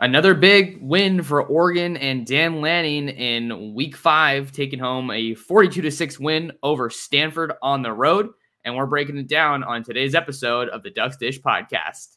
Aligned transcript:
Another 0.00 0.32
big 0.32 0.78
win 0.80 1.24
for 1.24 1.42
Oregon 1.42 1.96
and 1.96 2.24
Dan 2.24 2.60
Lanning 2.60 3.08
in 3.08 3.74
week 3.74 3.96
five, 3.96 4.52
taking 4.52 4.78
home 4.78 5.10
a 5.10 5.34
42 5.34 5.82
to 5.82 5.90
6 5.90 6.20
win 6.20 6.52
over 6.62 6.88
Stanford 6.88 7.54
on 7.62 7.82
the 7.82 7.92
road. 7.92 8.28
And 8.64 8.76
we're 8.76 8.86
breaking 8.86 9.18
it 9.18 9.26
down 9.26 9.64
on 9.64 9.82
today's 9.82 10.14
episode 10.14 10.68
of 10.68 10.84
the 10.84 10.90
Ducks 10.90 11.16
Dish 11.16 11.40
podcast. 11.40 12.16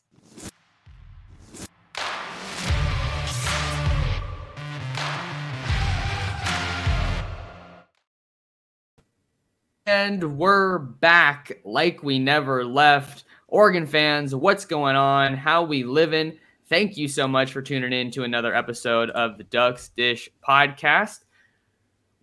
And 9.88 10.38
we're 10.38 10.78
back 10.78 11.62
like 11.66 12.04
we 12.04 12.20
never 12.20 12.64
left. 12.64 13.24
Oregon 13.48 13.88
fans, 13.88 14.36
what's 14.36 14.66
going 14.66 14.96
on? 14.96 15.34
How 15.34 15.64
we 15.64 15.84
living? 15.84 16.38
Thank 16.72 16.96
you 16.96 17.10
so 17.10 17.28
much 17.28 17.52
for 17.52 17.62
tuning 17.62 17.92
in 17.92 18.12
to 18.12 18.24
another 18.24 18.56
episode 18.56 19.10
of 19.10 19.38
the 19.38 19.44
Ducks 19.44 19.90
Dish 19.90 20.30
podcast. 20.48 21.26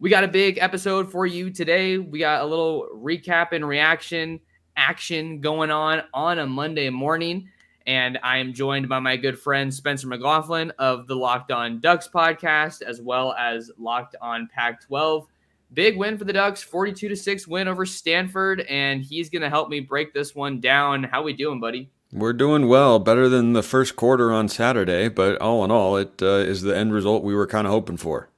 We 0.01 0.09
got 0.09 0.25
a 0.25 0.29
big 0.29 0.57
episode 0.57 1.13
for 1.13 1.27
you 1.27 1.51
today. 1.51 1.99
We 1.99 2.21
got 2.21 2.41
a 2.41 2.47
little 2.47 2.89
recap 2.95 3.53
and 3.53 3.69
reaction 3.69 4.41
action 4.75 5.43
going 5.43 5.71
on 5.71 6.01
on 6.15 6.39
a 6.39 6.47
Monday 6.47 6.89
morning. 6.89 7.51
And 7.87 8.19
I 8.23 8.39
am 8.39 8.55
joined 8.55 8.89
by 8.89 9.01
my 9.01 9.19
good 9.19 9.39
friend 9.39 9.73
Spencer 9.73 10.07
McLaughlin 10.07 10.73
of 10.79 11.07
the 11.09 11.17
Locked 11.17 11.53
On 11.53 11.79
Ducks 11.79 12.09
podcast, 12.09 12.81
as 12.81 13.03
well 13.03 13.35
as 13.35 13.71
Locked 13.77 14.17
On 14.23 14.49
Pac 14.51 14.81
12 14.81 15.27
big 15.75 15.99
win 15.99 16.17
for 16.17 16.25
the 16.25 16.33
Ducks, 16.33 16.63
42 16.63 17.11
to 17.11 17.17
6 17.17 17.47
win 17.47 17.69
over 17.69 17.85
Stanford, 17.85 18.63
and 18.63 19.03
he's 19.03 19.29
going 19.29 19.43
to 19.43 19.51
help 19.51 19.69
me 19.69 19.81
break 19.81 20.15
this 20.15 20.35
one 20.35 20.59
down. 20.59 21.05
How 21.05 21.23
we 21.23 21.35
doing, 21.35 21.61
buddy? 21.61 21.91
We're 22.13 22.33
doing 22.33 22.69
well, 22.69 22.99
better 22.99 23.29
than 23.29 23.53
the 23.53 23.63
first 23.63 23.95
quarter 23.95 24.33
on 24.33 24.49
Saturday, 24.49 25.09
but 25.09 25.39
all 25.41 25.63
in 25.65 25.71
all, 25.71 25.97
it 25.97 26.23
uh, 26.23 26.27
is 26.37 26.63
the 26.63 26.77
end 26.77 26.93
result 26.95 27.23
we 27.23 27.35
were 27.35 27.47
kind 27.47 27.67
of 27.67 27.73
hoping 27.73 27.99
for. 27.99 28.31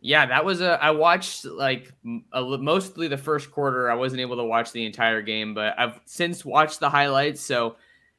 Yeah, 0.00 0.26
that 0.26 0.44
was 0.44 0.60
a. 0.60 0.82
I 0.82 0.92
watched 0.92 1.44
like 1.44 1.92
a, 2.32 2.42
mostly 2.42 3.08
the 3.08 3.18
first 3.18 3.50
quarter. 3.50 3.90
I 3.90 3.94
wasn't 3.94 4.20
able 4.20 4.36
to 4.36 4.44
watch 4.44 4.72
the 4.72 4.86
entire 4.86 5.20
game, 5.20 5.52
but 5.52 5.78
I've 5.78 6.00
since 6.06 6.44
watched 6.44 6.80
the 6.80 6.88
highlights. 6.88 7.40
So 7.40 7.76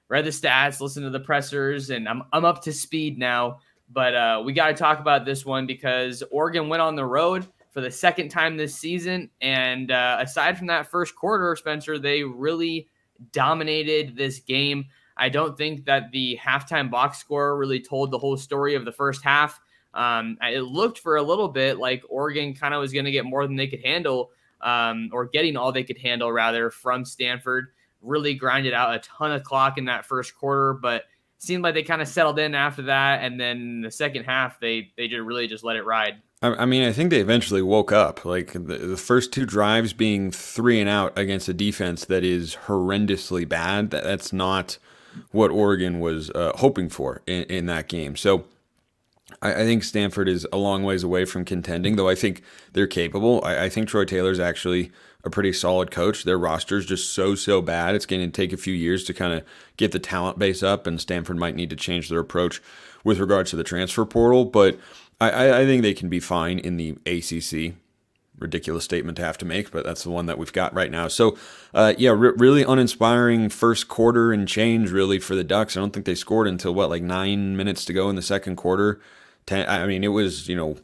read 0.10 0.26
the 0.26 0.32
stats, 0.32 0.82
listened 0.82 1.06
to 1.06 1.10
the 1.10 1.20
pressers, 1.20 1.90
and 1.90 2.08
I'm 2.08 2.24
I'm 2.34 2.46
up 2.46 2.64
to 2.64 2.74
speed 2.74 3.18
now. 3.18 3.60
But 3.90 4.16
uh, 4.16 4.42
we 4.46 4.54
got 4.54 4.68
to 4.68 4.74
talk 4.74 5.00
about 5.00 5.26
this 5.26 5.46
one 5.46 5.66
because 5.66 6.24
Oregon 6.30 6.68
went 6.68 6.82
on 6.82 6.96
the 6.96 7.06
road 7.06 7.48
for 7.72 7.82
the 7.82 7.92
second 7.92 8.30
time 8.30 8.58
this 8.58 8.76
season. 8.76 9.30
And 9.40 9.90
uh, 9.90 10.18
aside 10.20 10.58
from 10.58 10.68
that 10.68 10.88
first 10.88 11.16
quarter, 11.16 11.56
Spencer, 11.56 11.98
they 11.98 12.24
really 12.24 12.90
dominated 13.32 14.16
this 14.16 14.40
game. 14.40 14.86
I 15.18 15.30
don't 15.30 15.58
think 15.58 15.86
that 15.86 16.12
the 16.12 16.40
halftime 16.42 16.92
box 16.92 17.18
score 17.18 17.58
really 17.58 17.80
told 17.80 18.12
the 18.12 18.20
whole 18.20 18.38
story 18.38 18.76
of 18.76 18.86
the 18.86 18.92
first 18.92 19.24
half. 19.24 19.60
Um, 19.94 20.38
it 20.42 20.62
looked 20.62 21.00
for 21.00 21.16
a 21.16 21.24
little 21.24 21.48
bit 21.48 21.80
like 21.80 22.04
Oregon 22.08 22.54
kind 22.54 22.74
of 22.74 22.82
was 22.82 22.94
going 22.94 23.06
to 23.06 23.12
get 23.12 23.26
more 23.26 23.48
than 23.48 23.56
they 23.56 23.68
could 23.68 23.84
handle, 23.84 24.32
um, 24.62 25.10
or 25.12 25.26
getting 25.26 25.58
all 25.58 25.72
they 25.72 25.84
could 25.84 25.98
handle 25.98 26.32
rather 26.32 26.70
from 26.70 27.04
Stanford. 27.04 27.70
Really 28.02 28.36
grinded 28.36 28.74
out 28.74 28.94
a 28.94 29.00
ton 29.00 29.32
of 29.32 29.44
clock 29.44 29.80
in 29.80 29.86
that 29.86 30.06
first 30.06 30.38
quarter, 30.38 30.74
but 30.74 31.06
seemed 31.40 31.64
like 31.64 31.74
they 31.74 31.84
kind 31.84 32.02
of 32.02 32.08
settled 32.08 32.38
in 32.38 32.54
after 32.54 32.84
that. 32.84 33.24
And 33.24 33.40
then 33.40 33.82
the 33.82 33.92
second 33.92 34.26
half, 34.26 34.60
they 34.60 34.92
they 34.98 35.08
just 35.08 35.22
really 35.24 35.48
just 35.48 35.64
let 35.64 35.76
it 35.76 35.84
ride. 35.84 36.22
I 36.40 36.68
mean, 36.68 36.84
I 36.84 36.92
think 36.92 37.10
they 37.10 37.20
eventually 37.20 37.64
woke 37.64 37.92
up. 37.92 38.24
Like 38.24 38.54
the, 38.54 38.60
the, 38.60 38.98
first 38.98 39.34
two 39.34 39.46
drives 39.46 39.92
being 39.92 40.30
three 40.30 40.80
and 40.80 40.88
out 40.88 41.18
against 41.18 41.50
a 41.50 41.54
defense 41.54 42.06
that 42.06 42.24
is 42.24 42.56
horrendously 42.68 43.50
bad. 43.50 43.90
That, 43.90 44.04
that's 44.04 44.32
not 44.32 44.78
what 45.32 45.50
Oregon 45.50 46.00
was 46.00 46.30
uh, 46.32 46.52
hoping 46.56 46.90
for 46.90 47.24
in, 47.26 47.44
in, 47.46 47.66
that 47.66 47.88
game. 47.88 48.16
So 48.16 48.46
I, 49.42 49.54
I, 49.54 49.64
think 49.66 49.84
Stanford 49.84 50.30
is 50.30 50.46
a 50.54 50.58
long 50.58 50.84
ways 50.84 51.04
away 51.04 51.26
from 51.26 51.44
contending, 51.44 51.96
though 51.96 52.08
I 52.08 52.14
think 52.14 52.44
they're 52.74 52.86
capable. 52.86 53.44
I, 53.44 53.64
I 53.66 53.70
think 53.70 53.90
Troy 53.90 54.06
Taylor's 54.06 54.40
actually 54.40 54.92
a 55.24 55.32
pretty 55.32 55.54
solid 55.54 55.90
coach. 55.90 56.24
Their 56.24 56.38
roster 56.38 56.78
is 56.78 56.86
just 56.86 57.14
so, 57.14 57.34
so 57.34 57.64
bad. 57.64 57.96
It's 57.96 58.06
going 58.06 58.22
to 58.22 58.30
take 58.30 58.54
a 58.54 58.58
few 58.58 58.76
years 58.76 59.04
to 59.06 59.14
kind 59.14 59.34
of 59.34 59.44
get 59.76 59.92
the 59.92 60.00
talent 60.00 60.38
base 60.38 60.62
up, 60.62 60.86
and 60.86 61.02
Stanford 61.02 61.38
might 61.38 61.56
need 61.56 61.72
to 61.72 61.76
change 61.76 62.10
their 62.10 62.20
approach 62.20 62.62
with 63.04 63.18
regards 63.18 63.50
to 63.50 63.56
the 63.56 63.64
transfer 63.64 64.06
portal. 64.06 64.46
But 64.46 64.78
I, 65.20 65.62
I 65.62 65.66
think 65.66 65.82
they 65.82 65.94
can 65.94 66.10
be 66.10 66.20
fine 66.20 66.60
in 66.60 66.78
the 66.78 66.98
ACC. 67.06 67.76
Ridiculous 68.38 68.84
statement 68.84 69.16
to 69.18 69.24
have 69.24 69.38
to 69.40 69.46
make, 69.46 69.72
but 69.72 69.84
that's 69.84 70.04
the 70.04 70.12
one 70.12 70.28
that 70.28 70.38
we've 70.38 70.54
got 70.54 70.72
right 70.76 70.92
now. 70.92 71.08
So, 71.08 71.36
uh, 71.74 71.96
yeah, 71.98 72.12
re- 72.12 72.34
really 72.38 72.62
uninspiring 72.62 73.50
first 73.50 73.88
quarter 73.88 74.32
and 74.32 74.48
change, 74.48 74.92
really, 74.92 75.18
for 75.18 75.34
the 75.34 75.44
Ducks. 75.44 75.76
I 75.76 75.80
don't 75.80 75.92
think 75.92 76.06
they 76.06 76.14
scored 76.14 76.48
until, 76.48 76.76
what, 76.76 76.92
like 76.92 77.02
nine 77.02 77.58
minutes 77.58 77.84
to 77.86 77.94
go 77.94 78.12
in 78.12 78.16
the 78.16 78.22
second 78.22 78.56
quarter. 78.56 79.02
Ten, 79.48 79.68
I 79.68 79.88
mean, 79.88 80.04
it 80.04 80.10
was, 80.10 80.48
you 80.48 80.56
know, 80.56 80.78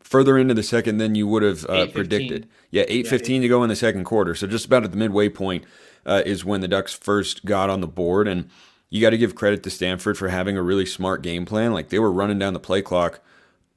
further 0.00 0.36
into 0.36 0.54
the 0.54 0.64
second 0.64 0.98
than 0.98 1.14
you 1.14 1.28
would 1.28 1.44
have 1.44 1.64
uh, 1.66 1.86
predicted. 1.86 2.48
Yeah, 2.72 2.84
8.15 2.86 3.28
yeah, 3.28 3.40
to 3.42 3.48
go 3.48 3.62
in 3.62 3.68
the 3.68 3.76
second 3.76 4.02
quarter. 4.02 4.34
So, 4.34 4.48
just 4.48 4.66
about 4.66 4.82
at 4.82 4.90
the 4.90 4.96
midway 4.96 5.28
point 5.28 5.62
uh, 6.04 6.22
is 6.26 6.44
when 6.44 6.60
the 6.60 6.66
Ducks 6.66 6.92
first 6.92 7.44
got 7.44 7.70
on 7.70 7.82
the 7.82 7.86
board. 7.86 8.26
And 8.26 8.50
you 8.90 9.00
got 9.00 9.10
to 9.10 9.18
give 9.18 9.36
credit 9.36 9.62
to 9.62 9.70
Stanford 9.70 10.18
for 10.18 10.28
having 10.28 10.56
a 10.56 10.62
really 10.62 10.86
smart 10.86 11.22
game 11.22 11.46
plan. 11.46 11.72
Like, 11.72 11.90
they 11.90 12.00
were 12.00 12.10
running 12.10 12.40
down 12.40 12.52
the 12.52 12.58
play 12.58 12.82
clock 12.82 13.20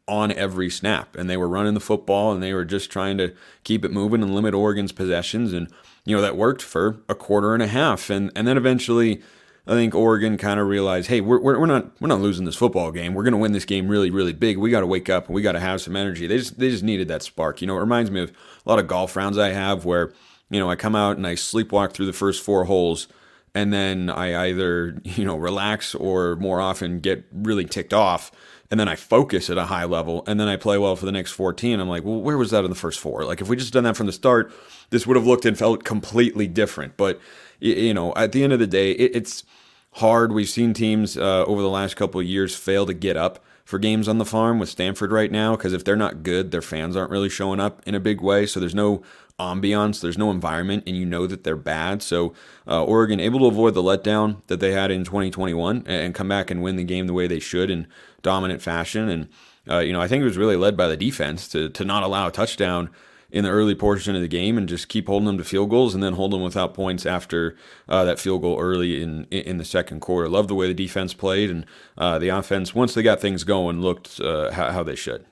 on 0.07 0.31
every 0.31 0.69
snap. 0.69 1.16
And 1.16 1.29
they 1.29 1.38
were 1.38 1.47
running 1.47 1.73
the 1.73 1.79
football 1.79 2.31
and 2.31 2.41
they 2.41 2.53
were 2.53 2.66
just 2.66 2.90
trying 2.90 3.18
to 3.18 3.34
keep 3.63 3.84
it 3.84 3.91
moving 3.91 4.22
and 4.22 4.34
limit 4.34 4.53
Oregon's 4.53 4.91
possessions. 4.91 5.53
And 5.53 5.69
you 6.06 6.16
know 6.16 6.22
that 6.22 6.38
worked 6.38 6.62
for 6.62 6.97
a 7.09 7.16
quarter 7.16 7.53
and 7.53 7.62
a 7.62 7.68
half. 7.68 8.09
And 8.09 8.31
and 8.35 8.47
then 8.47 8.57
eventually 8.57 9.22
I 9.68 9.72
think 9.72 9.94
Oregon 9.94 10.38
kind 10.38 10.59
of 10.59 10.68
realized 10.68 11.09
hey 11.09 11.19
we're, 11.19 11.41
we're, 11.41 11.66
not 11.66 11.91
we're 12.00 12.07
not 12.07 12.22
losing 12.22 12.45
this 12.45 12.56
football 12.56 12.91
game. 12.91 13.13
We're 13.13 13.23
going 13.23 13.34
to 13.34 13.38
win 13.38 13.51
this 13.51 13.66
game 13.66 13.90
really 13.90 14.09
really 14.09 14.34
big. 14.34 14.57
We 14.57 14.72
got 14.72 14.81
to 14.81 14.88
wake 14.88 15.09
up 15.09 15.28
and 15.28 15.35
we 15.35 15.41
got 15.41 15.53
to 15.53 15.59
have 15.59 15.81
some 15.81 15.95
energy. 15.95 16.25
They 16.25 16.38
just 16.38 16.57
they 16.57 16.69
just 16.69 16.84
needed 16.84 17.09
that 17.09 17.24
spark. 17.24 17.62
You 17.62 17.68
know 17.68 17.75
it 17.75 17.81
reminds 17.81 18.09
me 18.09 18.22
of 18.22 18.31
a 18.31 18.69
lot 18.69 18.79
of 18.79 18.88
golf 18.88 19.16
rounds 19.16 19.38
I 19.38 19.50
have 19.50 19.84
where 19.84 20.13
you 20.50 20.59
know 20.59 20.69
I 20.69 20.75
come 20.75 20.95
out 20.95 21.18
and 21.18 21.28
I 21.28 21.35
sleepwalk 21.35 21.91
through 21.91 22.06
the 22.06 22.13
first 22.13 22.41
four 22.44 22.63
holes 22.66 23.07
and 23.53 23.74
then 23.74 24.09
I 24.09 24.47
either 24.47 24.97
you 25.03 25.25
know 25.25 25.35
relax 25.35 25.94
or 25.94 26.38
more 26.38 26.62
often 26.62 27.00
get 27.00 27.25
really 27.34 27.66
ticked 27.66 27.94
off 27.94 28.31
and 28.69 28.80
then 28.80 28.88
I 28.88 28.95
focus 28.95 29.50
at 29.50 29.57
a 29.57 29.65
high 29.65 29.86
level, 29.86 30.24
and 30.27 30.39
then 30.39 30.47
I 30.47 30.57
play 30.57 30.77
well 30.77 30.95
for 30.95 31.06
the 31.06 31.12
next 31.12 31.31
14. 31.31 31.80
I'm 31.80 31.88
like, 31.88 32.03
well, 32.03 32.21
where 32.21 32.38
was 32.38 32.51
that 32.51 32.63
in 32.63 32.69
the 32.69 32.75
first 32.75 33.00
four? 33.00 33.24
Like, 33.24 33.41
if 33.41 33.47
we 33.47 33.56
just 33.56 33.74
done 33.74 33.86
that 33.86 33.95
from 33.95 34.07
the 34.07 34.13
start, 34.13 34.51
this 34.89 35.07
would 35.07 35.15
have 35.18 35.27
looked 35.27 35.45
and 35.45 35.57
felt 35.57 35.83
completely 35.83 36.47
different. 36.47 36.97
But 36.97 37.19
you 37.59 37.94
know, 37.94 38.13
at 38.15 38.31
the 38.31 38.44
end 38.44 38.53
of 38.53 38.59
the 38.59 38.68
day, 38.68 38.91
it's 38.91 39.44
hard. 39.94 40.31
We've 40.31 40.50
seen 40.50 40.74
teams 40.74 41.18
uh, 41.18 41.44
over 41.45 41.62
the 41.62 41.69
last 41.69 41.95
couple 41.95 42.19
of 42.19 42.27
years 42.27 42.56
fail 42.56 42.86
to 42.86 42.94
get 42.94 43.18
up 43.18 43.44
for 43.65 43.80
games 43.80 44.07
on 44.07 44.18
the 44.18 44.25
farm 44.25 44.59
with 44.59 44.69
Stanford 44.69 45.12
right 45.12 45.31
now 45.31 45.56
because 45.56 45.74
if 45.74 45.83
they're 45.83 45.95
not 45.95 46.24
good, 46.24 46.51
their 46.51 46.62
fans 46.62 46.95
aren't 46.95 47.12
really 47.12 47.30
showing 47.30 47.59
up 47.59 47.81
in 47.86 47.95
a 47.95 48.00
big 48.00 48.21
way. 48.21 48.45
So 48.45 48.59
there's 48.59 48.75
no 48.75 49.01
ambiance, 49.39 50.01
there's 50.01 50.18
no 50.18 50.31
environment, 50.31 50.83
and 50.88 50.95
you 50.95 51.06
know 51.06 51.27
that 51.27 51.44
they're 51.44 51.56
bad. 51.56 52.01
So 52.01 52.33
uh, 52.68 52.83
Oregon 52.83 53.19
able 53.19 53.39
to 53.39 53.45
avoid 53.47 53.74
the 53.74 53.83
letdown 53.83 54.41
that 54.47 54.59
they 54.59 54.71
had 54.71 54.89
in 54.89 55.03
2021 55.03 55.83
and 55.86 56.15
come 56.15 56.30
back 56.30 56.50
and 56.50 56.63
win 56.63 56.75
the 56.75 56.83
game 56.83 57.07
the 57.07 57.13
way 57.13 57.27
they 57.27 57.39
should 57.39 57.69
in 57.69 57.88
dominant 58.21 58.61
fashion. 58.61 59.09
And 59.09 59.29
uh, 59.69 59.79
you 59.79 59.93
know, 59.93 60.01
I 60.01 60.07
think 60.07 60.21
it 60.21 60.25
was 60.25 60.37
really 60.37 60.55
led 60.55 60.77
by 60.77 60.87
the 60.87 60.97
defense 60.97 61.47
to 61.49 61.69
to 61.69 61.85
not 61.85 62.03
allow 62.03 62.27
a 62.27 62.31
touchdown 62.31 62.89
in 63.29 63.43
the 63.43 63.49
early 63.49 63.75
portion 63.75 64.15
of 64.15 64.21
the 64.21 64.27
game 64.27 64.57
and 64.57 64.69
just 64.69 64.87
keep 64.87 65.07
holding 65.07 65.25
them 65.25 65.37
to 65.37 65.43
field 65.43 65.69
goals 65.69 65.93
and 65.93 66.01
then 66.01 66.13
hold 66.13 66.31
them 66.31 66.41
without 66.41 66.73
points 66.73 67.05
after 67.05 67.57
uh, 67.89 68.05
that 68.05 68.19
field 68.19 68.41
goal 68.41 68.59
early 68.59 69.01
in 69.01 69.25
in 69.25 69.57
the 69.57 69.65
second 69.65 69.99
quarter. 69.99 70.29
Love 70.29 70.47
the 70.47 70.55
way 70.55 70.67
the 70.67 70.73
defense 70.73 71.13
played 71.13 71.49
and 71.49 71.65
uh, 71.97 72.17
the 72.19 72.29
offense 72.29 72.73
once 72.73 72.93
they 72.93 73.03
got 73.03 73.19
things 73.19 73.43
going 73.43 73.81
looked 73.81 74.19
uh, 74.19 74.51
how, 74.51 74.71
how 74.71 74.83
they 74.83 74.95
should. 74.95 75.25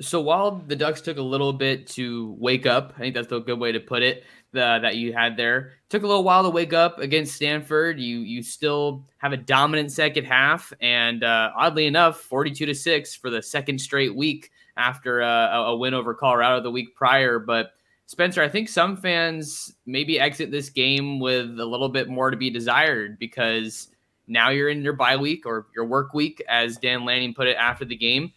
So 0.00 0.20
while 0.20 0.50
the 0.50 0.76
Ducks 0.76 1.00
took 1.00 1.16
a 1.16 1.22
little 1.22 1.54
bit 1.54 1.86
to 1.88 2.36
wake 2.38 2.66
up, 2.66 2.92
I 2.96 3.00
think 3.00 3.14
that's 3.14 3.32
a 3.32 3.40
good 3.40 3.58
way 3.58 3.72
to 3.72 3.80
put 3.80 4.02
it. 4.02 4.24
That 4.56 4.96
you 4.96 5.12
had 5.12 5.36
there 5.36 5.72
took 5.88 6.02
a 6.02 6.06
little 6.06 6.24
while 6.24 6.42
to 6.42 6.50
wake 6.50 6.72
up 6.72 6.98
against 6.98 7.34
Stanford. 7.36 8.00
You 8.00 8.20
you 8.20 8.42
still 8.42 9.04
have 9.18 9.32
a 9.32 9.36
dominant 9.36 9.92
second 9.92 10.24
half, 10.24 10.72
and 10.80 11.22
uh, 11.22 11.50
oddly 11.56 11.86
enough, 11.86 12.20
forty-two 12.20 12.66
to 12.66 12.74
six 12.74 13.14
for 13.14 13.30
the 13.30 13.42
second 13.42 13.80
straight 13.80 14.14
week 14.14 14.50
after 14.76 15.22
uh, 15.22 15.48
a, 15.50 15.64
a 15.66 15.76
win 15.76 15.94
over 15.94 16.14
Colorado 16.14 16.62
the 16.62 16.70
week 16.70 16.94
prior. 16.94 17.38
But 17.38 17.72
Spencer, 18.06 18.42
I 18.42 18.48
think 18.48 18.68
some 18.68 18.96
fans 18.96 19.74
maybe 19.86 20.20
exit 20.20 20.50
this 20.50 20.70
game 20.70 21.18
with 21.18 21.58
a 21.58 21.64
little 21.64 21.88
bit 21.88 22.08
more 22.08 22.30
to 22.30 22.36
be 22.36 22.50
desired 22.50 23.18
because 23.18 23.88
now 24.28 24.50
you're 24.50 24.68
in 24.68 24.82
your 24.82 24.92
bye 24.92 25.16
week 25.16 25.46
or 25.46 25.66
your 25.74 25.86
work 25.86 26.14
week, 26.14 26.42
as 26.48 26.76
Dan 26.76 27.04
Lanning 27.04 27.34
put 27.34 27.48
it 27.48 27.56
after 27.56 27.84
the 27.84 27.96
game. 27.96 28.32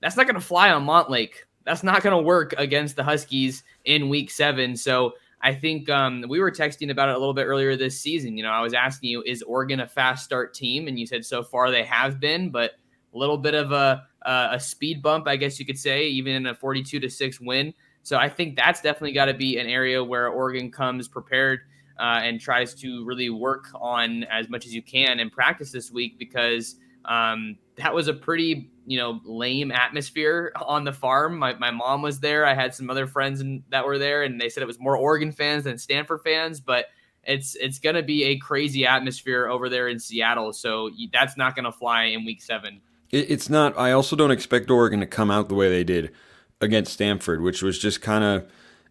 That's 0.00 0.16
not 0.16 0.26
going 0.26 0.34
to 0.34 0.40
fly 0.40 0.70
on 0.70 0.86
Montlake. 0.86 1.34
That's 1.64 1.82
not 1.82 2.02
going 2.02 2.16
to 2.16 2.22
work 2.22 2.54
against 2.56 2.96
the 2.96 3.04
Huskies 3.04 3.62
in 3.84 4.08
week 4.08 4.30
seven. 4.30 4.76
So 4.76 5.12
I 5.42 5.54
think 5.54 5.88
um, 5.88 6.24
we 6.28 6.38
were 6.38 6.50
texting 6.50 6.90
about 6.90 7.08
it 7.08 7.14
a 7.14 7.18
little 7.18 7.34
bit 7.34 7.44
earlier 7.44 7.76
this 7.76 7.98
season. 7.98 8.36
You 8.36 8.42
know, 8.42 8.50
I 8.50 8.60
was 8.60 8.74
asking 8.74 9.10
you, 9.10 9.22
is 9.24 9.42
Oregon 9.42 9.80
a 9.80 9.88
fast 9.88 10.24
start 10.24 10.52
team? 10.52 10.86
And 10.86 10.98
you 10.98 11.06
said 11.06 11.24
so 11.24 11.42
far 11.42 11.70
they 11.70 11.84
have 11.84 12.20
been, 12.20 12.50
but 12.50 12.72
a 13.14 13.18
little 13.18 13.38
bit 13.38 13.54
of 13.54 13.72
a, 13.72 14.06
a, 14.22 14.60
speed 14.60 15.02
bump, 15.02 15.26
I 15.26 15.36
guess 15.36 15.58
you 15.58 15.64
could 15.64 15.78
say, 15.78 16.06
even 16.08 16.34
in 16.34 16.46
a 16.46 16.54
42 16.54 17.00
to 17.00 17.08
6 17.08 17.40
win. 17.40 17.72
So 18.02 18.18
I 18.18 18.28
think 18.28 18.56
that's 18.56 18.80
definitely 18.80 19.12
got 19.12 19.26
to 19.26 19.34
be 19.34 19.58
an 19.58 19.66
area 19.66 20.02
where 20.02 20.28
Oregon 20.28 20.70
comes 20.70 21.08
prepared 21.08 21.60
uh, 21.98 22.20
and 22.22 22.40
tries 22.40 22.74
to 22.76 23.04
really 23.04 23.30
work 23.30 23.66
on 23.74 24.24
as 24.24 24.48
much 24.48 24.66
as 24.66 24.74
you 24.74 24.82
can 24.82 25.20
in 25.20 25.30
practice 25.30 25.72
this 25.72 25.90
week 25.90 26.18
because 26.18 26.76
um, 27.06 27.56
that 27.80 27.94
was 27.94 28.08
a 28.08 28.14
pretty 28.14 28.70
you 28.86 28.98
know 28.98 29.20
lame 29.24 29.72
atmosphere 29.72 30.52
on 30.60 30.84
the 30.84 30.92
farm. 30.92 31.38
My, 31.38 31.54
my 31.54 31.70
mom 31.70 32.02
was 32.02 32.20
there. 32.20 32.46
I 32.46 32.54
had 32.54 32.74
some 32.74 32.90
other 32.90 33.06
friends 33.06 33.40
in, 33.40 33.64
that 33.70 33.86
were 33.86 33.98
there, 33.98 34.22
and 34.22 34.40
they 34.40 34.48
said 34.48 34.62
it 34.62 34.66
was 34.66 34.78
more 34.78 34.96
Oregon 34.96 35.32
fans 35.32 35.64
than 35.64 35.78
Stanford 35.78 36.20
fans. 36.22 36.60
But 36.60 36.86
it's 37.24 37.56
it's 37.56 37.78
going 37.78 37.96
to 37.96 38.02
be 38.02 38.24
a 38.24 38.38
crazy 38.38 38.86
atmosphere 38.86 39.46
over 39.46 39.68
there 39.68 39.88
in 39.88 39.98
Seattle. 39.98 40.52
So 40.52 40.90
that's 41.12 41.36
not 41.36 41.54
going 41.54 41.64
to 41.64 41.72
fly 41.72 42.04
in 42.04 42.24
Week 42.24 42.42
Seven. 42.42 42.80
It's 43.10 43.50
not. 43.50 43.76
I 43.76 43.92
also 43.92 44.14
don't 44.14 44.30
expect 44.30 44.70
Oregon 44.70 45.00
to 45.00 45.06
come 45.06 45.30
out 45.30 45.48
the 45.48 45.54
way 45.54 45.68
they 45.68 45.82
did 45.82 46.12
against 46.60 46.92
Stanford, 46.92 47.40
which 47.40 47.62
was 47.62 47.78
just 47.78 48.00
kind 48.00 48.22
of 48.22 48.46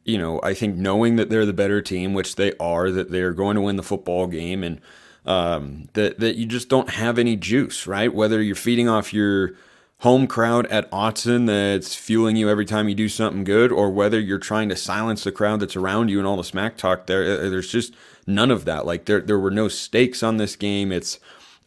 you 0.06 0.18
know, 0.18 0.40
I 0.42 0.54
think 0.54 0.76
knowing 0.76 1.18
that 1.18 1.30
they're 1.30 1.46
the 1.46 1.54
better 1.54 1.82
team, 1.82 2.14
which 2.14 2.36
they 2.36 2.54
are, 2.60 2.90
that 2.90 3.12
they're 3.12 3.34
going 3.34 3.56
to 3.56 3.62
win 3.62 3.76
the 3.76 3.84
football 3.84 4.28
game, 4.28 4.64
and 4.64 4.82
um, 5.30 5.88
that 5.94 6.20
that 6.20 6.36
you 6.36 6.46
just 6.48 6.68
don't 6.68 6.90
have 6.90 7.20
any 7.20 7.36
juice, 7.38 7.86
right? 7.86 8.14
Whether 8.14 8.42
you're 8.42 8.56
feeding 8.56 8.90
off 8.90 9.14
your 9.14 9.52
home 10.00 10.26
crowd 10.26 10.66
at 10.68 10.90
Autzen 10.92 11.46
that's 11.46 11.94
fueling 11.94 12.36
you 12.36 12.50
every 12.50 12.66
time 12.66 12.90
you 12.90 12.96
do 12.96 13.08
something 13.08 13.44
good, 13.44 13.72
or 13.72 13.92
whether 13.92 14.20
you're 14.20 14.40
trying 14.40 14.70
to 14.70 14.76
silence 14.76 15.24
the 15.24 15.32
crowd 15.32 15.60
that's 15.60 15.76
around 15.76 16.10
you 16.10 16.18
and 16.18 16.28
all 16.28 16.36
the 16.36 16.44
smack 16.44 16.78
talk 16.78 17.06
there. 17.06 17.24
Uh, 17.24 17.50
there's 17.50 17.72
just 17.72 17.94
none 18.26 18.50
of 18.50 18.66
that. 18.66 18.88
Like 18.88 19.06
there, 19.06 19.22
there 19.22 19.40
were 19.40 19.52
no 19.52 19.68
stakes 19.68 20.24
on 20.24 20.38
this 20.38 20.56
game. 20.56 20.92
It's 20.92 21.20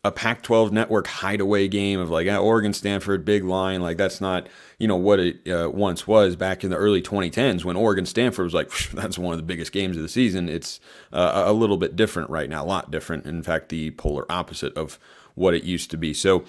a 0.05 0.11
Pac-12 0.11 0.73
network 0.73 1.07
hideaway 1.07 1.69
game 1.69 2.01
of 2.01 2.11
like 2.11 2.27
Oregon, 2.27 2.73
Stanford, 2.73 3.25
big 3.25 3.45
line. 3.45 3.81
Like 3.81 3.97
that's 3.97 4.21
not 4.21 4.49
you 4.83 4.89
know 4.89 4.97
what 4.97 5.21
it 5.21 5.49
uh, 5.49 5.71
once 5.71 6.09
was 6.09 6.35
back 6.35 6.65
in 6.65 6.71
the 6.71 6.77
early 6.77 7.01
2010s 7.01 7.65
when 7.65 7.77
Oregon 7.77 8.05
Stanford 8.05 8.43
was 8.43 8.53
like 8.53 8.69
that's 8.93 9.17
one 9.17 9.33
of 9.33 9.39
the 9.39 9.45
biggest 9.45 9.71
games 9.71 9.97
of 9.97 10.03
the 10.03 10.09
season. 10.09 10.49
It's 10.49 10.81
uh, 11.13 11.45
a 11.47 11.53
little 11.53 11.77
bit 11.77 11.95
different 11.95 12.31
right 12.31 12.51
now, 12.51 12.65
a 12.65 12.67
lot 12.67 12.91
different. 12.91 13.25
In 13.25 13.45
fact, 13.45 13.69
the 13.69 13.93
polar 13.93 14.27
opposite 14.29 14.77
of 14.77 14.99
what 15.37 15.55
it 15.55 15.63
used 15.63 15.91
to 15.93 15.97
be. 15.97 16.13
So. 16.13 16.45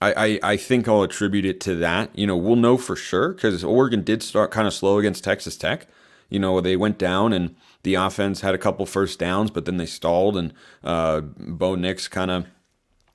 I, 0.00 0.12
I, 0.44 0.52
I 0.52 0.56
think 0.56 0.86
I'll 0.86 1.02
attribute 1.02 1.44
it 1.44 1.60
to 1.62 1.74
that. 1.74 2.16
You 2.16 2.28
know, 2.28 2.36
we'll 2.36 2.54
know 2.54 2.76
for 2.76 2.94
sure 2.94 3.30
because 3.30 3.64
Oregon 3.64 4.02
did 4.02 4.22
start 4.22 4.52
kind 4.52 4.68
of 4.68 4.72
slow 4.72 4.98
against 4.98 5.24
Texas 5.24 5.56
Tech. 5.56 5.88
You 6.28 6.38
know, 6.38 6.60
they 6.60 6.76
went 6.76 6.98
down 6.98 7.32
and 7.32 7.56
the 7.82 7.96
offense 7.96 8.42
had 8.42 8.54
a 8.54 8.58
couple 8.58 8.86
first 8.86 9.18
downs, 9.18 9.50
but 9.50 9.64
then 9.64 9.76
they 9.76 9.86
stalled 9.86 10.36
and 10.36 10.54
uh, 10.84 11.22
Bo 11.22 11.74
Nix 11.74 12.06
kind 12.06 12.30
of 12.30 12.46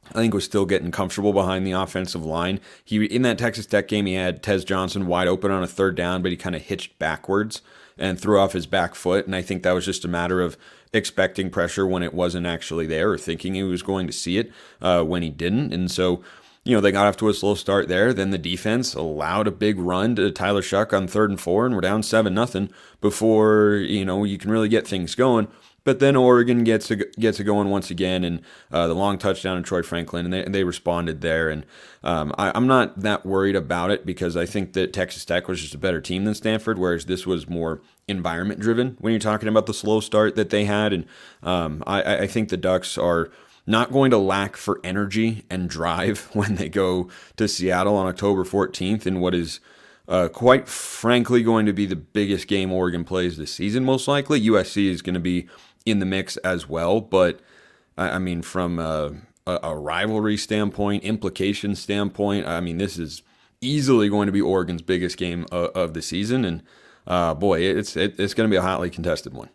I 0.10 0.16
think 0.16 0.34
was 0.34 0.44
still 0.46 0.66
getting 0.66 0.92
comfortable 0.92 1.34
behind 1.34 1.66
the 1.66 1.72
offensive 1.72 2.26
line. 2.26 2.60
He 2.84 3.06
in 3.06 3.22
that 3.24 3.38
Texas 3.38 3.66
Tech 3.66 3.88
game, 3.88 4.06
he 4.06 4.14
had 4.14 4.44
Tez 4.44 4.64
Johnson 4.66 5.08
wide 5.08 5.28
open 5.28 5.52
on 5.52 5.64
a 5.64 5.68
third 5.68 5.96
down, 5.96 6.22
but 6.22 6.32
he 6.32 6.38
kind 6.38 6.56
of 6.56 6.62
hitched 6.62 7.00
backwards 7.00 7.62
and 7.98 8.20
threw 8.20 8.40
off 8.40 8.54
his 8.54 8.66
back 8.66 8.96
foot. 8.96 9.26
And 9.26 9.36
I 9.36 9.42
think 9.42 9.64
that 9.64 9.72
was 9.72 9.86
just 9.86 10.06
a 10.06 10.08
matter 10.10 10.42
of 10.42 10.58
expecting 10.92 11.50
pressure 11.50 11.88
when 11.88 12.04
it 12.04 12.14
wasn't 12.14 12.46
actually 12.46 12.86
there, 12.86 13.12
or 13.12 13.18
thinking 13.18 13.56
he 13.56 13.64
was 13.64 13.82
going 13.82 14.08
to 14.08 14.14
see 14.14 14.38
it 14.38 14.52
uh, 14.82 15.04
when 15.04 15.24
he 15.24 15.30
didn't. 15.30 15.74
And 15.74 15.90
so, 15.90 16.24
you 16.64 16.76
know, 16.76 16.82
they 16.82 16.92
got 16.92 17.08
off 17.08 17.18
to 17.18 17.30
a 17.30 17.34
slow 17.34 17.56
start 17.56 17.88
there. 17.88 18.14
Then 18.14 18.30
the 18.30 18.38
defense 18.38 18.94
allowed 18.94 19.48
a 19.48 19.52
big 19.52 19.80
run 19.80 20.16
to 20.16 20.32
Tyler 20.32 20.62
Shough 20.62 20.94
on 20.94 21.08
third 21.08 21.30
and 21.30 21.40
four, 21.40 21.66
and 21.66 21.76
we're 21.76 21.82
down 21.82 22.04
seven 22.04 22.34
nothing 22.34 22.70
before 23.02 23.76
you 23.76 24.06
know 24.06 24.24
you 24.24 24.38
can 24.38 24.52
really 24.52 24.70
get 24.70 24.88
things 24.88 25.16
going. 25.16 25.48
But 25.86 26.00
then 26.00 26.16
Oregon 26.16 26.64
gets 26.64 26.90
a, 26.92 26.96
gets 26.96 27.40
it 27.40 27.44
going 27.44 27.70
once 27.70 27.92
again, 27.92 28.24
and 28.24 28.42
uh, 28.72 28.88
the 28.88 28.94
long 28.94 29.18
touchdown 29.18 29.58
in 29.58 29.64
Troy 29.64 29.82
Franklin, 29.82 30.26
and 30.26 30.34
they, 30.34 30.44
they 30.44 30.64
responded 30.64 31.22
there. 31.22 31.50
And 31.50 31.66
um, 32.04 32.34
I, 32.38 32.56
am 32.58 32.68
not 32.68 33.02
that 33.02 33.26
worried 33.26 33.56
about 33.56 33.92
it 33.92 34.06
because 34.06 34.38
I 34.38 34.46
think 34.46 34.74
that 34.74 34.94
Texas 34.94 35.26
Tech 35.26 35.48
was 35.48 35.62
just 35.62 35.76
a 35.76 35.78
better 35.78 36.00
team 36.00 36.24
than 36.24 36.36
Stanford, 36.36 36.80
whereas 36.80 37.06
this 37.06 37.28
was 37.28 37.50
more 37.50 37.82
environment 38.08 38.60
driven 38.60 38.98
when 39.00 39.12
you're 39.12 39.20
talking 39.20 39.50
about 39.50 39.66
the 39.66 39.74
slow 39.74 40.00
start 40.00 40.36
that 40.36 40.50
they 40.50 40.66
had. 40.66 40.94
And 40.94 41.06
um, 41.42 41.84
I, 41.86 42.20
I 42.20 42.28
think 42.28 42.50
the 42.50 42.58
Ducks 42.58 42.98
are 42.98 43.30
not 43.66 43.92
going 43.92 44.12
to 44.12 44.18
lack 44.18 44.56
for 44.56 44.80
energy 44.84 45.44
and 45.50 45.70
drive 45.70 46.30
when 46.34 46.56
they 46.56 46.70
go 46.70 47.10
to 47.38 47.48
Seattle 47.48 47.96
on 47.96 48.08
October 48.08 48.44
14th 48.44 49.06
in 49.06 49.20
what 49.20 49.36
is 49.36 49.60
uh, 50.08 50.28
quite 50.28 50.68
frankly 50.68 51.44
going 51.44 51.66
to 51.66 51.74
be 51.74 51.86
the 51.86 51.96
biggest 51.96 52.48
game 52.48 52.72
Oregon 52.72 53.06
plays 53.06 53.38
this 53.38 53.54
season, 53.54 53.86
most 53.86 54.08
likely. 54.08 54.42
USC 54.42 54.90
is 54.90 55.02
going 55.02 55.14
to 55.14 55.20
be 55.20 55.48
in 55.86 56.00
the 56.00 56.06
mix 56.06 56.38
as 56.38 56.68
well. 56.68 57.02
But 57.02 57.40
I, 57.98 58.20
mean, 58.20 58.42
from 58.42 58.80
a, 58.80 59.14
a, 59.46 59.78
rivalry 59.78 60.38
standpoint, 60.38 61.04
implication 61.04 61.76
standpoint, 61.76 62.48
I 62.48 62.60
mean, 62.60 62.78
this 62.78 62.98
is 62.98 63.22
easily 63.62 64.10
going 64.10 64.26
to 64.26 64.32
be 64.32 64.42
Oregon's 64.42 64.82
biggest 64.82 65.18
game 65.18 65.46
of, 65.52 65.70
of 65.70 65.94
the 65.94 66.02
season, 66.02 66.46
and 66.46 66.64
uh, 67.06 67.34
boy, 67.34 67.62
it's 67.62 67.96
it, 67.96 68.20
it's 68.20 68.34
going 68.34 68.50
to 68.50 68.54
be 68.54 68.58
a 68.58 68.62
hotly 68.62 68.90
contested 68.90 69.34
one. 69.34 69.50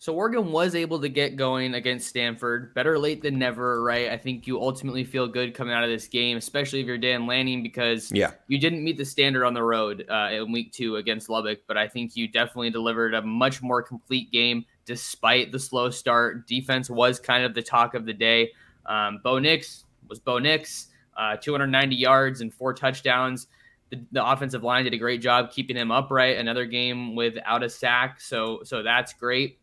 So 0.00 0.14
Oregon 0.14 0.50
was 0.50 0.74
able 0.74 0.98
to 1.02 1.10
get 1.10 1.36
going 1.36 1.74
against 1.74 2.08
Stanford. 2.08 2.72
Better 2.72 2.98
late 2.98 3.20
than 3.20 3.38
never, 3.38 3.82
right? 3.82 4.08
I 4.08 4.16
think 4.16 4.46
you 4.46 4.58
ultimately 4.58 5.04
feel 5.04 5.28
good 5.28 5.52
coming 5.52 5.74
out 5.74 5.84
of 5.84 5.90
this 5.90 6.08
game, 6.08 6.38
especially 6.38 6.80
if 6.80 6.86
you're 6.86 6.96
Dan 6.96 7.26
Lanning, 7.26 7.62
because 7.62 8.10
yeah, 8.10 8.30
you 8.48 8.58
didn't 8.58 8.82
meet 8.82 8.96
the 8.96 9.04
standard 9.04 9.44
on 9.44 9.52
the 9.52 9.62
road 9.62 10.06
uh, 10.08 10.30
in 10.32 10.52
week 10.52 10.72
two 10.72 10.96
against 10.96 11.28
Lubbock, 11.28 11.60
but 11.68 11.76
I 11.76 11.86
think 11.86 12.16
you 12.16 12.28
definitely 12.28 12.70
delivered 12.70 13.12
a 13.12 13.20
much 13.20 13.60
more 13.60 13.82
complete 13.82 14.32
game 14.32 14.64
despite 14.90 15.52
the 15.52 15.58
slow 15.60 15.88
start. 15.88 16.48
Defense 16.48 16.90
was 16.90 17.20
kind 17.20 17.44
of 17.44 17.54
the 17.54 17.62
talk 17.62 17.94
of 17.94 18.06
the 18.06 18.12
day. 18.12 18.50
Um, 18.86 19.20
Bo 19.22 19.38
Nix 19.38 19.84
was 20.08 20.18
Bo 20.18 20.40
Nix, 20.40 20.88
uh, 21.16 21.36
290 21.36 21.94
yards 21.94 22.40
and 22.40 22.52
four 22.52 22.74
touchdowns. 22.74 23.46
The, 23.90 24.04
the, 24.10 24.26
offensive 24.26 24.64
line 24.64 24.82
did 24.82 24.92
a 24.92 24.98
great 24.98 25.20
job 25.20 25.52
keeping 25.52 25.76
him 25.76 25.92
upright. 25.92 26.38
Another 26.38 26.66
game 26.66 27.14
without 27.14 27.62
a 27.62 27.70
sack, 27.70 28.20
so 28.20 28.62
so 28.64 28.82
that's 28.82 29.12
great. 29.12 29.60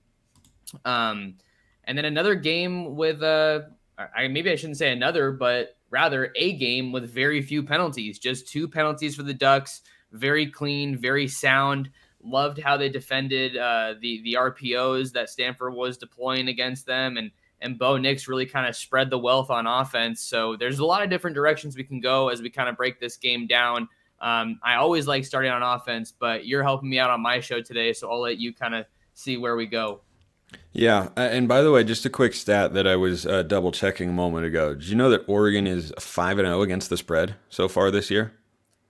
Um, 0.86 1.36
and 1.84 1.98
then 1.98 2.06
another 2.06 2.34
game 2.34 2.96
with 2.96 3.22
uh, 3.22 3.64
I 3.98 4.30
maybe 4.30 4.50
I 4.50 4.56
shouldn't 4.56 4.78
say 4.78 4.94
another, 4.94 5.32
but 5.32 5.76
rather 5.90 6.32
a 6.38 6.54
game 6.54 6.94
with 6.94 7.14
very 7.14 7.42
few 7.42 7.64
penalties. 7.64 8.18
Just 8.18 8.48
two 8.48 8.66
penalties 8.70 9.14
for 9.14 9.24
the 9.24 9.34
Ducks. 9.34 9.82
Very 10.14 10.50
clean, 10.50 10.98
very 10.98 11.28
sound. 11.28 11.90
Loved 12.28 12.60
how 12.60 12.76
they 12.76 12.90
defended 12.90 13.56
uh, 13.56 13.96
the 14.02 14.22
the 14.24 14.34
RPOs 14.34 15.14
that 15.14 15.30
Stanford 15.30 15.74
was 15.74 15.98
deploying 15.98 16.50
against 16.50 16.86
them, 16.86 17.18
and 17.18 17.32
and 17.62 17.80
Bo 17.80 17.98
Nix 17.98 18.28
really 18.28 18.46
kind 18.46 18.68
of 18.68 18.76
spread 18.76 19.10
the 19.10 19.18
wealth 19.18 19.50
on 19.50 19.66
offense. 19.66 20.22
So 20.22 20.56
there's 20.56 20.80
a 20.80 20.86
lot 20.86 21.04
of 21.04 21.10
different 21.10 21.36
directions 21.36 21.76
we 21.76 21.84
can 21.84 22.00
go 22.00 22.30
as 22.30 22.42
we 22.42 22.50
kind 22.50 22.70
of 22.70 22.76
break 22.76 23.00
this 23.00 23.18
game 23.18 23.48
down. 23.48 23.90
Um, 24.20 24.60
I 24.64 24.76
always 24.76 25.08
like 25.08 25.26
starting 25.26 25.52
on 25.52 25.64
offense, 25.64 26.12
but 26.12 26.46
you're 26.46 26.64
helping 26.64 26.90
me 26.90 27.00
out 27.00 27.10
on 27.10 27.22
my 27.22 27.40
show 27.40 27.62
today, 27.62 27.94
so 27.94 28.12
I'll 28.12 28.20
let 28.20 28.38
you 28.38 28.54
kind 28.54 28.76
of 28.76 28.86
see 29.14 29.38
where 29.38 29.56
we 29.56 29.66
go. 29.66 30.02
Yeah, 30.72 31.10
and 31.16 31.48
by 31.48 31.62
the 31.62 31.72
way, 31.72 31.84
just 31.84 32.06
a 32.06 32.10
quick 32.10 32.34
stat 32.34 32.74
that 32.74 32.88
I 32.88 32.96
was 32.96 33.26
uh, 33.26 33.44
double 33.44 33.72
checking 33.72 34.10
a 34.10 34.14
moment 34.14 34.46
ago. 34.46 34.74
Did 34.74 34.88
you 34.88 34.96
know 34.96 35.10
that 35.10 35.26
Oregon 35.28 35.68
is 35.68 35.92
five 36.00 36.38
and 36.40 36.46
zero 36.46 36.60
oh 36.60 36.62
against 36.62 36.90
the 36.90 36.98
spread 36.98 37.36
so 37.50 37.68
far 37.68 37.92
this 37.92 38.10
year? 38.10 38.34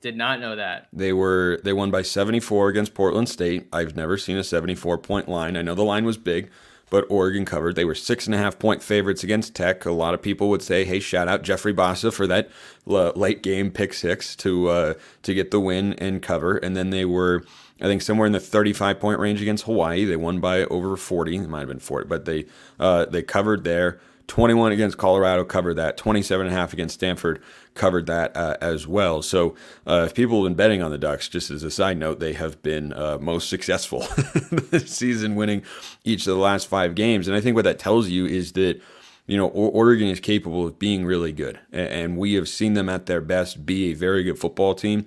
Did 0.08 0.16
not 0.16 0.40
know 0.40 0.56
that. 0.56 0.88
They 0.94 1.12
were 1.12 1.60
they 1.66 1.74
won 1.74 1.92
by 1.92 2.02
74 2.02 2.70
against 2.70 2.94
Portland 2.94 3.28
State. 3.28 3.68
I've 3.74 3.98
never 3.98 4.18
seen 4.18 4.38
a 4.38 4.44
74 4.44 5.00
point 5.00 5.28
line. 5.28 5.58
I 5.58 5.62
know 5.62 5.76
the 5.76 5.84
line 5.84 6.06
was 6.06 6.18
big, 6.18 6.50
but 6.90 7.06
Oregon 7.10 7.44
covered. 7.44 7.76
They 7.76 7.84
were 7.84 7.94
six 7.94 8.26
and 8.26 8.34
a 8.34 8.38
half 8.38 8.58
point 8.58 8.82
favorites 8.82 9.26
against 9.26 9.54
Tech. 9.54 9.86
A 9.86 9.92
lot 9.92 10.14
of 10.14 10.22
people 10.22 10.48
would 10.48 10.62
say, 10.62 10.86
"Hey, 10.86 11.02
shout 11.02 11.28
out 11.28 11.42
Jeffrey 11.42 11.74
Bassa 11.74 12.14
for 12.14 12.26
that 12.26 12.50
late 12.86 13.44
game 13.44 13.70
pick 13.70 13.94
six 13.94 14.34
to 14.38 14.70
uh, 14.70 14.94
to 15.24 15.34
get 15.34 15.52
the 15.52 15.60
win 15.60 15.92
and 15.96 16.22
cover." 16.22 16.56
And 16.56 16.78
then 16.78 16.90
they 16.92 17.04
were, 17.04 17.44
I 17.82 17.88
think, 17.88 18.02
somewhere 18.02 18.28
in 18.28 18.32
the 18.32 18.40
35 18.40 19.02
point 19.02 19.20
range 19.20 19.42
against 19.42 19.66
Hawaii. 19.66 20.06
They 20.06 20.16
won 20.16 20.40
by 20.40 20.64
over 20.64 20.96
40. 20.96 21.36
It 21.36 21.50
might 21.50 21.60
have 21.60 21.68
been 21.68 21.80
40, 21.80 22.08
but 22.08 22.24
they 22.24 22.46
uh, 22.80 23.08
they 23.08 23.24
covered 23.24 23.66
there. 23.66 24.00
21 24.28 24.74
against 24.74 24.98
Colorado 24.98 25.44
covered 25.46 25.76
that. 25.76 25.98
27 25.98 26.46
and 26.46 26.56
a 26.56 26.58
half 26.58 26.74
against 26.74 26.96
Stanford 26.96 27.42
covered 27.74 28.08
that 28.08 28.36
uh, 28.36 28.58
as 28.62 28.86
well. 28.86 29.22
So 29.22 29.56
uh, 29.86 30.04
if 30.08 30.14
people 30.14 30.44
have 30.44 30.50
been 30.50 30.56
betting 30.56 30.82
on 30.82 30.92
the 30.92 30.98
Ducks, 30.98 31.30
just 31.30 31.50
as 31.50 31.64
a 31.64 31.72
side 31.72 31.98
note, 31.98 32.20
they 32.20 32.34
have 32.34 32.62
been 32.62 32.92
uh, 32.94 33.18
most 33.20 33.50
successful 33.50 34.00
this 34.52 34.92
season, 34.92 35.36
winning 35.36 35.64
each 36.04 36.28
of 36.28 36.36
the 36.36 36.42
last 36.42 36.68
five 36.68 36.94
games. 36.94 37.28
And 37.28 37.38
I 37.38 37.42
think 37.42 37.56
what 37.56 37.64
that 37.64 37.80
tells 37.80 38.10
you 38.10 38.26
is 38.26 38.52
that 38.54 38.82
you 39.28 39.38
know 39.38 39.48
Oregon 39.48 40.08
is 40.08 40.20
capable 40.20 40.66
of 40.66 40.80
being 40.80 41.06
really 41.06 41.32
good, 41.32 41.60
and 41.72 42.18
we 42.18 42.34
have 42.36 42.48
seen 42.48 42.74
them 42.76 42.90
at 42.90 43.08
their 43.08 43.22
best 43.22 43.66
be 43.66 43.92
a 43.92 43.94
very 43.94 44.24
good 44.24 44.40
football 44.40 44.74
team. 44.74 45.06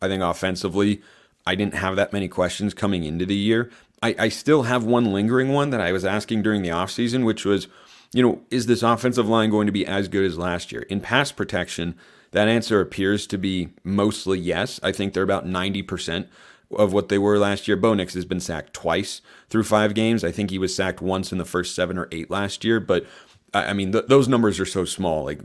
I 0.00 0.08
think 0.08 0.22
offensively, 0.22 1.00
I 1.46 1.54
didn't 1.54 1.74
have 1.74 1.96
that 1.96 2.12
many 2.12 2.28
questions 2.28 2.74
coming 2.74 3.04
into 3.04 3.24
the 3.24 3.34
year. 3.34 3.70
I, 4.02 4.14
I 4.18 4.28
still 4.30 4.64
have 4.64 4.84
one 4.84 5.12
lingering 5.12 5.50
one 5.50 5.70
that 5.70 5.80
I 5.80 5.92
was 5.92 6.04
asking 6.04 6.42
during 6.42 6.62
the 6.62 6.70
offseason, 6.70 7.24
which 7.24 7.44
was 7.44 7.68
you 8.12 8.22
know, 8.22 8.42
is 8.50 8.66
this 8.66 8.82
offensive 8.82 9.28
line 9.28 9.50
going 9.50 9.66
to 9.66 9.72
be 9.72 9.86
as 9.86 10.08
good 10.08 10.24
as 10.24 10.38
last 10.38 10.72
year? 10.72 10.82
In 10.82 11.00
pass 11.00 11.32
protection, 11.32 11.94
that 12.32 12.48
answer 12.48 12.80
appears 12.80 13.26
to 13.28 13.38
be 13.38 13.70
mostly 13.84 14.38
yes. 14.38 14.80
I 14.82 14.92
think 14.92 15.12
they're 15.14 15.22
about 15.22 15.46
90% 15.46 16.28
of 16.76 16.92
what 16.92 17.08
they 17.08 17.18
were 17.18 17.38
last 17.38 17.68
year. 17.68 17.76
Bo 17.76 17.94
Nix 17.94 18.14
has 18.14 18.24
been 18.24 18.40
sacked 18.40 18.72
twice 18.72 19.20
through 19.48 19.64
five 19.64 19.94
games. 19.94 20.24
I 20.24 20.32
think 20.32 20.50
he 20.50 20.58
was 20.58 20.74
sacked 20.74 21.00
once 21.00 21.32
in 21.32 21.38
the 21.38 21.44
first 21.44 21.74
seven 21.74 21.98
or 21.98 22.08
eight 22.10 22.30
last 22.30 22.64
year. 22.64 22.80
But 22.80 23.06
I 23.54 23.72
mean, 23.72 23.92
th- 23.92 24.06
those 24.08 24.28
numbers 24.28 24.58
are 24.58 24.66
so 24.66 24.84
small. 24.84 25.24
Like 25.24 25.40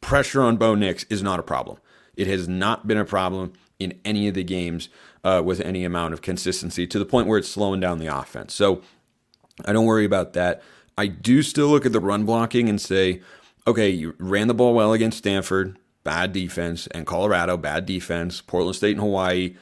pressure 0.00 0.42
on 0.42 0.56
Bo 0.56 0.74
Nix 0.74 1.04
is 1.04 1.22
not 1.22 1.40
a 1.40 1.42
problem. 1.42 1.78
It 2.16 2.26
has 2.26 2.48
not 2.48 2.86
been 2.86 2.98
a 2.98 3.04
problem 3.04 3.52
in 3.78 3.98
any 4.04 4.28
of 4.28 4.34
the 4.34 4.44
games 4.44 4.88
uh, 5.24 5.42
with 5.44 5.60
any 5.60 5.84
amount 5.84 6.14
of 6.14 6.22
consistency 6.22 6.86
to 6.86 6.98
the 6.98 7.04
point 7.04 7.26
where 7.26 7.38
it's 7.38 7.48
slowing 7.48 7.80
down 7.80 7.98
the 7.98 8.06
offense. 8.06 8.54
So 8.54 8.82
I 9.64 9.72
don't 9.72 9.86
worry 9.86 10.04
about 10.04 10.34
that. 10.34 10.62
I 10.96 11.06
do 11.06 11.42
still 11.42 11.68
look 11.68 11.86
at 11.86 11.92
the 11.92 12.00
run 12.00 12.24
blocking 12.24 12.68
and 12.68 12.80
say, 12.80 13.22
okay, 13.66 13.88
you 13.88 14.14
ran 14.18 14.48
the 14.48 14.54
ball 14.54 14.74
well 14.74 14.92
against 14.92 15.18
Stanford, 15.18 15.78
bad 16.04 16.32
defense, 16.32 16.86
and 16.88 17.06
Colorado, 17.06 17.56
bad 17.56 17.86
defense, 17.86 18.40
Portland 18.40 18.76
State 18.76 18.92
and 18.92 19.00
Hawaii, 19.00 19.56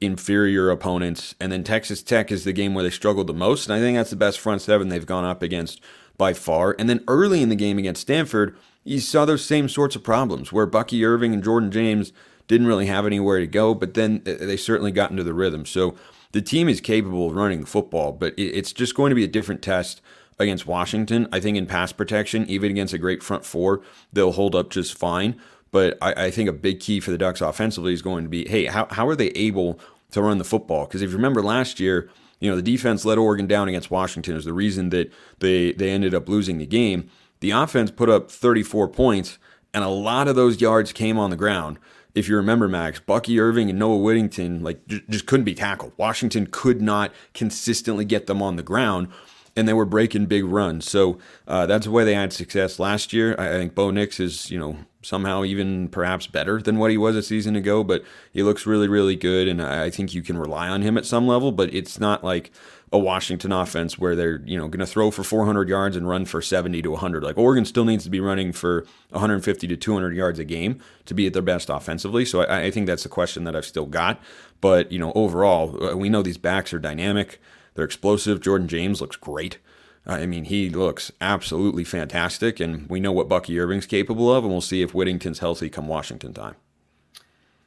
inferior 0.00 0.70
opponents, 0.70 1.34
and 1.40 1.50
then 1.50 1.64
Texas 1.64 2.02
Tech 2.02 2.30
is 2.30 2.44
the 2.44 2.52
game 2.52 2.74
where 2.74 2.84
they 2.84 2.90
struggled 2.90 3.26
the 3.26 3.32
most, 3.32 3.66
and 3.66 3.74
I 3.74 3.80
think 3.80 3.96
that's 3.96 4.10
the 4.10 4.16
best 4.16 4.38
front 4.38 4.60
seven 4.60 4.88
they've 4.88 5.06
gone 5.06 5.24
up 5.24 5.42
against 5.42 5.80
by 6.18 6.34
far. 6.34 6.76
And 6.78 6.88
then 6.88 7.02
early 7.08 7.42
in 7.42 7.48
the 7.48 7.56
game 7.56 7.78
against 7.78 8.02
Stanford, 8.02 8.56
you 8.84 9.00
saw 9.00 9.24
those 9.24 9.44
same 9.44 9.68
sorts 9.68 9.96
of 9.96 10.04
problems 10.04 10.52
where 10.52 10.66
Bucky 10.66 11.04
Irving 11.04 11.32
and 11.32 11.42
Jordan 11.42 11.70
James 11.70 12.12
didn't 12.46 12.66
really 12.66 12.86
have 12.86 13.06
anywhere 13.06 13.40
to 13.40 13.46
go, 13.46 13.74
but 13.74 13.94
then 13.94 14.22
they 14.24 14.56
certainly 14.56 14.92
got 14.92 15.10
into 15.10 15.24
the 15.24 15.34
rhythm. 15.34 15.66
So 15.66 15.96
the 16.32 16.42
team 16.42 16.68
is 16.68 16.80
capable 16.80 17.28
of 17.28 17.34
running 17.34 17.60
the 17.60 17.66
football, 17.66 18.12
but 18.12 18.34
it's 18.36 18.72
just 18.72 18.94
going 18.94 19.10
to 19.10 19.16
be 19.16 19.24
a 19.24 19.28
different 19.28 19.62
test 19.62 20.00
against 20.38 20.66
Washington. 20.66 21.28
I 21.32 21.40
think 21.40 21.56
in 21.56 21.66
pass 21.66 21.92
protection, 21.92 22.48
even 22.48 22.70
against 22.70 22.94
a 22.94 22.98
great 22.98 23.22
front 23.22 23.44
four, 23.44 23.82
they'll 24.12 24.32
hold 24.32 24.54
up 24.54 24.70
just 24.70 24.96
fine. 24.96 25.40
But 25.70 25.98
I, 26.00 26.26
I 26.26 26.30
think 26.30 26.48
a 26.48 26.52
big 26.52 26.80
key 26.80 27.00
for 27.00 27.10
the 27.10 27.18
Ducks 27.18 27.40
offensively 27.40 27.92
is 27.92 28.02
going 28.02 28.24
to 28.24 28.30
be 28.30 28.48
hey, 28.48 28.66
how, 28.66 28.86
how 28.90 29.08
are 29.08 29.16
they 29.16 29.28
able 29.28 29.80
to 30.12 30.22
run 30.22 30.38
the 30.38 30.44
football? 30.44 30.86
Because 30.86 31.02
if 31.02 31.10
you 31.10 31.16
remember 31.16 31.42
last 31.42 31.80
year, 31.80 32.10
you 32.40 32.50
know, 32.50 32.56
the 32.56 32.62
defense 32.62 33.04
let 33.04 33.18
Oregon 33.18 33.46
down 33.46 33.68
against 33.68 33.90
Washington 33.90 34.36
is 34.36 34.44
the 34.44 34.52
reason 34.52 34.90
that 34.90 35.12
they, 35.38 35.72
they 35.72 35.90
ended 35.90 36.14
up 36.14 36.28
losing 36.28 36.58
the 36.58 36.66
game. 36.66 37.08
The 37.40 37.50
offense 37.50 37.90
put 37.90 38.08
up 38.08 38.30
34 38.30 38.88
points, 38.88 39.38
and 39.72 39.82
a 39.82 39.88
lot 39.88 40.28
of 40.28 40.36
those 40.36 40.60
yards 40.60 40.92
came 40.92 41.18
on 41.18 41.30
the 41.30 41.36
ground. 41.36 41.78
If 42.14 42.28
you 42.28 42.36
remember, 42.36 42.66
Max, 42.66 42.98
Bucky 42.98 43.38
Irving 43.38 43.68
and 43.68 43.78
Noah 43.78 43.98
Whittington 43.98 44.62
like 44.62 44.86
just 44.86 45.26
couldn't 45.26 45.44
be 45.44 45.54
tackled. 45.54 45.92
Washington 45.98 46.46
could 46.50 46.80
not 46.80 47.12
consistently 47.34 48.06
get 48.06 48.26
them 48.26 48.42
on 48.42 48.56
the 48.56 48.62
ground 48.62 49.08
and 49.56 49.66
they 49.66 49.72
were 49.72 49.86
breaking 49.86 50.26
big 50.26 50.44
runs. 50.44 50.88
So 50.88 51.18
uh, 51.48 51.66
that's 51.66 51.86
the 51.86 51.90
way 51.90 52.04
they 52.04 52.14
had 52.14 52.32
success 52.32 52.78
last 52.78 53.12
year. 53.12 53.34
I, 53.38 53.48
think 53.48 53.74
Bo 53.74 53.90
Nix 53.90 54.20
is, 54.20 54.50
you 54.50 54.58
know, 54.58 54.76
somehow 55.02 55.44
even 55.44 55.88
perhaps 55.88 56.26
better 56.26 56.60
than 56.60 56.78
what 56.78 56.90
he 56.90 56.98
was 56.98 57.16
a 57.16 57.22
season 57.22 57.56
ago, 57.56 57.82
but 57.82 58.04
he 58.32 58.42
looks 58.42 58.66
really, 58.66 58.88
really 58.88 59.16
good, 59.16 59.48
and 59.48 59.62
I 59.62 59.88
think 59.88 60.12
you 60.12 60.22
can 60.22 60.36
rely 60.36 60.68
on 60.68 60.82
him 60.82 60.98
at 60.98 61.06
some 61.06 61.26
level. 61.26 61.52
But 61.52 61.72
it's 61.72 61.98
not 61.98 62.22
like 62.22 62.50
a 62.92 62.98
Washington 62.98 63.52
offense 63.52 63.98
where 63.98 64.14
they're 64.14 64.40
you 64.44 64.58
know 64.58 64.68
going 64.68 64.80
to 64.80 64.86
throw 64.86 65.10
for 65.10 65.24
400 65.24 65.68
yards 65.68 65.96
and 65.96 66.08
run 66.08 66.24
for 66.24 66.42
70 66.42 66.82
to 66.82 66.90
100. 66.90 67.22
Like 67.22 67.38
Oregon 67.38 67.64
still 67.64 67.84
needs 67.84 68.04
to 68.04 68.10
be 68.10 68.20
running 68.20 68.52
for 68.52 68.86
150 69.10 69.66
to 69.66 69.76
200 69.76 70.14
yards 70.14 70.38
a 70.38 70.44
game 70.44 70.80
to 71.06 71.14
be 71.14 71.26
at 71.26 71.32
their 71.32 71.42
best 71.42 71.70
offensively. 71.70 72.24
So 72.24 72.42
I, 72.42 72.64
I 72.64 72.70
think 72.70 72.86
that's 72.86 73.04
the 73.04 73.08
question 73.08 73.44
that 73.44 73.56
I've 73.56 73.64
still 73.64 73.86
got. 73.86 74.20
But 74.60 74.90
you 74.92 74.98
know 74.98 75.12
overall, 75.14 75.92
uh, 75.92 75.96
we 75.96 76.08
know 76.08 76.22
these 76.22 76.38
backs 76.38 76.72
are 76.72 76.78
dynamic. 76.78 77.40
They're 77.76 77.84
explosive. 77.84 78.40
Jordan 78.40 78.68
James 78.68 79.00
looks 79.00 79.16
great. 79.16 79.58
Uh, 80.06 80.14
I 80.14 80.26
mean, 80.26 80.44
he 80.44 80.70
looks 80.70 81.12
absolutely 81.20 81.84
fantastic, 81.84 82.58
and 82.58 82.88
we 82.88 83.00
know 83.00 83.12
what 83.12 83.28
Bucky 83.28 83.58
Irving's 83.58 83.86
capable 83.86 84.32
of, 84.32 84.44
and 84.44 84.52
we'll 84.52 84.60
see 84.60 84.82
if 84.82 84.94
Whittington's 84.94 85.40
healthy 85.40 85.68
come 85.68 85.88
Washington 85.88 86.32
time. 86.32 86.56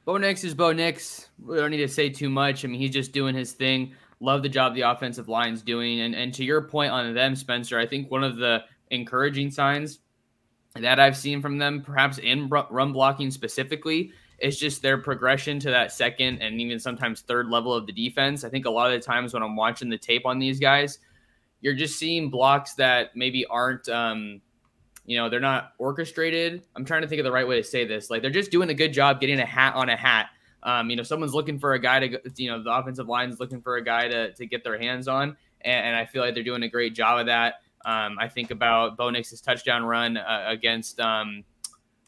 Bo 0.06 0.18
Nix 0.18 0.44
is 0.44 0.56
Bo 0.56 0.72
Nix. 0.72 1.30
We 1.46 1.58
don't 1.58 1.70
need 1.70 1.78
to 1.78 1.88
say 1.88 2.10
too 2.10 2.30
much. 2.30 2.66
I 2.66 2.68
mean, 2.68 2.80
he's 2.80 2.92
just 2.92 3.12
doing 3.12 3.36
his 3.36 3.52
thing. 3.52 3.94
Love 4.20 4.42
the 4.42 4.50
job 4.50 4.74
the 4.74 4.82
offensive 4.82 5.30
line's 5.30 5.62
doing. 5.62 6.02
And, 6.02 6.16
and 6.16 6.34
to 6.34 6.44
your 6.44 6.62
point 6.62 6.92
on 6.92 7.14
them, 7.14 7.36
Spencer, 7.36 7.78
I 7.78 7.86
think 7.86 8.10
one 8.10 8.24
of 8.24 8.38
the 8.38 8.64
encouraging 8.90 9.52
signs 9.52 10.00
that 10.76 11.00
I've 11.00 11.16
seen 11.16 11.42
from 11.42 11.58
them, 11.58 11.82
perhaps 11.82 12.18
in 12.18 12.50
run 12.50 12.92
blocking 12.92 13.32
specifically, 13.32 14.12
is 14.42 14.60
just 14.60 14.82
their 14.82 14.98
progression 14.98 15.60
to 15.60 15.70
that 15.72 15.92
second 15.92 16.42
and 16.42 16.60
even 16.62 16.80
sometimes 16.80 17.22
third 17.22 17.50
level 17.50 17.74
of 17.74 17.86
the 17.86 17.92
defense. 17.92 18.44
I 18.44 18.50
think 18.50 18.66
a 18.66 18.70
lot 18.70 18.92
of 18.92 19.00
the 19.00 19.06
times 19.06 19.34
when 19.34 19.44
I'm 19.44 19.56
watching 19.56 19.90
the 19.90 19.98
tape 19.98 20.26
on 20.26 20.40
these 20.40 20.60
guys, 20.60 21.00
you're 21.62 21.76
just 21.76 21.98
seeing 22.00 22.30
blocks 22.30 22.74
that 22.76 23.16
maybe 23.16 23.46
aren't, 23.46 23.88
um, 23.90 24.42
you 25.06 25.18
know, 25.18 25.30
they're 25.30 25.40
not 25.40 25.74
orchestrated. 25.78 26.64
I'm 26.76 26.86
trying 26.86 27.02
to 27.02 27.08
think 27.08 27.20
of 27.20 27.26
the 27.26 27.32
right 27.32 27.48
way 27.48 27.58
to 27.58 27.64
say 27.64 27.86
this. 27.86 28.10
Like 28.10 28.22
they're 28.22 28.32
just 28.32 28.52
doing 28.52 28.70
a 28.70 28.74
good 28.74 28.94
job 28.94 29.20
getting 29.20 29.40
a 29.40 29.46
hat 29.46 29.76
on 29.76 29.90
a 29.90 29.96
hat. 29.96 30.28
Um, 30.64 30.90
you 30.90 30.96
know, 30.96 31.04
someone's 31.04 31.34
looking 31.34 31.58
for 31.58 31.74
a 31.74 31.80
guy 31.80 32.00
to, 32.08 32.22
you 32.36 32.50
know, 32.50 32.62
the 32.62 32.72
offensive 32.72 33.08
line 33.08 33.30
is 33.30 33.40
looking 33.40 33.62
for 33.62 33.78
a 33.78 33.84
guy 33.84 34.08
to, 34.08 34.34
to 34.34 34.46
get 34.46 34.64
their 34.64 34.78
hands 34.80 35.08
on. 35.08 35.38
And, 35.62 35.88
and 35.88 35.96
I 35.96 36.06
feel 36.06 36.22
like 36.22 36.34
they're 36.34 36.44
doing 36.44 36.64
a 36.64 36.70
great 36.70 36.94
job 36.94 37.20
of 37.20 37.26
that. 37.28 37.56
Um, 37.86 38.18
I 38.20 38.28
think 38.28 38.52
about 38.52 38.98
Bo 38.98 39.10
Nix's 39.10 39.42
touchdown 39.42 39.84
run 39.84 40.18
uh, 40.18 40.46
against 40.48 41.00
um, 41.00 41.44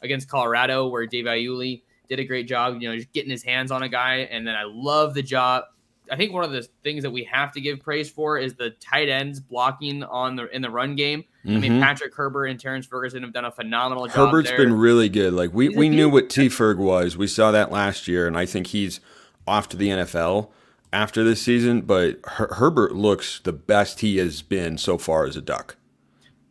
against 0.02 0.28
Colorado, 0.28 0.88
where 0.88 1.06
Dave 1.06 1.24
Iuli 1.24 1.82
did 2.08 2.20
a 2.20 2.24
great 2.24 2.46
job, 2.46 2.80
you 2.80 2.88
know, 2.88 2.96
just 2.96 3.12
getting 3.12 3.30
his 3.30 3.42
hands 3.42 3.70
on 3.70 3.82
a 3.82 3.88
guy. 3.88 4.28
And 4.30 4.46
then 4.46 4.54
I 4.54 4.64
love 4.64 5.14
the 5.14 5.22
job. 5.22 5.64
I 6.10 6.16
think 6.16 6.32
one 6.32 6.44
of 6.44 6.52
the 6.52 6.66
things 6.82 7.04
that 7.04 7.10
we 7.10 7.24
have 7.24 7.52
to 7.52 7.60
give 7.60 7.80
praise 7.80 8.10
for 8.10 8.36
is 8.36 8.54
the 8.54 8.70
tight 8.70 9.08
ends 9.08 9.40
blocking 9.40 10.02
on 10.02 10.36
the 10.36 10.54
in 10.54 10.60
the 10.60 10.70
run 10.70 10.96
game. 10.96 11.24
Mm-hmm. 11.44 11.56
I 11.56 11.60
mean, 11.60 11.72
mm-hmm. 11.72 11.82
Patrick 11.82 12.14
Herbert 12.14 12.46
and 12.46 12.60
Terrence 12.60 12.86
Ferguson 12.86 13.22
have 13.22 13.32
done 13.32 13.44
a 13.44 13.50
phenomenal 13.50 14.06
job. 14.06 14.16
Herbert's 14.16 14.50
been 14.50 14.74
really 14.74 15.08
good. 15.08 15.32
Like 15.32 15.54
we, 15.54 15.68
we 15.70 15.88
knew 15.88 16.08
what 16.08 16.28
T 16.28 16.48
Ferg 16.48 16.76
was. 16.76 17.16
We 17.16 17.26
saw 17.26 17.50
that 17.52 17.70
last 17.70 18.08
year, 18.08 18.26
and 18.26 18.36
I 18.36 18.46
think 18.46 18.68
he's 18.68 19.00
off 19.46 19.68
to 19.70 19.76
the 19.76 19.88
NFL 19.88 20.50
after 20.92 21.24
this 21.24 21.40
season. 21.40 21.82
But 21.82 22.18
Her- 22.24 22.54
Herbert 22.54 22.94
looks 22.94 23.40
the 23.40 23.52
best 23.52 24.00
he 24.00 24.18
has 24.18 24.42
been 24.42 24.78
so 24.78 24.98
far 24.98 25.24
as 25.24 25.36
a 25.36 25.42
Duck. 25.42 25.76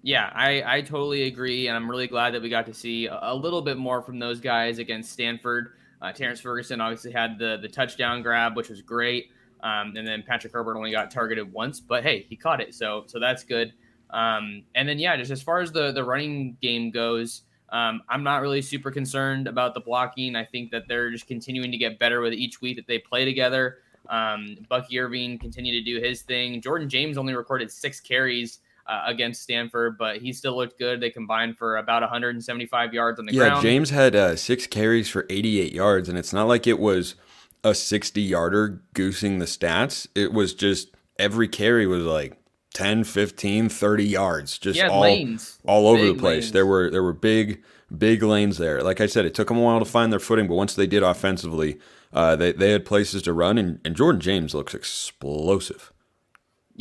Yeah, 0.04 0.32
I, 0.34 0.64
I 0.78 0.82
totally 0.82 1.24
agree, 1.24 1.68
and 1.68 1.78
I'm 1.78 1.90
really 1.90 2.08
glad 2.08 2.34
that 2.34 2.42
we 2.42 2.50
got 2.50 2.66
to 2.66 2.74
see 2.74 3.08
a, 3.08 3.36
little 3.36 3.62
bit 3.62 3.78
more 3.78 4.02
from 4.02 4.18
those 4.18 4.40
guys 4.40 4.80
against 4.80 5.12
Stanford. 5.12 5.74
Uh, 6.02 6.12
Terrence 6.12 6.40
Ferguson 6.40 6.82
obviously 6.82 7.12
had 7.12 7.38
the 7.38 7.60
the 7.62 7.68
touchdown 7.68 8.24
grab, 8.24 8.56
which 8.56 8.70
was 8.70 8.82
great, 8.82 9.30
um, 9.62 9.94
and 9.96 10.08
then 10.08 10.24
Patrick 10.28 10.54
Herbert 10.54 10.76
only 10.76 10.92
got 10.92 11.12
targeted 11.12 11.52
once, 11.54 11.80
but 11.80 12.02
hey, 12.02 12.26
he 12.30 12.36
caught 12.36 12.60
it, 12.60 12.74
so 12.74 13.04
so 13.06 13.20
that's 13.20 13.44
good. 13.44 13.74
Um, 14.10 14.64
and 14.74 14.90
then 14.90 14.98
yeah, 14.98 15.16
just 15.18 15.30
as 15.30 15.44
far 15.44 15.60
as 15.60 15.72
the 15.72 15.92
the 15.92 16.04
running 16.04 16.58
game 16.64 16.90
goes, 16.90 17.44
um, 17.70 18.02
I'm 18.10 18.24
not 18.24 18.42
really 18.42 18.64
super 18.64 18.90
concerned 18.90 19.48
about 19.48 19.76
the 19.76 19.82
blocking. 19.82 20.36
I 20.36 20.46
think 20.46 20.72
that 20.72 20.88
they're 20.88 21.12
just 21.12 21.28
continuing 21.28 21.72
to 21.72 21.78
get 21.78 22.00
better 22.00 22.22
with 22.22 22.34
each 22.34 22.60
week 22.60 22.76
that 22.78 22.88
they 22.88 22.98
play 22.98 23.24
together. 23.24 23.78
Um, 24.10 24.58
Bucky 24.68 25.00
Irving 25.00 25.38
continued 25.38 25.74
to 25.74 25.84
do 25.84 26.04
his 26.04 26.24
thing. 26.24 26.60
Jordan 26.60 26.90
James 26.90 27.20
only 27.20 27.36
recorded 27.36 27.72
six 27.72 28.00
carries 28.00 28.60
uh, 28.88 29.04
against 29.06 29.42
Stanford, 29.42 29.98
but 29.98 30.18
he 30.18 30.34
still 30.34 30.56
looked 30.56 30.78
good. 30.78 31.00
They 31.00 31.10
combined 31.10 31.58
for 31.58 31.78
about 31.78 32.02
175 32.02 32.94
yards 32.94 33.20
on 33.20 33.26
the 33.26 33.34
yeah, 33.34 33.40
ground. 33.40 33.64
Yeah, 33.64 33.70
James 33.70 33.90
had 33.90 34.16
uh, 34.16 34.36
six 34.36 34.68
carries 34.68 35.10
for 35.10 35.26
88 35.30 35.74
yards, 35.74 36.10
and 36.10 36.18
it's 36.18 36.34
not 36.34 36.48
like 36.48 36.68
it 36.68 36.80
was 36.80 37.16
a 37.64 37.76
60 37.76 38.22
yarder 38.22 38.82
goosing 38.94 39.40
the 39.40 39.46
stats. 39.46 40.08
It 40.16 40.34
was 40.34 40.54
just 40.54 40.96
every 41.20 41.48
carry 41.48 41.86
was 41.86 42.04
like 42.04 42.38
10, 42.74 43.04
15, 43.04 43.70
30 43.70 44.04
yards, 44.04 44.58
just 44.58 44.78
yeah, 44.78 44.88
all, 44.88 45.02
lanes. 45.02 45.60
all 45.66 45.88
over 45.88 46.02
big 46.02 46.16
the 46.16 46.20
place. 46.20 46.44
Lanes. 46.46 46.52
There 46.54 46.66
were 46.66 46.90
there 46.90 47.04
were 47.04 47.14
big 47.14 47.62
big 47.96 48.24
lanes 48.24 48.58
there. 48.58 48.82
Like 48.82 49.02
I 49.02 49.06
said, 49.06 49.26
it 49.26 49.34
took 49.34 49.50
them 49.50 49.58
a 49.58 49.62
while 49.62 49.80
to 49.80 49.86
find 49.86 50.12
their 50.12 50.20
footing, 50.20 50.48
but 50.48 50.56
once 50.56 50.76
they 50.76 50.88
did 50.88 51.04
offensively, 51.04 51.80
uh, 52.14 52.36
they 52.36 52.52
they 52.52 52.72
had 52.72 52.86
places 52.86 53.22
to 53.24 53.34
run, 53.34 53.58
and, 53.58 53.80
and 53.86 53.96
Jordan 53.96 54.22
James 54.22 54.54
looks 54.54 54.74
explosive. 54.74 55.92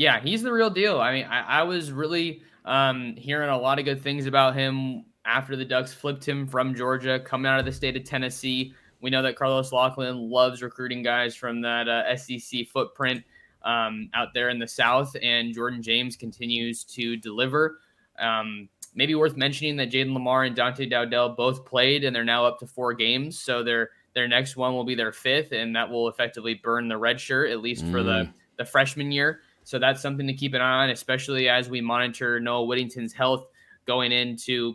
Yeah, 0.01 0.19
he's 0.19 0.41
the 0.41 0.51
real 0.51 0.71
deal. 0.71 0.99
I 0.99 1.13
mean, 1.13 1.27
I, 1.27 1.61
I 1.61 1.63
was 1.63 1.93
really 1.93 2.41
um, 2.65 3.15
hearing 3.19 3.51
a 3.51 3.59
lot 3.59 3.79
of 3.79 3.85
good 3.85 4.01
things 4.01 4.25
about 4.25 4.55
him 4.57 5.05
after 5.27 5.57
the 5.57 5.65
Ducks 5.67 5.93
flipped 5.93 6.27
him 6.27 6.47
from 6.47 6.75
Georgia, 6.75 7.21
coming 7.21 7.53
out 7.53 7.59
of 7.59 7.67
the 7.67 7.73
state 7.73 7.99
of 7.99 8.05
Tennessee. 8.05 8.73
We 9.03 9.11
know 9.11 9.21
that 9.21 9.37
Carlos 9.37 9.73
Locklyn 9.73 10.31
loves 10.31 10.63
recruiting 10.63 11.03
guys 11.03 11.37
from 11.37 11.61
that 11.61 11.87
uh, 11.87 12.17
SEC 12.17 12.67
footprint 12.69 13.23
um, 13.63 14.09
out 14.15 14.29
there 14.33 14.49
in 14.49 14.59
the 14.59 14.67
South, 14.67 15.15
and 15.23 15.53
Jordan 15.53 15.83
James 15.83 16.17
continues 16.17 16.83
to 16.85 17.19
deliver. 17.19 17.81
Um, 18.19 18.71
maybe 18.95 19.15
worth 19.15 19.37
mentioning 19.37 19.77
that 19.77 19.91
Jayden 19.91 20.17
Limar 20.17 20.47
and 20.47 20.57
Dante 20.57 20.87
Dowdell 20.87 21.35
both 21.37 21.67
played, 21.67 22.05
and 22.05 22.17
they're 22.17 22.25
now 22.25 22.47
up 22.47 22.59
to 22.61 22.67
four 22.67 22.95
games. 22.95 23.39
So 23.39 23.63
their 23.63 23.91
their 24.15 24.29
next 24.29 24.57
one 24.57 24.73
will 24.73 24.85
be 24.85 24.95
their 24.95 25.13
fifth, 25.13 25.53
and 25.53 25.77
that 25.77 25.91
will 25.91 26.09
effectively 26.09 26.55
burn 26.55 26.89
the 26.89 26.97
red 26.97 27.21
shirt 27.21 27.51
at 27.51 27.61
least 27.61 27.85
mm. 27.85 27.93
for 27.93 28.03
the 28.03 28.25
mm. 28.25 28.33
the 28.57 28.65
freshman 28.65 29.13
year. 29.13 29.43
So 29.71 29.79
that's 29.79 30.03
something 30.03 30.27
to 30.27 30.35
keep 30.35 30.55
an 30.55 30.61
eye 30.61 30.83
on, 30.83 30.91
especially 30.91 31.49
as 31.49 31.71
we 31.71 31.81
monitor 31.81 32.41
Noah 32.41 32.65
Whittington's 32.65 33.13
health 33.13 33.47
going 33.87 34.11
into 34.11 34.75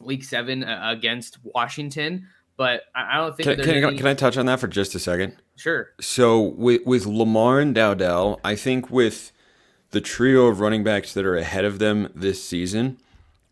week 0.00 0.24
seven 0.24 0.64
uh, 0.64 0.80
against 0.86 1.36
Washington. 1.44 2.26
But 2.56 2.84
I 2.94 3.18
don't 3.18 3.36
think. 3.36 3.58
Can, 3.58 3.62
can, 3.62 3.84
any... 3.84 3.98
can, 3.98 4.06
I 4.06 4.14
touch 4.14 4.38
on 4.38 4.46
that 4.46 4.60
for 4.60 4.66
just 4.66 4.94
a 4.94 4.98
second? 4.98 5.36
Sure. 5.56 5.90
So 6.00 6.40
with 6.40 6.86
with 6.86 7.04
Limar 7.04 7.60
and 7.60 7.74
Dowdell, 7.74 8.40
I 8.42 8.56
think 8.56 8.90
with 8.90 9.30
the 9.90 10.00
trio 10.00 10.46
of 10.46 10.58
running 10.58 10.82
backs 10.82 11.12
that 11.12 11.26
are 11.26 11.36
ahead 11.36 11.66
of 11.66 11.78
them 11.78 12.10
this 12.14 12.42
season, 12.42 12.96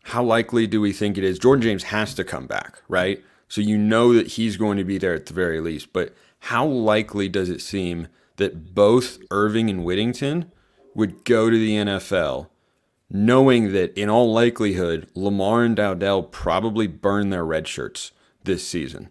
how 0.05 0.25
likely 0.25 0.67
do 0.67 0.81
we 0.81 0.95
think 0.95 1.19
it 1.19 1.25
is? 1.25 1.39
Jordan 1.39 1.61
James 1.61 1.83
has 1.83 2.15
to 2.15 2.25
come 2.25 2.47
back, 2.47 2.81
right? 2.89 3.23
So 3.47 3.61
you 3.61 3.77
know 3.77 4.15
that 4.15 4.27
he's 4.27 4.57
going 4.57 4.79
to 4.79 4.85
be 4.85 4.97
there 4.97 5.13
at 5.13 5.27
the 5.27 5.35
very 5.35 5.61
least. 5.61 5.93
But 5.93 6.15
how 6.39 6.65
likely 6.65 7.29
does 7.29 7.51
it 7.51 7.61
seem 7.61 8.09
that 8.37 8.75
both 8.75 9.19
Irving 9.31 9.69
and 9.69 9.85
Whittington 9.85 10.51
would 10.95 11.25
go 11.25 11.51
to 11.51 11.57
the 11.57 11.77
NFL, 11.77 12.49
knowing 13.11 13.73
that 13.73 13.97
in 13.97 14.09
all 14.09 14.33
likelihood, 14.33 15.09
Limar 15.15 15.65
and 15.65 15.77
Dowdell 15.77 16.25
probably 16.25 16.87
burn 16.87 17.31
their 17.31 17.45
red 17.45 17.69
shirts 17.69 18.13
this 18.45 18.67
season? 18.67 19.11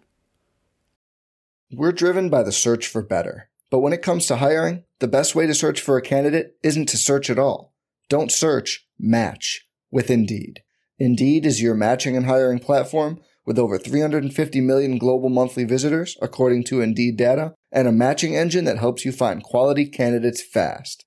We're 1.72 1.92
driven 1.92 2.28
by 2.28 2.42
the 2.42 2.52
search 2.52 2.86
for 2.86 3.02
better. 3.02 3.48
But 3.70 3.80
when 3.80 3.94
it 3.94 4.02
comes 4.02 4.26
to 4.26 4.36
hiring, 4.36 4.84
the 4.98 5.08
best 5.08 5.34
way 5.34 5.46
to 5.46 5.54
search 5.54 5.80
for 5.80 5.96
a 5.96 6.02
candidate 6.02 6.56
isn't 6.62 6.90
to 6.90 6.98
search 6.98 7.30
at 7.30 7.38
all. 7.38 7.72
Don't 8.10 8.30
search, 8.30 8.86
match 8.98 9.66
with 9.90 10.10
Indeed. 10.10 10.62
Indeed 10.98 11.46
is 11.46 11.62
your 11.62 11.74
matching 11.74 12.14
and 12.14 12.26
hiring 12.26 12.58
platform 12.58 13.20
with 13.46 13.58
over 13.58 13.78
350 13.78 14.60
million 14.60 14.98
global 14.98 15.30
monthly 15.30 15.64
visitors, 15.64 16.18
according 16.20 16.64
to 16.64 16.82
Indeed 16.82 17.16
data, 17.16 17.54
and 17.72 17.88
a 17.88 17.92
matching 17.92 18.36
engine 18.36 18.66
that 18.66 18.78
helps 18.78 19.06
you 19.06 19.10
find 19.12 19.42
quality 19.42 19.86
candidates 19.86 20.42
fast. 20.42 21.06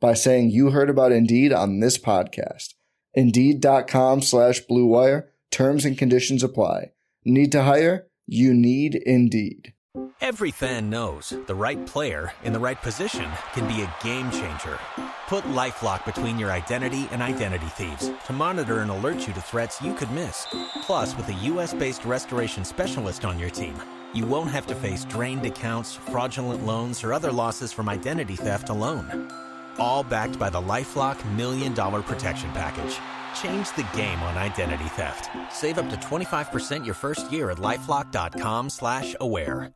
by 0.00 0.14
saying 0.14 0.50
you 0.50 0.70
heard 0.70 0.90
about 0.90 1.12
Indeed 1.12 1.52
on 1.52 1.80
this 1.80 1.98
podcast. 1.98 2.74
Indeed.com 3.14 4.22
slash 4.22 4.60
BlueWire. 4.70 5.24
Terms 5.50 5.84
and 5.84 5.96
conditions 5.96 6.42
apply. 6.42 6.92
Need 7.24 7.52
to 7.52 7.62
hire? 7.62 8.06
You 8.26 8.54
need 8.54 8.94
Indeed. 8.94 9.72
Every 10.20 10.50
fan 10.50 10.90
knows 10.90 11.32
the 11.46 11.54
right 11.54 11.84
player 11.86 12.32
in 12.44 12.52
the 12.52 12.58
right 12.58 12.80
position 12.80 13.28
can 13.54 13.66
be 13.66 13.82
a 13.82 13.94
game 14.04 14.30
changer. 14.30 14.78
Put 15.26 15.44
LifeLock 15.44 16.04
between 16.04 16.38
your 16.38 16.52
identity 16.52 17.08
and 17.10 17.22
identity 17.22 17.66
thieves 17.66 18.10
to 18.26 18.32
monitor 18.32 18.80
and 18.80 18.90
alert 18.90 19.26
you 19.26 19.32
to 19.32 19.40
threats 19.40 19.80
you 19.80 19.94
could 19.94 20.10
miss. 20.10 20.46
Plus, 20.82 21.16
with 21.16 21.28
a 21.28 21.34
U.S.-based 21.34 22.06
restoration 22.06 22.64
specialist 22.64 23.24
on 23.24 23.38
your 23.38 23.50
team, 23.50 23.74
you 24.12 24.26
won't 24.26 24.50
have 24.50 24.66
to 24.66 24.74
face 24.74 25.04
drained 25.04 25.46
accounts, 25.46 25.94
fraudulent 25.94 26.64
loans, 26.64 27.02
or 27.02 27.12
other 27.12 27.32
losses 27.32 27.72
from 27.72 27.88
identity 27.88 28.36
theft 28.36 28.68
alone. 28.68 29.30
All 29.78 30.02
backed 30.02 30.38
by 30.38 30.50
the 30.50 30.60
LifeLock 30.60 31.18
Million 31.36 31.74
Dollar 31.74 32.02
Protection 32.02 32.50
Package. 32.52 32.98
Change 33.40 33.74
the 33.76 33.88
game 33.96 34.20
on 34.22 34.36
identity 34.36 34.88
theft. 34.90 35.30
Save 35.52 35.78
up 35.78 35.88
to 35.90 35.96
25% 35.96 36.84
your 36.84 36.94
first 36.94 37.32
year 37.32 37.50
at 37.50 37.58
LifeLock.com 37.58 38.70
slash 38.70 39.16
aware. 39.20 39.72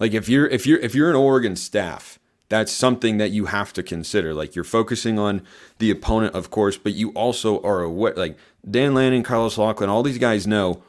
Like 0.00 0.12
if 0.12 0.28
you're 0.28 0.46
if 0.46 0.66
you're 0.66 0.78
if 0.80 0.94
you're 0.94 1.10
an 1.10 1.16
Oregon 1.16 1.56
staff, 1.56 2.18
that's 2.48 2.72
something 2.72 3.18
that 3.18 3.30
you 3.30 3.46
have 3.46 3.72
to 3.74 3.82
consider. 3.82 4.34
Like 4.34 4.54
you're 4.54 4.64
focusing 4.64 5.18
on 5.18 5.42
the 5.78 5.90
opponent, 5.90 6.34
of 6.34 6.50
course, 6.50 6.76
but 6.76 6.94
you 6.94 7.10
also 7.10 7.60
are 7.62 7.80
aware. 7.80 8.14
Like 8.14 8.36
Dan 8.68 8.94
Lanning, 8.94 9.22
Carlos 9.22 9.56
Locklyn, 9.56 9.88
all 9.88 10.02
these 10.02 10.18
guys 10.18 10.46
know 10.46 10.82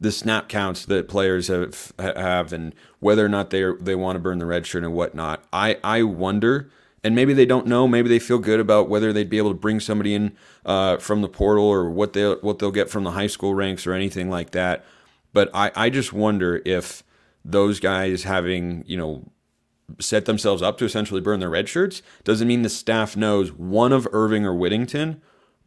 the 0.00 0.12
snap 0.12 0.48
counts 0.48 0.84
that 0.86 1.08
players 1.08 1.48
have 1.48 1.92
have 1.98 2.52
and 2.52 2.74
whether 3.00 3.24
or 3.24 3.28
not 3.28 3.50
they 3.50 3.62
are, 3.62 3.76
they 3.76 3.94
want 3.94 4.16
to 4.16 4.20
burn 4.20 4.38
the 4.38 4.46
red 4.46 4.66
shirt 4.66 4.84
and 4.84 4.94
whatnot. 4.94 5.44
I 5.52 5.78
I 5.84 6.02
wonder, 6.02 6.70
and 7.04 7.14
maybe 7.14 7.32
they 7.32 7.46
don't 7.46 7.66
know. 7.66 7.88
Maybe 7.88 8.08
they 8.08 8.18
feel 8.18 8.38
good 8.38 8.60
about 8.60 8.88
whether 8.88 9.12
they'd 9.12 9.28
be 9.28 9.38
able 9.38 9.50
to 9.50 9.58
bring 9.58 9.80
somebody 9.80 10.14
in 10.14 10.36
uh, 10.64 10.98
from 10.98 11.22
the 11.22 11.28
portal 11.28 11.64
or 11.64 11.90
what 11.90 12.12
they 12.12 12.32
what 12.34 12.58
they'll 12.58 12.70
get 12.70 12.90
from 12.90 13.04
the 13.04 13.12
high 13.12 13.26
school 13.26 13.54
ranks 13.54 13.86
or 13.86 13.92
anything 13.92 14.30
like 14.30 14.50
that. 14.52 14.84
But 15.32 15.50
I 15.52 15.72
I 15.74 15.90
just 15.90 16.12
wonder 16.12 16.62
if 16.64 17.02
those 17.44 17.80
guys 17.80 18.22
having, 18.22 18.84
you 18.86 18.96
know, 18.96 19.24
set 19.98 20.26
themselves 20.26 20.62
up 20.62 20.78
to 20.78 20.84
essentially 20.84 21.20
burn 21.20 21.40
their 21.40 21.50
red 21.50 21.68
shirts 21.68 22.02
doesn't 22.24 22.48
mean 22.48 22.62
the 22.62 22.68
staff 22.68 23.16
knows 23.16 23.52
one 23.52 23.92
of 23.92 24.06
Irving 24.12 24.46
or 24.46 24.54
Whittington 24.54 25.20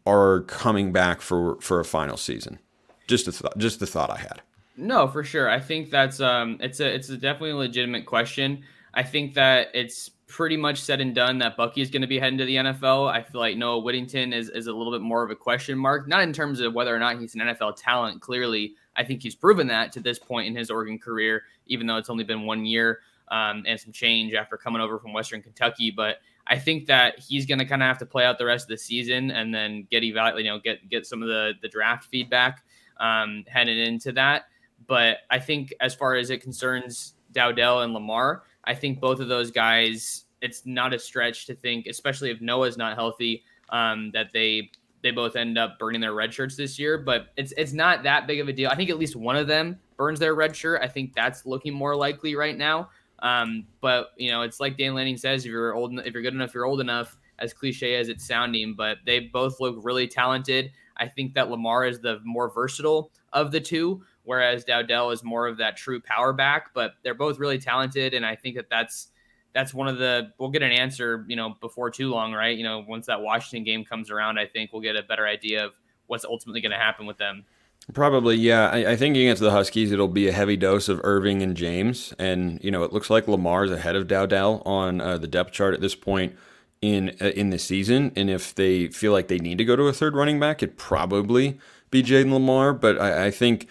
are 0.05 0.41
coming 0.41 0.91
back 0.91 1.21
for 1.21 1.59
for 1.61 1.79
a 1.79 1.85
final 1.85 2.17
season. 2.17 2.59
Just 3.07 3.27
a 3.27 3.31
th- 3.31 3.53
just 3.57 3.79
the 3.79 3.87
thought 3.87 4.09
I 4.09 4.17
had. 4.17 4.41
No, 4.77 5.07
for 5.07 5.23
sure. 5.23 5.49
I 5.49 5.59
think 5.59 5.89
that's 5.89 6.19
um 6.19 6.57
it's 6.61 6.79
a 6.79 6.93
it's 6.93 7.09
a 7.09 7.17
definitely 7.17 7.51
a 7.51 7.55
legitimate 7.57 8.05
question. 8.05 8.63
I 8.93 9.03
think 9.03 9.33
that 9.33 9.71
it's 9.73 10.11
pretty 10.35 10.57
much 10.57 10.81
said 10.81 10.99
and 10.99 11.15
done 11.15 11.37
that 11.37 11.55
Bucky 11.55 11.79
is 11.79 11.89
going 11.89 12.01
to 12.01 12.09
be 12.09 12.19
heading 12.19 12.37
to 12.37 12.43
the 12.43 12.57
NFL. 12.57 13.09
I 13.09 13.23
feel 13.23 13.39
like 13.39 13.55
Noah 13.55 13.79
Whittington 13.79 14.33
is, 14.33 14.49
is 14.49 14.67
a 14.67 14.73
little 14.73 14.91
bit 14.91 14.99
more 14.99 15.23
of 15.23 15.31
a 15.31 15.35
question 15.35 15.77
mark, 15.77 16.09
not 16.09 16.23
in 16.23 16.33
terms 16.33 16.59
of 16.59 16.73
whether 16.73 16.93
or 16.93 16.99
not 16.99 17.17
he's 17.21 17.35
an 17.35 17.41
NFL 17.41 17.77
talent. 17.77 18.19
Clearly, 18.19 18.73
I 18.97 19.05
think 19.05 19.23
he's 19.23 19.33
proven 19.33 19.65
that 19.67 19.93
to 19.93 20.01
this 20.01 20.19
point 20.19 20.47
in 20.47 20.53
his 20.53 20.69
Oregon 20.69 20.99
career, 20.99 21.43
even 21.67 21.87
though 21.87 21.95
it's 21.95 22.09
only 22.09 22.25
been 22.25 22.41
one 22.41 22.65
year 22.65 22.99
um, 23.29 23.63
and 23.65 23.79
some 23.79 23.93
change 23.93 24.33
after 24.33 24.57
coming 24.57 24.81
over 24.81 24.99
from 24.99 25.13
Western 25.13 25.41
Kentucky. 25.41 25.89
But 25.89 26.17
I 26.47 26.59
think 26.59 26.85
that 26.87 27.17
he's 27.17 27.45
going 27.45 27.59
to 27.59 27.65
kind 27.65 27.81
of 27.81 27.87
have 27.87 27.99
to 27.99 28.05
play 28.05 28.25
out 28.25 28.37
the 28.37 28.45
rest 28.45 28.65
of 28.65 28.69
the 28.69 28.77
season 28.77 29.31
and 29.31 29.55
then 29.55 29.87
get 29.89 30.03
evaluate, 30.03 30.43
you 30.43 30.51
know, 30.51 30.59
get 30.59 30.89
get 30.89 31.05
some 31.05 31.21
of 31.21 31.29
the 31.29 31.53
the 31.61 31.69
draft 31.69 32.09
feedback 32.09 32.65
um, 32.99 33.45
headed 33.47 33.77
into 33.77 34.11
that. 34.11 34.47
But 34.85 35.19
I 35.31 35.39
think 35.39 35.73
as 35.79 35.95
far 35.95 36.15
as 36.15 36.29
it 36.29 36.41
concerns 36.41 37.13
Dowdell 37.31 37.83
and 37.83 37.95
Limar, 37.95 38.41
I 38.65 38.73
think 38.73 38.99
both 38.99 39.19
of 39.19 39.27
those 39.27 39.51
guys, 39.51 40.24
it's 40.45 40.65
not 40.65 40.93
a 40.93 40.99
stretch 40.99 41.47
to 41.47 41.55
think, 41.55 41.87
especially 41.87 42.29
if 42.29 42.39
Noah's 42.39 42.77
not 42.77 42.95
healthy, 42.95 43.43
um, 43.69 44.11
that 44.11 44.27
they 44.31 44.69
they 45.01 45.11
both 45.11 45.35
end 45.35 45.57
up 45.57 45.77
burning 45.77 46.01
their 46.01 46.13
red 46.13 46.33
shirts 46.33 46.55
this 46.55 46.79
year, 46.79 46.97
but 46.97 47.27
it's 47.35 47.53
it's 47.57 47.73
not 47.73 48.03
that 48.03 48.27
big 48.27 48.39
of 48.39 48.47
a 48.47 48.53
deal. 48.53 48.69
I 48.69 48.75
think 48.75 48.89
at 48.89 48.97
least 48.97 49.15
one 49.15 49.35
of 49.35 49.47
them 49.47 49.79
burns 49.97 50.19
their 50.19 50.35
red 50.35 50.55
shirt. 50.55 50.81
I 50.81 50.87
think 50.87 51.13
that's 51.13 51.45
looking 51.45 51.73
more 51.73 51.95
likely 51.95 52.35
right 52.35 52.57
now. 52.57 52.89
Um, 53.19 53.65
but 53.81 54.09
you 54.17 54.31
know, 54.31 54.43
it's 54.43 54.59
like 54.59 54.77
Dan 54.77 54.93
Lanning 54.93 55.17
says: 55.17 55.45
if 55.45 55.51
you're 55.51 55.73
old, 55.73 55.99
if 55.99 56.13
you're 56.13 56.23
good 56.23 56.33
enough, 56.33 56.53
you're 56.53 56.65
old 56.65 56.81
enough. 56.81 57.17
As 57.37 57.53
cliche 57.53 57.95
as 57.95 58.07
it's 58.07 58.25
sounding, 58.25 58.75
but 58.75 58.99
they 59.05 59.19
both 59.19 59.59
look 59.59 59.77
really 59.83 60.07
talented. 60.07 60.71
I 60.95 61.09
think 61.09 61.33
that 61.33 61.49
Limar 61.49 61.89
is 61.89 61.99
the 61.99 62.21
more 62.23 62.49
versatile 62.49 63.11
of 63.33 63.51
the 63.51 63.59
two, 63.59 64.05
whereas 64.23 64.63
Dowdell 64.63 65.11
is 65.11 65.21
more 65.21 65.45
of 65.45 65.57
that 65.57 65.75
true 65.75 65.99
power 65.99 66.31
back. 66.31 66.73
But 66.73 66.93
they're 67.03 67.13
both 67.13 67.37
really 67.37 67.59
talented, 67.59 68.13
and 68.13 68.25
I 68.25 68.35
think 68.35 68.55
that 68.55 68.69
that's 68.69 69.09
that's 69.55 69.73
one 69.73 69.87
of 69.87 69.97
the 69.97 70.31
we'll 70.37 70.49
get 70.49 70.61
an 70.61 70.71
answer 70.71 71.25
you 71.27 71.35
know 71.35 71.55
before 71.61 71.89
too 71.89 72.09
long 72.09 72.33
right? 72.33 72.55
You 72.55 72.63
know 72.63 72.85
once 72.87 73.07
that 73.07 73.21
washington 73.21 73.63
game 73.63 73.83
comes 73.83 74.11
around 74.11 74.37
i 74.37 74.45
think 74.45 74.71
we'll 74.71 74.83
get 74.83 74.95
a 74.95 75.01
better 75.01 75.25
idea 75.25 75.65
of 75.65 75.71
what's 76.07 76.25
ultimately 76.25 76.61
going 76.61 76.71
to 76.71 76.77
happen 76.77 77.05
with 77.05 77.17
them. 77.17 77.45
Probably 77.93 78.35
yeah. 78.35 78.69
I, 78.69 78.91
I, 78.91 78.95
think 78.95 79.15
against 79.15 79.41
the 79.41 79.51
huskies 79.51 79.91
it'll 79.91 80.07
be 80.07 80.27
a 80.27 80.31
heavy 80.31 80.57
dose 80.57 80.89
of 80.89 80.99
irving 81.03 81.43
and 81.43 81.55
james. 81.55 82.13
And 82.17 82.63
you 82.63 82.71
know 82.71 82.83
it 82.83 82.91
looks 82.91 83.09
like 83.09 83.27
limar's 83.27 83.71
ahead 83.71 83.95
of 83.95 84.07
dowdell 84.07 84.63
on 84.65 85.01
uh, 85.01 85.17
the 85.19 85.27
depth 85.27 85.51
chart 85.51 85.75
at 85.75 85.81
this 85.81 85.93
point 85.93 86.35
in 86.81 87.15
uh, 87.21 87.25
in 87.25 87.51
the 87.51 87.59
season. 87.59 88.11
And 88.15 88.29
if 88.29 88.55
they 88.55 88.87
feel 88.87 89.11
like 89.11 89.27
they 89.27 89.37
need 89.37 89.59
to 89.59 89.65
go 89.65 89.75
to 89.75 89.83
a 89.83 89.93
third 89.93 90.15
running 90.15 90.39
back 90.39 90.63
it'd 90.63 90.77
probably 90.77 91.59
be 91.91 92.01
jayden 92.01 92.31
limar. 92.31 92.79
But 92.79 92.99
I, 92.99 93.27
I 93.27 93.31
think 93.31 93.67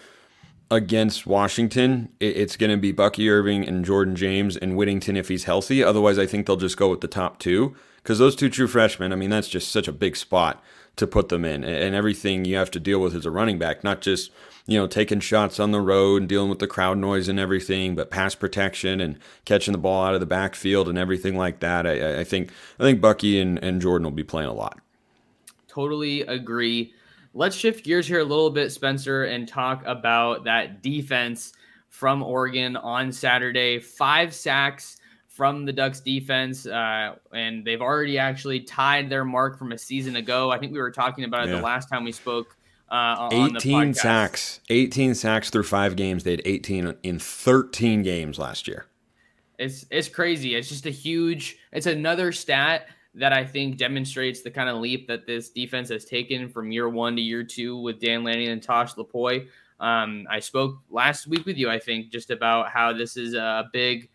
against 0.74 1.26
Washington, 1.26 2.10
it's 2.18 2.56
going 2.56 2.70
to 2.70 2.76
be 2.76 2.90
Bucky 2.90 3.30
Irving 3.30 3.66
and 3.66 3.84
Jordan 3.84 4.16
James 4.16 4.56
and 4.56 4.76
Whittington 4.76 5.16
if 5.16 5.28
he's 5.28 5.44
healthy. 5.44 5.82
Otherwise, 5.84 6.18
I 6.18 6.26
think 6.26 6.46
they'll 6.46 6.56
just 6.56 6.76
go 6.76 6.90
with 6.90 7.00
the 7.00 7.08
top 7.08 7.38
two 7.38 7.76
because 8.02 8.18
those 8.18 8.34
two 8.34 8.50
true 8.50 8.66
freshmen, 8.66 9.12
I 9.12 9.16
mean, 9.16 9.30
that's 9.30 9.48
just 9.48 9.70
such 9.70 9.86
a 9.86 9.92
big 9.92 10.16
spot 10.16 10.62
to 10.96 11.06
put 11.06 11.28
them 11.28 11.44
in, 11.44 11.64
and 11.64 11.94
everything 11.94 12.44
you 12.44 12.56
have 12.56 12.70
to 12.72 12.80
deal 12.80 13.00
with 13.00 13.14
as 13.14 13.26
a 13.26 13.30
running 13.30 13.58
back, 13.58 13.82
not 13.82 14.00
just 14.00 14.30
you 14.66 14.78
know 14.78 14.86
taking 14.86 15.20
shots 15.20 15.58
on 15.58 15.72
the 15.72 15.80
road 15.80 16.22
and 16.22 16.28
dealing 16.28 16.48
with 16.48 16.58
the 16.58 16.66
crowd 16.66 16.98
noise 16.98 17.28
and 17.28 17.38
everything, 17.38 17.94
but 17.94 18.10
pass 18.10 18.34
protection 18.34 19.00
and 19.00 19.18
catching 19.44 19.72
the 19.72 19.78
ball 19.78 20.04
out 20.04 20.14
of 20.14 20.20
the 20.20 20.26
backfield 20.26 20.88
and 20.88 20.98
everything 20.98 21.36
like 21.36 21.60
that. 21.60 21.86
I, 21.86 22.20
I 22.20 22.24
think 22.24 22.50
I 22.78 22.82
think 22.82 23.00
Bucky 23.00 23.40
and, 23.40 23.62
and 23.62 23.80
Jordan 23.80 24.04
will 24.04 24.12
be 24.12 24.24
playing 24.24 24.48
a 24.48 24.54
lot. 24.54 24.80
Totally 25.68 26.22
agree. 26.22 26.92
Let's 27.36 27.56
shift 27.56 27.84
gears 27.84 28.06
here 28.06 28.20
a 28.20 28.24
little 28.24 28.50
bit, 28.50 28.70
Spencer, 28.70 29.24
and 29.24 29.48
talk 29.48 29.82
about 29.86 30.44
that 30.44 30.82
defense 30.82 31.52
from 31.88 32.22
Oregon 32.22 32.76
on 32.76 33.10
Saturday. 33.10 33.80
Five 33.80 34.32
sacks 34.32 34.98
from 35.26 35.64
the 35.64 35.72
Ducks 35.72 35.98
defense, 35.98 36.64
uh, 36.64 37.16
and 37.32 37.64
they've 37.64 37.80
already 37.80 38.18
actually 38.18 38.60
tied 38.60 39.10
their 39.10 39.24
mark 39.24 39.58
from 39.58 39.72
a 39.72 39.78
season 39.78 40.14
ago. 40.14 40.52
I 40.52 40.58
think 40.58 40.72
we 40.72 40.78
were 40.78 40.92
talking 40.92 41.24
about 41.24 41.48
it 41.48 41.50
yeah. 41.50 41.56
the 41.56 41.62
last 41.62 41.88
time 41.88 42.04
we 42.04 42.12
spoke. 42.12 42.56
Uh, 42.88 43.28
18 43.32 43.94
sacks, 43.94 44.60
18 44.70 45.16
sacks 45.16 45.50
through 45.50 45.64
five 45.64 45.96
games. 45.96 46.22
They 46.22 46.32
had 46.32 46.42
18 46.44 46.94
in 47.02 47.18
13 47.18 48.04
games 48.04 48.38
last 48.38 48.68
year. 48.68 48.86
It's 49.58 49.84
it's 49.90 50.08
crazy. 50.08 50.54
It's 50.54 50.68
just 50.68 50.86
a 50.86 50.90
huge. 50.90 51.58
It's 51.72 51.86
another 51.86 52.30
stat 52.30 52.86
that 53.14 53.32
I 53.32 53.44
think 53.44 53.76
demonstrates 53.76 54.42
the 54.42 54.50
kind 54.50 54.68
of 54.68 54.78
leap 54.78 55.06
that 55.08 55.26
this 55.26 55.50
defense 55.50 55.88
has 55.90 56.04
taken 56.04 56.48
from 56.48 56.72
year 56.72 56.88
one 56.88 57.14
to 57.16 57.22
year 57.22 57.44
two 57.44 57.78
with 57.78 58.00
Dan 58.00 58.24
Lanning 58.24 58.48
and 58.48 58.62
Tosh 58.62 58.94
Lupoi. 58.94 59.46
Um, 59.80 60.26
I 60.30 60.40
spoke 60.40 60.78
last 60.90 61.26
week 61.26 61.46
with 61.46 61.56
you, 61.56 61.70
I 61.70 61.78
think, 61.78 62.10
just 62.10 62.30
about 62.30 62.70
how 62.70 62.92
this 62.92 63.16
is 63.16 63.34
a 63.34 63.68
big 63.72 64.08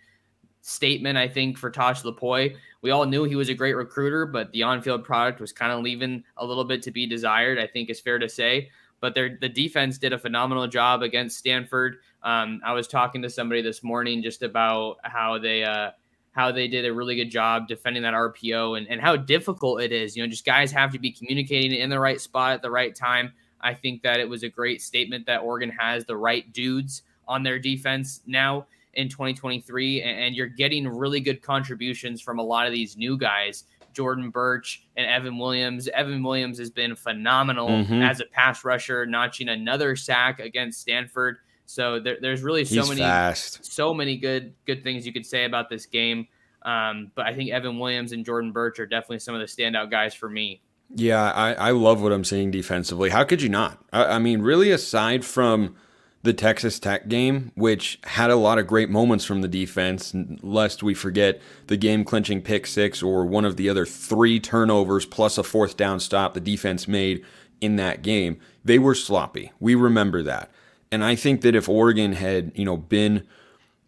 statement, 0.61 1.17
I 1.17 1.27
think, 1.27 1.57
for 1.57 1.69
Tosh 1.69 2.03
Lupoi. 2.03 2.55
We 2.81 2.91
all 2.91 3.05
knew 3.05 3.23
he 3.23 3.35
was 3.35 3.49
a 3.49 3.53
great 3.53 3.75
recruiter, 3.75 4.25
but 4.25 4.51
the 4.51 4.63
on 4.63 4.81
field 4.81 5.03
product 5.03 5.39
was 5.39 5.51
kind 5.51 5.71
of 5.71 5.81
leaving 5.81 6.23
a 6.37 6.45
little 6.45 6.63
bit 6.63 6.81
to 6.83 6.91
be 6.91 7.05
desired, 7.05 7.59
I 7.59 7.67
think 7.67 7.89
is 7.89 7.99
fair 7.99 8.19
to 8.19 8.29
say. 8.29 8.69
But 9.01 9.15
the 9.15 9.29
defense 9.29 9.97
did 9.97 10.11
a 10.11 10.19
phenomenal 10.19 10.67
job 10.67 11.03
against 11.03 11.37
Stanford. 11.37 11.97
Um, 12.21 12.59
I 12.65 12.73
was 12.73 12.87
talking 12.87 13.21
to 13.21 13.29
somebody 13.29 13.61
this 13.61 13.81
morning 13.81 14.21
just 14.21 14.43
about 14.43 14.97
how 15.03 15.39
they, 15.39 15.63
uh, 15.63 15.91
how 16.39 16.53
they 16.53 16.69
did 16.69 16.85
a 16.85 16.93
really 16.93 17.17
good 17.17 17.29
job 17.29 17.67
defending 17.67 18.01
that 18.01 18.13
RPO 18.13 18.77
and, 18.77 18.87
and 18.87 19.01
how 19.01 19.17
difficult 19.17 19.81
it 19.81 19.91
is. 19.91 20.15
You 20.15 20.23
know, 20.23 20.29
just 20.29 20.45
guys 20.45 20.71
have 20.71 20.93
to 20.93 20.97
be 20.97 21.11
communicating 21.11 21.77
in 21.77 21.89
the 21.89 21.99
right 21.99 22.21
spot 22.21 22.53
at 22.53 22.61
the 22.61 22.71
right 22.71 22.95
time. 22.95 23.33
I 23.59 23.73
think 23.73 24.03
that 24.03 24.21
it 24.21 24.29
was 24.29 24.43
a 24.43 24.47
great 24.47 24.81
statement 24.81 25.25
that 25.25 25.41
Oregon 25.41 25.69
has 25.69 26.05
the 26.05 26.15
right 26.15 26.49
dudes 26.53 27.01
on 27.27 27.43
their 27.43 27.59
defense 27.59 28.21
now 28.25 28.67
in 28.93 29.09
2023, 29.09 30.01
and 30.01 30.33
you're 30.33 30.47
getting 30.47 30.87
really 30.87 31.19
good 31.19 31.41
contributions 31.41 32.21
from 32.21 32.39
a 32.39 32.43
lot 32.43 32.65
of 32.65 32.71
these 32.71 32.95
new 32.95 33.17
guys. 33.17 33.65
Jordan 33.91 34.29
Burch 34.29 34.87
and 34.95 35.05
Evan 35.07 35.37
Williams. 35.37 35.89
Evan 35.89 36.23
Williams 36.23 36.57
has 36.57 36.69
been 36.69 36.95
phenomenal 36.95 37.67
mm-hmm. 37.67 38.01
as 38.01 38.21
a 38.21 38.25
pass 38.31 38.63
rusher, 38.63 39.05
notching 39.05 39.49
another 39.49 39.97
sack 39.97 40.39
against 40.39 40.79
Stanford. 40.79 41.39
So 41.69 41.99
there, 41.99 42.17
there's 42.19 42.41
really 42.41 42.65
so 42.65 42.81
He's 42.81 42.89
many, 42.89 43.01
fast. 43.01 43.63
so 43.71 43.93
many 43.93 44.17
good 44.17 44.55
good 44.65 44.83
things 44.83 45.05
you 45.05 45.13
could 45.13 45.25
say 45.25 45.45
about 45.45 45.69
this 45.69 45.85
game. 45.85 46.27
Um, 46.63 47.11
but 47.13 47.27
I 47.27 47.35
think 47.35 47.51
Evan 47.51 47.77
Williams 47.77 48.11
and 48.11 48.25
Jordan 48.25 48.51
Burch 48.51 48.79
are 48.79 48.87
definitely 48.87 49.19
some 49.19 49.35
of 49.35 49.39
the 49.39 49.45
standout 49.45 49.91
guys 49.91 50.15
for 50.15 50.27
me. 50.27 50.63
Yeah, 50.95 51.31
I, 51.31 51.53
I 51.53 51.71
love 51.71 52.01
what 52.01 52.11
I'm 52.11 52.23
seeing 52.23 52.49
defensively. 52.49 53.11
How 53.11 53.23
could 53.23 53.43
you 53.43 53.49
not? 53.49 53.77
I, 53.93 54.15
I 54.15 54.19
mean, 54.19 54.41
really, 54.41 54.71
aside 54.71 55.23
from 55.23 55.75
the 56.23 56.33
Texas 56.33 56.79
Tech 56.79 57.07
game, 57.07 57.51
which 57.53 57.99
had 58.03 58.31
a 58.31 58.35
lot 58.35 58.57
of 58.57 58.65
great 58.65 58.89
moments 58.89 59.23
from 59.23 59.41
the 59.41 59.47
defense, 59.47 60.11
lest 60.41 60.81
we 60.81 60.95
forget 60.95 61.39
the 61.67 61.77
game 61.77 62.03
clinching 62.03 62.41
pick 62.41 62.65
six 62.65 63.03
or 63.03 63.27
one 63.27 63.45
of 63.45 63.57
the 63.57 63.69
other 63.69 63.85
three 63.85 64.39
turnovers 64.39 65.05
plus 65.05 65.37
a 65.37 65.43
fourth 65.43 65.77
down 65.77 65.99
stop 65.99 66.33
the 66.33 66.41
defense 66.41 66.87
made 66.87 67.23
in 67.61 67.75
that 67.75 68.01
game. 68.01 68.39
They 68.65 68.79
were 68.79 68.95
sloppy. 68.95 69.51
We 69.59 69.75
remember 69.75 70.23
that. 70.23 70.49
And 70.91 71.03
I 71.03 71.15
think 71.15 71.41
that 71.41 71.55
if 71.55 71.69
Oregon 71.69 72.13
had, 72.13 72.51
you 72.55 72.65
know, 72.65 72.77
been 72.77 73.27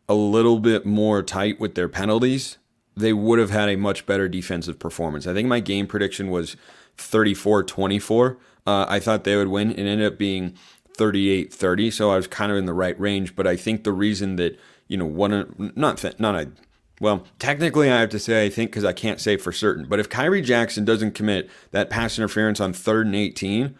a 0.07 0.13
little 0.13 0.59
bit 0.59 0.85
more 0.85 1.23
tight 1.23 1.59
with 1.59 1.75
their 1.75 1.89
penalties, 1.89 2.57
they 2.95 3.13
would 3.13 3.39
have 3.39 3.49
had 3.49 3.69
a 3.69 3.75
much 3.75 4.05
better 4.05 4.27
defensive 4.27 4.77
performance. 4.77 5.25
I 5.25 5.33
think 5.33 5.47
my 5.47 5.59
game 5.59 5.87
prediction 5.87 6.29
was 6.29 6.55
34 6.97 7.63
24. 7.63 8.37
Uh, 8.67 8.85
I 8.87 8.99
thought 8.99 9.23
they 9.23 9.35
would 9.35 9.47
win. 9.47 9.71
It 9.71 9.79
ended 9.79 10.11
up 10.11 10.17
being 10.19 10.55
38 10.97 11.53
30. 11.53 11.91
So 11.91 12.11
I 12.11 12.17
was 12.17 12.27
kind 12.27 12.51
of 12.51 12.57
in 12.57 12.65
the 12.65 12.73
right 12.73 12.99
range. 12.99 13.35
But 13.35 13.47
I 13.47 13.55
think 13.55 13.83
the 13.83 13.93
reason 13.93 14.35
that, 14.35 14.59
you 14.87 14.97
know, 14.97 15.05
one, 15.05 15.71
not, 15.75 16.19
not 16.19 16.35
a, 16.35 16.51
well, 16.99 17.25
technically, 17.39 17.89
I 17.89 17.99
have 18.01 18.09
to 18.09 18.19
say, 18.19 18.45
I 18.45 18.49
think, 18.49 18.69
because 18.69 18.85
I 18.85 18.93
can't 18.93 19.19
say 19.19 19.37
for 19.37 19.51
certain. 19.51 19.85
But 19.85 19.99
if 19.99 20.09
Khyree 20.09 20.43
Jackson 20.43 20.85
doesn't 20.85 21.15
commit 21.15 21.49
that 21.71 21.89
pass 21.89 22.19
interference 22.19 22.59
on 22.59 22.73
third 22.73 23.07
and 23.07 23.15
18, 23.15 23.75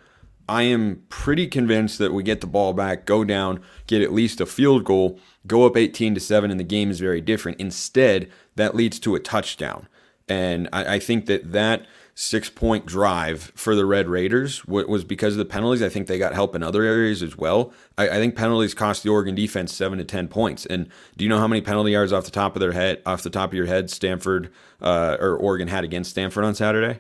I 0.52 0.64
am 0.64 1.04
pretty 1.08 1.48
convinced 1.48 1.98
that 2.00 2.12
we 2.14 2.24
get 2.24 2.42
the 2.42 2.48
ball 2.48 2.74
back, 2.74 3.06
go 3.06 3.24
down, 3.24 3.62
get 3.88 4.02
at 4.02 4.12
least 4.12 4.42
a 4.42 4.46
field 4.46 4.84
goal, 4.84 5.18
go 5.48 5.66
up 5.66 5.78
18 5.78 6.14
to 6.14 6.20
7, 6.20 6.52
and 6.52 6.60
the 6.60 6.66
game 6.66 6.92
is 6.92 7.00
very 7.00 7.22
different. 7.22 7.58
Instead, 7.58 8.30
that 8.58 8.76
leads 8.76 9.00
to 9.00 9.16
a 9.16 9.20
touchdown. 9.22 9.88
And 10.28 10.68
I, 10.74 10.96
I 10.96 11.00
think 11.00 11.28
that 11.28 11.54
that 11.54 11.86
six 12.16 12.50
point 12.50 12.86
drive 12.86 13.54
for 13.56 13.76
the 13.76 13.86
Red 13.86 14.10
Raiders 14.10 14.66
was 14.66 15.06
because 15.06 15.36
of 15.36 15.38
the 15.38 15.46
penalties. 15.46 15.82
I 15.82 15.88
think 15.88 16.08
they 16.08 16.20
got 16.20 16.34
help 16.34 16.54
in 16.54 16.64
other 16.64 16.84
areas 16.84 17.24
as 17.24 17.38
well. 17.38 17.72
I, 17.98 18.10
I, 18.10 18.16
think 18.16 18.36
penalties 18.36 18.74
cost 18.74 19.04
the 19.04 19.10
Oregon 19.10 19.34
defense 19.34 19.74
seven 19.74 20.00
to 20.00 20.04
ten 20.04 20.28
points. 20.28 20.66
And 20.66 20.90
do 21.16 21.24
you 21.24 21.30
know 21.30 21.40
how 21.40 21.48
many 21.48 21.62
penalty 21.62 21.92
yards 21.92 22.12
off 22.12 22.26
the 22.26 22.32
top 22.32 22.58
of 22.58 22.60
their 22.60 22.74
head, 22.74 23.02
off 23.06 23.24
the 23.24 23.30
top 23.30 23.52
of 23.52 23.54
your 23.54 23.68
head, 23.68 23.90
Stanford 23.90 24.52
uh, 24.82 25.16
or 25.18 25.38
Oregon 25.38 25.70
had 25.70 25.86
against 25.86 26.12
Stanford 26.12 26.44
on 26.44 26.56
Saturday? 26.56 27.00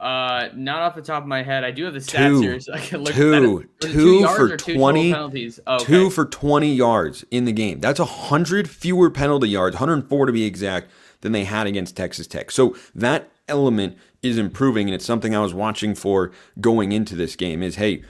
Uh, 0.00 0.48
not 0.54 0.82
off 0.82 0.94
the 0.94 1.02
top 1.02 1.22
of 1.22 1.28
my 1.28 1.42
head. 1.42 1.64
I 1.64 1.70
do 1.70 1.84
have 1.84 1.94
the 1.94 2.00
stats 2.00 2.28
two, 2.28 2.40
here, 2.40 2.60
so 2.60 2.72
I 2.72 2.78
can 2.78 3.02
look 3.02 3.14
two, 3.14 3.34
at 3.60 3.80
two, 3.80 3.92
two 3.92 4.26
for 4.28 4.56
twenty 4.56 5.12
penalties. 5.12 5.60
Oh, 5.66 5.76
okay. 5.76 5.84
Two 5.84 6.10
for 6.10 6.24
twenty 6.24 6.74
yards 6.74 7.24
in 7.30 7.44
the 7.44 7.52
game. 7.52 7.80
That's 7.80 8.00
a 8.00 8.04
hundred 8.04 8.70
fewer 8.70 9.10
penalty 9.10 9.48
yards, 9.48 9.74
104 9.74 10.26
to 10.26 10.32
be 10.32 10.44
exact, 10.44 10.90
than 11.20 11.32
they 11.32 11.44
had 11.44 11.66
against 11.66 11.96
Texas 11.96 12.26
Tech. 12.26 12.50
So 12.50 12.76
that 12.94 13.30
element 13.48 13.96
is 14.22 14.38
improving, 14.38 14.88
and 14.88 14.94
it's 14.94 15.04
something 15.04 15.34
I 15.34 15.40
was 15.40 15.54
watching 15.54 15.94
for 15.94 16.32
going 16.60 16.92
into 16.92 17.16
this 17.16 17.34
game. 17.34 17.62
Is 17.62 17.76
hey, 17.76 18.04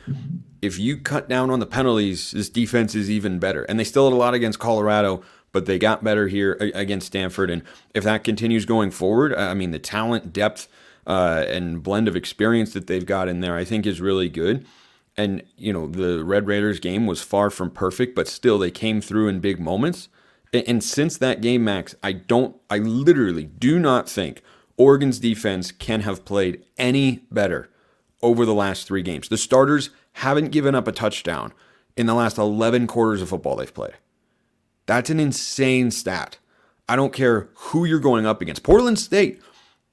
if 0.60 0.78
you 0.78 0.98
cut 0.98 1.28
down 1.28 1.50
on 1.50 1.58
the 1.58 1.66
penalties, 1.66 2.32
this 2.32 2.50
defense 2.50 2.94
is 2.94 3.10
even 3.10 3.38
better. 3.38 3.62
And 3.64 3.78
they 3.78 3.84
still 3.84 4.10
had 4.10 4.14
a 4.14 4.16
lot 4.16 4.34
against 4.34 4.58
Colorado 4.58 5.22
but 5.52 5.66
they 5.66 5.78
got 5.78 6.04
better 6.04 6.28
here 6.28 6.52
against 6.74 7.06
Stanford. 7.06 7.50
And 7.50 7.62
if 7.94 8.04
that 8.04 8.24
continues 8.24 8.64
going 8.64 8.90
forward, 8.90 9.34
I 9.34 9.54
mean, 9.54 9.70
the 9.70 9.78
talent, 9.78 10.32
depth, 10.32 10.68
uh, 11.08 11.46
and 11.48 11.82
blend 11.82 12.06
of 12.06 12.14
experience 12.14 12.74
that 12.74 12.86
they've 12.86 13.06
got 13.06 13.28
in 13.28 13.40
there, 13.40 13.56
I 13.56 13.64
think 13.64 13.86
is 13.86 14.00
really 14.00 14.28
good. 14.28 14.66
And, 15.16 15.42
you 15.56 15.72
know, 15.72 15.88
the 15.88 16.22
Red 16.22 16.46
Raiders 16.46 16.78
game 16.78 17.06
was 17.06 17.20
far 17.20 17.50
from 17.50 17.70
perfect, 17.70 18.14
but 18.14 18.28
still 18.28 18.58
they 18.58 18.70
came 18.70 19.00
through 19.00 19.26
in 19.28 19.40
big 19.40 19.58
moments. 19.58 20.08
And, 20.52 20.84
since 20.84 21.16
that 21.18 21.40
game, 21.40 21.64
Max, 21.64 21.94
I 22.02 22.12
don't, 22.12 22.56
I 22.70 22.78
literally 22.78 23.44
do 23.44 23.78
not 23.78 24.08
think 24.08 24.42
Oregon's 24.76 25.18
defense 25.18 25.72
can 25.72 26.02
have 26.02 26.24
played 26.24 26.64
any 26.76 27.24
better 27.30 27.68
over 28.22 28.46
the 28.46 28.54
last 28.54 28.86
three 28.86 29.02
games. 29.02 29.28
The 29.28 29.36
starters 29.36 29.90
haven't 30.12 30.52
given 30.52 30.74
up 30.74 30.86
a 30.86 30.92
touchdown 30.92 31.52
in 31.96 32.06
the 32.06 32.14
last 32.14 32.38
11 32.38 32.86
quarters 32.86 33.20
of 33.20 33.28
football 33.28 33.56
they've 33.56 33.74
played. 33.74 33.94
That's 34.86 35.10
an 35.10 35.20
insane 35.20 35.90
stat. 35.90 36.38
I 36.88 36.96
don't 36.96 37.12
care 37.12 37.48
who 37.54 37.84
you're 37.84 37.98
going 37.98 38.24
up 38.24 38.40
against. 38.40 38.62
Portland 38.62 38.98
State 38.98 39.42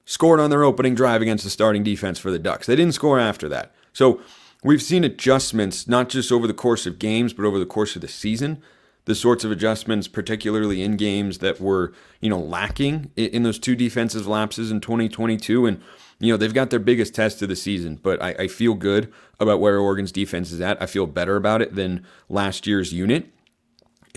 scored 0.06 0.40
on 0.40 0.48
their 0.48 0.64
opening 0.64 0.94
drive 0.94 1.20
against 1.20 1.44
the 1.44 1.50
starting 1.50 1.82
defense 1.82 2.18
for 2.18 2.30
the 2.30 2.38
Ducks. 2.38 2.66
They 2.66 2.76
didn't 2.76 2.94
score 2.94 3.20
after 3.20 3.48
that. 3.50 3.74
So 3.92 4.20
we've 4.62 4.80
seen 4.80 5.04
adjustments, 5.04 5.86
not 5.86 6.08
just 6.08 6.32
over 6.32 6.46
the 6.46 6.54
course 6.54 6.86
of 6.86 6.98
games, 6.98 7.32
but 7.34 7.44
over 7.44 7.58
the 7.58 7.66
course 7.66 7.96
of 7.96 8.02
the 8.02 8.08
season. 8.08 8.62
The 9.04 9.14
sorts 9.14 9.44
of 9.44 9.52
adjustments, 9.52 10.08
particularly 10.08 10.82
in 10.82 10.96
games 10.96 11.38
that 11.38 11.60
were, 11.60 11.92
you 12.20 12.30
know, 12.30 12.40
lacking 12.40 13.10
in 13.14 13.44
those 13.44 13.58
two 13.58 13.76
defensive 13.76 14.26
lapses 14.26 14.70
in 14.70 14.80
2022. 14.80 15.66
And, 15.66 15.80
you 16.18 16.32
know, 16.32 16.36
they've 16.36 16.54
got 16.54 16.70
their 16.70 16.80
biggest 16.80 17.14
test 17.14 17.40
of 17.42 17.48
the 17.48 17.54
season, 17.54 18.00
but 18.02 18.20
I, 18.20 18.30
I 18.30 18.48
feel 18.48 18.74
good 18.74 19.12
about 19.38 19.60
where 19.60 19.78
Oregon's 19.78 20.10
defense 20.10 20.50
is 20.50 20.60
at. 20.60 20.80
I 20.82 20.86
feel 20.86 21.06
better 21.06 21.36
about 21.36 21.62
it 21.62 21.76
than 21.76 22.04
last 22.28 22.66
year's 22.66 22.92
unit 22.92 23.26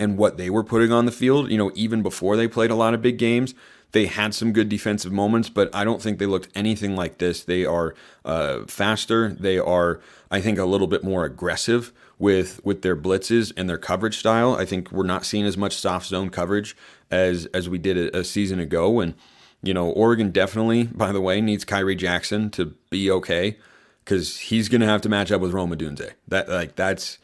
and 0.00 0.16
what 0.16 0.38
they 0.38 0.50
were 0.50 0.64
putting 0.64 0.90
on 0.90 1.04
the 1.04 1.12
field, 1.12 1.50
you 1.50 1.58
know, 1.58 1.70
even 1.74 2.02
before 2.02 2.36
they 2.36 2.48
played 2.48 2.70
a 2.70 2.74
lot 2.74 2.94
of 2.94 3.02
big 3.02 3.18
games. 3.18 3.54
They 3.92 4.06
had 4.06 4.34
some 4.34 4.52
good 4.52 4.68
defensive 4.68 5.12
moments, 5.12 5.48
but 5.48 5.74
I 5.74 5.84
don't 5.84 6.00
think 6.00 6.18
they 6.18 6.26
looked 6.26 6.48
anything 6.54 6.94
like 6.94 7.18
this. 7.18 7.42
They 7.42 7.64
are 7.64 7.94
uh, 8.24 8.60
faster. 8.66 9.30
They 9.30 9.58
are, 9.58 10.00
I 10.30 10.40
think, 10.40 10.58
a 10.58 10.64
little 10.64 10.86
bit 10.86 11.02
more 11.02 11.24
aggressive 11.24 11.92
with 12.18 12.60
with 12.64 12.82
their 12.82 12.96
blitzes 12.96 13.52
and 13.56 13.68
their 13.68 13.78
coverage 13.78 14.18
style. 14.18 14.54
I 14.54 14.64
think 14.64 14.92
we're 14.92 15.04
not 15.04 15.24
seeing 15.24 15.44
as 15.44 15.56
much 15.56 15.76
soft 15.76 16.06
zone 16.06 16.30
coverage 16.30 16.76
as 17.10 17.46
as 17.46 17.68
we 17.68 17.78
did 17.78 17.96
a, 17.96 18.18
a 18.18 18.24
season 18.24 18.60
ago. 18.60 19.00
And 19.00 19.14
you 19.62 19.74
know, 19.74 19.90
Oregon 19.90 20.30
definitely, 20.30 20.84
by 20.84 21.12
the 21.12 21.20
way, 21.20 21.40
needs 21.40 21.64
Khyree 21.64 21.98
Jackson 21.98 22.50
to 22.50 22.74
be 22.90 23.10
okay 23.10 23.58
because 24.04 24.38
he's 24.38 24.68
going 24.68 24.80
to 24.80 24.86
have 24.86 25.02
to 25.02 25.08
match 25.08 25.30
up 25.30 25.40
with 25.40 25.52
Rome 25.52 25.74
Odunze. 25.74 26.12
That 26.28 26.48
like 26.48 26.76
that's 26.76 27.18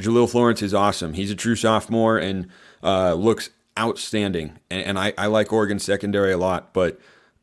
Jahlil 0.00 0.30
Florence 0.30 0.62
is 0.62 0.72
awesome. 0.72 1.12
He's 1.14 1.30
a 1.30 1.36
true 1.36 1.56
sophomore 1.56 2.18
and 2.18 2.48
uh, 2.82 3.14
looks 3.14 3.50
outstanding. 3.78 4.58
And, 4.70 4.82
and 4.84 4.98
I, 4.98 5.12
I 5.16 5.26
like 5.26 5.52
Oregon 5.52 5.78
secondary 5.78 6.32
a 6.32 6.38
lot, 6.38 6.72
but 6.72 7.00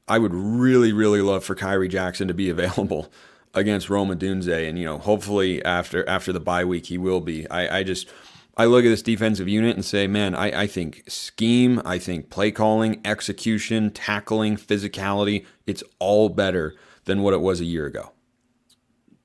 I 0.07 0.19
would 0.19 0.33
really, 0.33 0.93
really 0.93 1.21
love 1.21 1.43
for 1.43 1.55
Khyree 1.55 1.89
Jackson 1.89 2.27
to 2.27 2.33
be 2.33 2.49
available 2.51 3.11
against 3.53 3.89
Rome 3.89 4.09
Odunze, 4.09 4.69
and 4.69 4.77
you 4.77 4.85
know, 4.85 4.97
hopefully 4.97 5.63
after 5.65 6.07
after 6.07 6.31
the 6.31 6.39
bye 6.39 6.63
week 6.63 6.87
he 6.87 6.97
will 6.97 7.21
be. 7.21 7.49
I, 7.49 7.79
I 7.79 7.83
just 7.83 8.07
I 8.55 8.65
look 8.65 8.85
at 8.85 8.89
this 8.89 9.01
defensive 9.01 9.47
unit 9.47 9.75
and 9.75 9.85
say, 9.85 10.07
man, 10.07 10.33
I, 10.33 10.63
I 10.63 10.67
think 10.67 11.03
scheme, 11.07 11.81
I 11.85 11.99
think 11.99 12.29
play 12.29 12.51
calling, 12.51 13.01
execution, 13.05 13.91
tackling, 13.91 14.57
physicality, 14.57 15.45
it's 15.65 15.83
all 15.99 16.29
better 16.29 16.75
than 17.05 17.21
what 17.21 17.33
it 17.33 17.41
was 17.41 17.61
a 17.61 17.65
year 17.65 17.85
ago. 17.85 18.11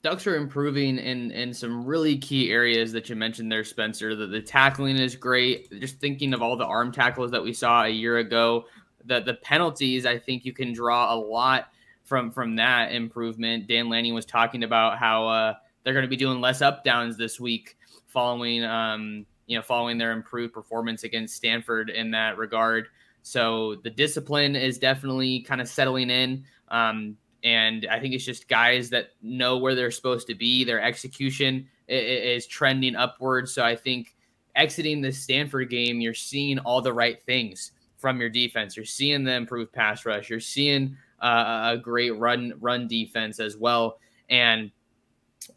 Ducks 0.03 0.27
are 0.27 0.35
improving 0.35 0.99
in 0.99 1.31
in 1.31 1.55
some 1.55 1.85
really 1.85 2.19
key 2.19 2.51
areas 2.51 2.91
that 2.93 3.09
you 3.09 3.15
mentioned 3.15 3.53
there, 3.53 3.63
Spencer. 3.63 4.17
The, 4.17 4.27
the 4.27 4.43
tackling 4.43 4.97
is 4.97 5.15
great. 5.15 5.71
Just 5.81 6.01
thinking 6.01 6.35
of 6.35 6.43
all 6.43 6.57
the 6.57 6.67
arm 6.67 6.91
tackles 6.91 7.31
that 7.31 7.43
we 7.43 7.53
saw 7.53 7.85
a 7.85 7.89
year 7.89 8.19
ago, 8.19 8.65
the 9.05 9.21
the 9.21 9.35
penalties, 9.35 10.05
I 10.05 10.19
think 10.19 10.45
you 10.45 10.53
can 10.53 10.73
draw 10.73 11.15
a 11.15 11.17
lot 11.17 11.69
from 12.03 12.33
from 12.33 12.57
that 12.57 12.93
improvement. 12.93 13.69
Dan 13.69 13.89
Lanning 13.89 14.13
was 14.13 14.27
talking 14.27 14.65
about 14.65 14.99
how 14.99 15.29
uh, 15.29 15.55
they're 15.85 15.95
going 15.95 16.05
to 16.05 16.09
be 16.09 16.17
doing 16.17 16.41
less 16.41 16.63
up 16.63 16.83
downs 16.83 17.17
this 17.17 17.39
week, 17.39 17.77
following 18.09 18.65
um, 18.65 19.25
you 19.47 19.57
know 19.57 19.63
following 19.63 19.99
their 19.99 20.13
improved 20.13 20.53
performance 20.53 21.05
against 21.05 21.37
Stanford 21.37 21.91
in 21.91 22.11
that 22.11 22.39
regard. 22.39 22.89
So 23.23 23.77
the 23.85 23.91
discipline 23.91 24.57
is 24.57 24.79
definitely 24.79 25.41
kind 25.43 25.61
of 25.61 25.69
settling 25.69 26.11
in. 26.11 26.45
Um, 26.69 27.17
and 27.45 27.87
I 27.91 27.99
think 27.99 28.15
it's 28.15 28.25
just 28.25 28.49
guys 28.49 28.91
that 28.91 29.11
know 29.21 29.59
where 29.59 29.75
they're 29.75 29.91
supposed 29.91 30.27
to 30.29 30.35
be. 30.35 30.65
Their 30.65 30.81
execution 30.81 31.69
is 31.89 32.47
trending 32.47 32.95
upwards. 32.95 33.53
So 33.53 33.65
I 33.65 33.75
think 33.75 34.15
exiting 34.55 35.01
the 35.01 35.13
Stanford 35.13 35.71
game, 35.71 36.01
you're 36.01 36.15
seeing 36.15 36.59
all 36.61 36.81
the 36.81 36.93
right 36.93 37.23
things 37.25 37.73
from 37.97 38.21
your 38.21 38.31
defense. 38.31 38.77
You're 38.77 38.85
seeing 38.85 39.25
the 39.25 39.33
improved 39.35 39.73
pass 39.73 40.07
rush. 40.07 40.31
You're 40.31 40.41
seeing 40.41 40.97
uh, 41.21 41.73
a 41.75 41.79
great 41.79 42.17
run 42.19 42.55
run 42.61 42.87
defense 42.89 43.41
as 43.41 43.57
well. 43.57 43.99
And 44.29 44.71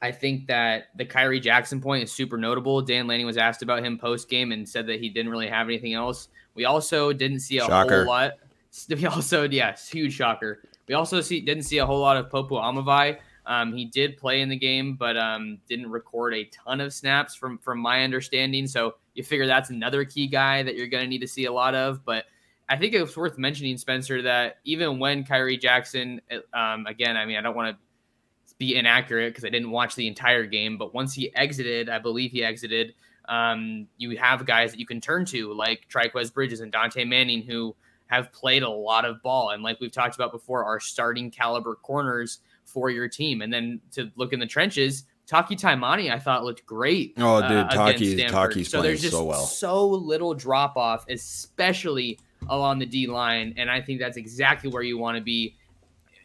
I 0.02 0.12
think 0.12 0.48
that 0.48 0.86
the 0.96 1.06
Khyree 1.06 1.42
Jackson 1.42 1.82
point 1.82 2.04
is 2.04 2.12
super 2.12 2.38
notable. 2.38 2.82
Dan 2.82 3.08
Lanning 3.08 3.26
was 3.26 3.38
asked 3.38 3.62
about 3.62 3.84
him 3.84 3.98
post 3.98 4.30
game 4.30 4.52
and 4.52 4.68
said 4.68 4.88
that 4.88 5.00
he 5.00 5.10
didn't 5.10 5.32
really 5.32 5.48
have 5.48 5.68
anything 5.68 5.94
else. 5.94 6.30
We 6.56 6.66
also 6.66 7.14
didn't 7.14 7.42
see 7.42 7.58
a 7.60 7.66
shocker. 7.66 8.06
whole 8.06 8.14
lot. 8.14 8.34
We 8.90 9.06
also, 9.06 9.48
yes, 9.50 9.88
huge 9.88 10.12
shocker. 10.12 10.62
We 10.88 10.96
also 10.96 11.22
see 11.22 11.42
didn't 11.42 11.64
see 11.64 11.80
a 11.80 11.86
whole 11.86 12.00
lot 12.00 12.18
of 12.18 12.30
Popo 12.30 12.56
Aumavae. 12.58 13.18
Um, 13.48 13.74
he 13.74 13.86
did 13.86 14.18
play 14.18 14.42
in 14.42 14.50
the 14.50 14.58
game, 14.58 14.96
but 14.96 15.18
um, 15.18 15.60
didn't 15.68 15.92
record 15.92 16.34
a 16.34 16.46
ton 16.46 16.82
of 16.82 16.94
snaps 16.94 17.36
from 17.36 17.58
from 17.60 17.80
my 17.80 18.04
understanding. 18.04 18.68
So 18.68 18.96
you 19.14 19.24
figure 19.24 19.48
that's 19.48 19.70
another 19.70 20.04
key 20.06 20.28
guy 20.28 20.64
that 20.64 20.76
you're 20.76 20.88
going 20.88 21.04
to 21.04 21.10
need 21.10 21.22
to 21.22 21.28
see 21.28 21.46
a 21.46 21.52
lot 21.52 21.76
of. 21.76 22.04
But 22.06 22.26
I 22.68 22.78
think 22.78 22.94
it's 22.94 23.16
worth 23.16 23.38
mentioning, 23.38 23.78
Spencer, 23.78 24.22
that 24.24 24.58
even 24.64 25.00
when 25.00 25.24
Khyree 25.24 25.60
Jackson, 25.60 26.22
um, 26.54 26.88
again, 26.88 27.16
I 27.16 27.26
mean, 27.26 27.38
I 27.38 27.42
don't 27.42 27.56
want 27.56 27.78
to 27.78 28.56
be 28.58 28.76
inaccurate 28.76 29.30
because 29.30 29.46
I 29.46 29.50
didn't 29.50 29.72
watch 29.72 29.96
the 29.96 30.08
entire 30.08 30.46
game, 30.46 30.78
but 30.78 30.94
once 30.94 31.14
he 31.14 31.34
exited, 31.36 31.90
I 31.90 32.00
believe 32.00 32.32
he 32.32 32.44
exited. 32.44 32.96
Um, 33.28 33.88
you 33.98 34.18
have 34.18 34.46
guys 34.46 34.72
that 34.72 34.80
you 34.80 34.86
can 34.86 35.02
turn 35.02 35.26
to 35.26 35.54
like 35.54 35.88
Trikweze 35.90 36.34
Bridges 36.34 36.62
and 36.62 36.72
Dontae 36.72 37.08
Manning, 37.08 37.44
who 37.44 37.76
have 38.08 38.32
played 38.32 38.64
a 38.64 38.70
lot 38.70 39.06
of 39.06 39.22
ball. 39.22 39.52
And 39.52 39.64
like 39.64 39.80
we've 39.80 39.92
talked 39.92 40.16
about 40.16 40.32
before, 40.32 40.64
are 40.64 40.80
starting 40.80 41.32
caliber 41.32 41.76
corners 41.76 42.40
for 42.64 42.90
your 42.90 43.08
team. 43.08 43.42
And 43.42 43.52
then 43.52 43.82
to 43.92 44.12
look 44.16 44.34
in 44.34 44.40
the 44.40 44.46
trenches, 44.46 45.06
Taki 45.28 45.56
Taimani, 45.56 46.12
I 46.14 46.20
thought 46.20 46.44
looked 46.44 46.66
great. 46.66 47.14
Oh, 47.18 47.42
dude, 47.42 47.52
uh, 47.52 47.70
Taki's 47.70 48.32
Taki's 48.32 48.70
so 48.70 48.82
playing 48.82 48.98
so 48.98 49.24
well. 49.24 49.46
So 49.46 49.88
little 49.88 50.34
drop 50.34 50.78
off, 50.78 51.06
especially 51.10 52.20
along 52.50 52.80
the 52.80 52.86
D 52.86 53.08
line, 53.08 53.54
and 53.58 53.70
I 53.70 53.82
think 53.82 54.00
that's 54.00 54.18
exactly 54.18 54.70
where 54.70 54.84
you 54.84 54.98
want 54.98 55.18
to 55.18 55.24
be 55.24 55.56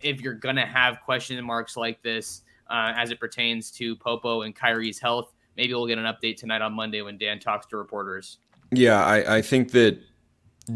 if 0.03 0.21
you're 0.21 0.35
gonna 0.35 0.67
have 0.67 1.01
question 1.01 1.43
marks 1.45 1.77
like 1.77 2.03
this 2.03 2.43
uh, 2.69 2.93
as 2.97 3.11
it 3.11 3.19
pertains 3.19 3.71
to 3.73 3.97
Popo 3.97 4.43
and 4.43 4.55
Khyree's 4.55 4.99
health. 4.99 5.33
Maybe 5.57 5.73
we'll 5.75 5.87
get 5.87 5.99
an 5.99 6.05
update 6.05 6.37
tonight 6.37 6.63
on 6.63 6.73
Monday 6.75 7.03
when 7.03 7.19
Dan 7.19 7.39
talks 7.39 7.67
to 7.67 7.77
reporters. 7.77 8.39
Yeah, 8.73 9.05
I, 9.05 9.37
I 9.37 9.43
think 9.43 9.73
that 9.73 9.99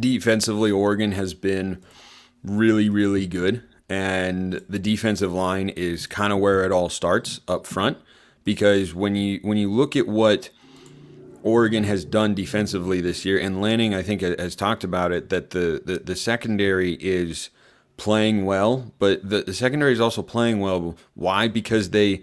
defensively, 0.01 0.71
Oregon 0.71 1.13
has 1.13 1.35
been 1.35 1.83
really, 2.43 2.89
really 2.89 3.27
good. 3.27 3.63
And 3.89 4.55
the 4.69 4.79
defensive 4.79 5.33
line 5.33 5.69
is 5.69 6.07
kind 6.07 6.33
of 6.33 6.39
where 6.39 6.65
it 6.65 6.73
all 6.73 6.89
starts 6.89 7.41
up 7.47 7.67
front. 7.67 7.99
Because 8.45 8.95
when 8.95 9.15
you 9.15 9.41
when 9.43 9.57
you 9.57 9.71
look 9.71 9.97
at 9.97 10.07
what 10.07 10.51
Oregon 11.43 11.85
has 11.85 12.05
done 12.05 12.35
defensively 12.35 13.01
this 13.01 13.25
year, 13.25 13.39
and 13.39 13.61
Lanning, 13.61 13.95
I 13.95 14.03
think, 14.03 14.23
has 14.23 14.57
talked 14.57 14.85
about 14.85 15.13
it, 15.13 15.29
that 15.29 15.51
the, 15.51 15.83
the, 15.85 15.99
the 15.99 16.17
secondary 16.17 16.95
is 16.95 17.51
playing 17.97 18.45
well, 18.45 18.93
but 18.99 19.29
the, 19.29 19.43
the 19.43 19.55
secondary 19.55 19.93
is 19.93 20.01
also 20.01 20.23
playing 20.23 20.61
well. 20.61 20.97
Why? 21.15 21.49
Because 21.49 21.91
they 21.91 22.23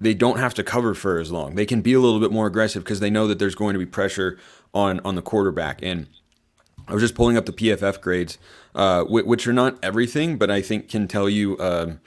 they 0.00 0.14
don't 0.14 0.38
have 0.38 0.54
to 0.54 0.64
cover 0.64 0.94
for 0.94 1.18
as 1.18 1.30
long. 1.30 1.56
They 1.56 1.66
can 1.66 1.82
be 1.82 1.92
a 1.92 2.00
little 2.00 2.20
bit 2.20 2.32
more 2.32 2.46
aggressive 2.46 2.82
because 2.84 3.00
they 3.00 3.10
know 3.10 3.26
that 3.26 3.38
there's 3.38 3.54
going 3.54 3.74
to 3.74 3.78
be 3.78 3.86
pressure 3.86 4.38
on 4.72 5.00
on 5.00 5.14
the 5.14 5.22
quarterback. 5.22 5.80
And 5.82 6.06
I 6.90 6.94
was 6.94 7.02
just 7.02 7.14
pulling 7.14 7.36
up 7.36 7.46
the 7.46 7.52
PFF 7.52 8.00
grades, 8.00 8.36
uh, 8.74 9.04
which 9.04 9.46
are 9.46 9.52
not 9.52 9.78
everything, 9.82 10.36
but 10.36 10.50
I 10.50 10.60
think 10.60 10.88
can 10.88 11.06
tell 11.06 11.28
you 11.28 11.58
um, 11.60 12.00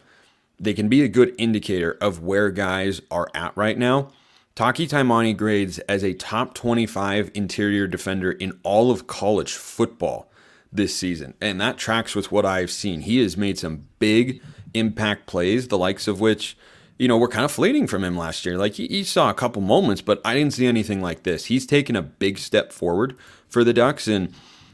they 0.59 0.73
can 0.73 0.89
be 0.89 1.01
a 1.03 1.07
good 1.07 1.33
indicator 1.37 1.97
of 2.01 2.21
where 2.21 2.49
guys 2.51 3.01
are 3.09 3.29
at 3.33 3.55
right 3.55 3.77
now. 3.77 4.11
Taki 4.55 4.87
Taimani 4.87 5.35
grades 5.35 5.79
as 5.79 6.03
a 6.03 6.13
top 6.13 6.53
25 6.53 7.31
interior 7.33 7.87
defender 7.87 8.31
in 8.31 8.59
all 8.63 8.91
of 8.91 9.07
college 9.07 9.53
football 9.53 10.29
this 10.71 10.95
season, 10.95 11.33
and 11.39 11.61
that 11.61 11.77
tracks 11.77 12.13
with 12.13 12.31
what 12.31 12.45
I've 12.45 12.69
seen. 12.69 13.01
He 13.01 13.19
has 13.21 13.37
made 13.37 13.57
some 13.57 13.87
big 13.99 14.41
impact 14.73 15.27
plays, 15.27 15.69
the 15.69 15.77
likes 15.77 16.07
of 16.07 16.19
which 16.19 16.57
you 16.97 17.07
know, 17.07 17.17
were 17.17 17.27
kind 17.27 17.43
of 17.43 17.51
fleeting 17.51 17.87
from 17.87 18.03
him 18.03 18.15
last 18.15 18.45
year. 18.45 18.57
Like 18.57 18.75
he, 18.75 18.87
he, 18.87 19.03
saw 19.03 19.29
a 19.29 19.33
couple 19.33 19.61
moments, 19.61 20.01
but 20.01 20.21
I 20.23 20.33
didn't 20.35 20.53
see 20.53 20.67
anything 20.67 21.01
like 21.01 21.23
this. 21.23 21.45
He's 21.45 21.65
taken 21.65 21.95
a 21.95 22.01
big 22.01 22.37
step 22.37 22.71
forward 22.71 23.17
for 23.49 23.63
the 23.63 23.73
Ducks, 23.73 24.07
and 24.07 24.33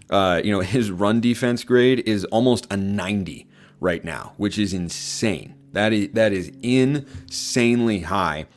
uh, 0.10 0.42
you 0.44 0.52
know, 0.52 0.62
his 0.62 0.92
run 0.92 1.22
defense 1.22 1.64
grade 1.64 2.00
is 2.06 2.26
almost 2.26 2.68
a 2.72 2.78
90 2.78 3.48
right 3.80 4.04
now, 4.04 4.34
which 4.38 4.58
is 4.58 4.74
insane. 4.74 5.56
That 5.74 5.94
is 5.94 6.10
that 6.14 6.34
is 6.34 6.52
insanely 6.64 8.00
high, 8.00 8.48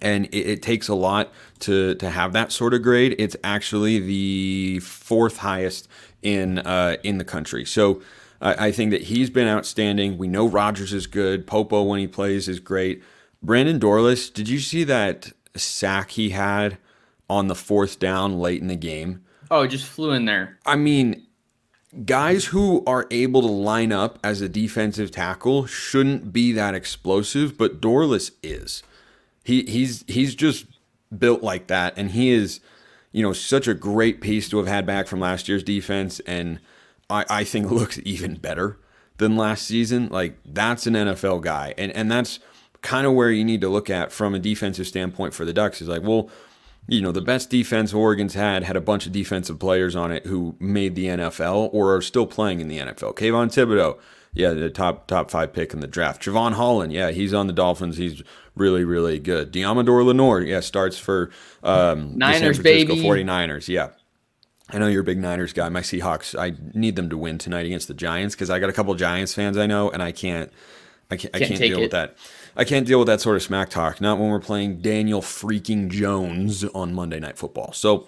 and 0.00 0.26
it, 0.26 0.36
it 0.36 0.62
takes 0.62 0.88
a 0.88 0.94
lot 0.94 1.30
to 1.60 1.94
to 1.96 2.10
have 2.10 2.32
that 2.32 2.52
sort 2.52 2.72
of 2.72 2.82
grade. 2.82 3.14
It's 3.18 3.36
actually 3.44 3.98
the 3.98 4.80
fourth 4.80 5.38
highest 5.38 5.88
in 6.22 6.60
uh, 6.60 6.96
in 7.02 7.18
the 7.18 7.24
country. 7.24 7.66
So 7.66 8.00
I, 8.40 8.68
I 8.68 8.72
think 8.72 8.92
that 8.92 9.02
he's 9.02 9.28
been 9.28 9.48
outstanding. 9.48 10.16
We 10.16 10.28
know 10.28 10.46
Rogers 10.46 10.94
is 10.94 11.06
good. 11.06 11.46
Popo 11.46 11.82
when 11.82 12.00
he 12.00 12.06
plays 12.06 12.48
is 12.48 12.60
great. 12.60 13.02
Brandon 13.42 13.78
Dorlus, 13.78 14.32
did 14.32 14.48
you 14.48 14.60
see 14.60 14.84
that 14.84 15.32
sack 15.56 16.12
he 16.12 16.30
had 16.30 16.78
on 17.28 17.48
the 17.48 17.54
fourth 17.54 17.98
down 17.98 18.38
late 18.38 18.62
in 18.62 18.68
the 18.68 18.76
game? 18.76 19.22
Oh, 19.52 19.66
just 19.66 19.84
flew 19.84 20.12
in 20.12 20.24
there. 20.24 20.58
I 20.64 20.76
mean, 20.76 21.26
guys 22.06 22.46
who 22.46 22.82
are 22.86 23.06
able 23.10 23.42
to 23.42 23.48
line 23.48 23.92
up 23.92 24.18
as 24.24 24.40
a 24.40 24.48
defensive 24.48 25.10
tackle 25.10 25.66
shouldn't 25.66 26.32
be 26.32 26.52
that 26.52 26.74
explosive, 26.74 27.58
but 27.58 27.78
Dorlus 27.78 28.30
is. 28.42 28.82
He 29.44 29.64
he's 29.64 30.06
he's 30.08 30.34
just 30.34 30.64
built 31.16 31.42
like 31.42 31.66
that, 31.66 31.92
and 31.98 32.12
he 32.12 32.30
is, 32.30 32.60
you 33.12 33.22
know, 33.22 33.34
such 33.34 33.68
a 33.68 33.74
great 33.74 34.22
piece 34.22 34.48
to 34.48 34.56
have 34.56 34.66
had 34.66 34.86
back 34.86 35.06
from 35.06 35.20
last 35.20 35.50
year's 35.50 35.62
defense, 35.62 36.18
and 36.20 36.58
I, 37.10 37.26
I 37.28 37.44
think 37.44 37.70
looks 37.70 38.00
even 38.06 38.36
better 38.36 38.78
than 39.18 39.36
last 39.36 39.66
season. 39.66 40.08
Like 40.08 40.38
that's 40.46 40.86
an 40.86 40.94
NFL 40.94 41.42
guy, 41.42 41.74
and 41.76 41.92
and 41.92 42.10
that's 42.10 42.38
kind 42.80 43.06
of 43.06 43.12
where 43.12 43.30
you 43.30 43.44
need 43.44 43.60
to 43.60 43.68
look 43.68 43.90
at 43.90 44.12
from 44.12 44.34
a 44.34 44.38
defensive 44.38 44.86
standpoint 44.86 45.34
for 45.34 45.44
the 45.44 45.52
Ducks. 45.52 45.82
Is 45.82 45.88
like, 45.88 46.02
well, 46.02 46.30
you 46.88 47.00
know, 47.00 47.12
the 47.12 47.20
best 47.22 47.50
defense 47.50 47.94
Oregon's 47.94 48.34
had 48.34 48.64
had 48.64 48.76
a 48.76 48.80
bunch 48.80 49.06
of 49.06 49.12
defensive 49.12 49.58
players 49.58 49.94
on 49.94 50.10
it 50.10 50.26
who 50.26 50.56
made 50.58 50.94
the 50.94 51.06
NFL 51.06 51.70
or 51.72 51.94
are 51.94 52.02
still 52.02 52.26
playing 52.26 52.60
in 52.60 52.68
the 52.68 52.78
NFL. 52.78 53.14
Kayvon 53.14 53.48
Thibodeaux, 53.48 53.98
yeah, 54.34 54.50
the 54.50 54.70
top 54.70 55.06
top 55.06 55.30
five 55.30 55.52
pick 55.52 55.72
in 55.72 55.80
the 55.80 55.86
draft. 55.86 56.22
Jevon 56.22 56.52
Holland, 56.52 56.92
yeah, 56.92 57.10
he's 57.10 57.32
on 57.32 57.46
the 57.46 57.52
Dolphins. 57.52 57.98
He's 57.98 58.22
really, 58.54 58.84
really 58.84 59.18
good. 59.18 59.52
Deommodore 59.52 60.04
Lenoir, 60.04 60.40
yeah, 60.40 60.60
starts 60.60 60.98
for 60.98 61.30
um, 61.62 62.16
Niners, 62.18 62.58
the 62.58 62.64
San 62.64 62.86
Francisco 62.86 62.94
baby. 62.94 63.24
49ers, 63.24 63.68
yeah. 63.68 63.90
I 64.70 64.78
know 64.78 64.88
you're 64.88 65.02
a 65.02 65.04
big 65.04 65.18
Niners 65.18 65.52
guy. 65.52 65.68
My 65.68 65.82
Seahawks, 65.82 66.38
I 66.38 66.54
need 66.72 66.96
them 66.96 67.10
to 67.10 67.18
win 67.18 67.36
tonight 67.36 67.66
against 67.66 67.88
the 67.88 67.94
Giants 67.94 68.34
because 68.34 68.48
I 68.48 68.58
got 68.58 68.70
a 68.70 68.72
couple 68.72 68.94
Giants 68.94 69.34
fans 69.34 69.58
I 69.58 69.66
know, 69.66 69.90
and 69.90 70.02
I 70.02 70.12
can't, 70.12 70.50
I 71.12 71.16
can't, 71.16 71.32
can't 71.32 71.44
I 71.44 71.48
can't 71.48 71.60
deal 71.60 71.78
it. 71.78 71.82
with 71.82 71.90
that. 71.90 72.16
I 72.56 72.64
can't 72.64 72.86
deal 72.86 72.98
with 72.98 73.08
that 73.08 73.20
sort 73.20 73.36
of 73.36 73.42
smack 73.42 73.70
talk. 73.70 74.00
Not 74.00 74.18
when 74.18 74.30
we're 74.30 74.40
playing 74.40 74.80
Daniel 74.80 75.20
freaking 75.20 75.90
Jones 75.90 76.64
on 76.64 76.94
Monday 76.94 77.20
Night 77.20 77.38
Football. 77.38 77.72
So 77.72 78.06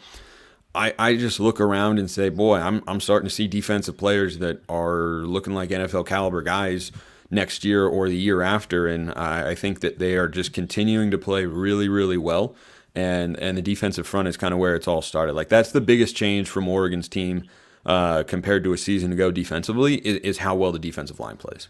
I, 0.75 0.95
I 0.99 1.17
just 1.17 1.39
look 1.39 1.61
around 1.61 1.99
and 1.99 2.11
say, 2.11 2.29
boy, 2.31 2.57
I'm, 2.57 2.83
I'm 2.89 3.01
starting 3.01 3.29
to 3.29 3.35
see 3.35 3.47
defensive 3.47 3.97
players 3.97 4.39
that 4.39 4.63
are 4.69 5.23
looking 5.25 5.55
like 5.55 5.71
NFL 5.71 6.07
caliber 6.07 6.43
guys 6.43 6.93
next 7.31 7.65
year 7.65 7.87
or 7.87 8.09
the 8.09 8.17
year 8.17 8.43
after. 8.43 8.87
And 8.87 9.13
I, 9.13 9.51
I 9.51 9.55
think 9.55 9.81
that 9.81 9.99
they 9.99 10.17
are 10.17 10.29
just 10.29 10.53
continuing 10.53 11.11
to 11.11 11.19
play 11.19 11.47
really, 11.47 11.89
really 11.89 12.19
well. 12.19 12.55
And, 12.95 13.39
and 13.39 13.57
the 13.57 13.63
defensive 13.63 14.07
front 14.07 14.29
is 14.29 14.37
kind 14.37 14.55
of 14.55 14.61
where 14.61 14.75
it's 14.75 14.89
all 14.89 15.03
started. 15.03 15.35
Like 15.35 15.49
that's 15.49 15.73
the 15.73 15.81
biggest 15.81 16.17
change 16.17 16.49
from 16.49 16.69
Oregon's 16.69 17.09
team 17.09 17.49
uh, 17.87 18.23
compared 18.25 18.65
to 18.65 18.73
a 18.73 18.79
season 18.79 19.13
ago 19.13 19.31
defensively 19.31 19.97
is, 20.07 20.17
is 20.19 20.39
how 20.39 20.55
well 20.55 20.73
the 20.73 20.79
defensive 20.79 21.21
line 21.21 21.37
plays. 21.37 21.69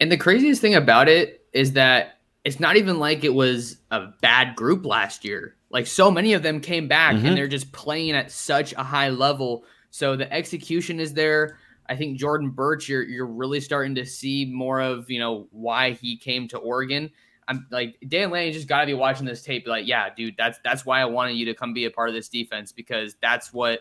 And 0.00 0.12
the 0.12 0.16
craziest 0.16 0.60
thing 0.60 0.74
about 0.74 1.08
it 1.08 1.44
is 1.52 1.72
that 1.72 2.18
it's 2.44 2.60
not 2.60 2.76
even 2.76 2.98
like 2.98 3.24
it 3.24 3.34
was 3.34 3.78
a 3.90 4.08
bad 4.20 4.54
group 4.54 4.84
last 4.84 5.24
year. 5.24 5.56
Like 5.70 5.86
so 5.86 6.10
many 6.10 6.32
of 6.32 6.42
them 6.42 6.60
came 6.60 6.86
back 6.86 7.14
mm-hmm. 7.14 7.26
and 7.26 7.36
they're 7.36 7.48
just 7.48 7.72
playing 7.72 8.12
at 8.12 8.30
such 8.30 8.72
a 8.74 8.82
high 8.82 9.08
level. 9.08 9.64
So 9.90 10.16
the 10.16 10.32
execution 10.32 11.00
is 11.00 11.14
there. 11.14 11.58
I 11.88 11.96
think 11.96 12.18
Jordan 12.18 12.50
Burch, 12.50 12.88
you're 12.88 13.02
you're 13.02 13.26
really 13.26 13.60
starting 13.60 13.94
to 13.96 14.04
see 14.04 14.44
more 14.44 14.80
of 14.80 15.10
you 15.10 15.18
know 15.18 15.48
why 15.50 15.92
he 15.92 16.16
came 16.16 16.48
to 16.48 16.58
Oregon. 16.58 17.10
I'm 17.48 17.66
like 17.70 17.96
Dan 18.08 18.30
Lanning 18.30 18.52
just 18.52 18.68
got 18.68 18.80
to 18.80 18.86
be 18.86 18.94
watching 18.94 19.24
this 19.24 19.42
tape. 19.42 19.66
Like, 19.66 19.86
yeah, 19.86 20.08
dude, 20.14 20.34
that's 20.36 20.58
that's 20.64 20.84
why 20.84 21.00
I 21.00 21.04
wanted 21.04 21.32
you 21.32 21.46
to 21.46 21.54
come 21.54 21.72
be 21.72 21.84
a 21.84 21.90
part 21.90 22.08
of 22.08 22.14
this 22.14 22.28
defense 22.28 22.72
because 22.72 23.16
that's 23.22 23.52
what 23.52 23.80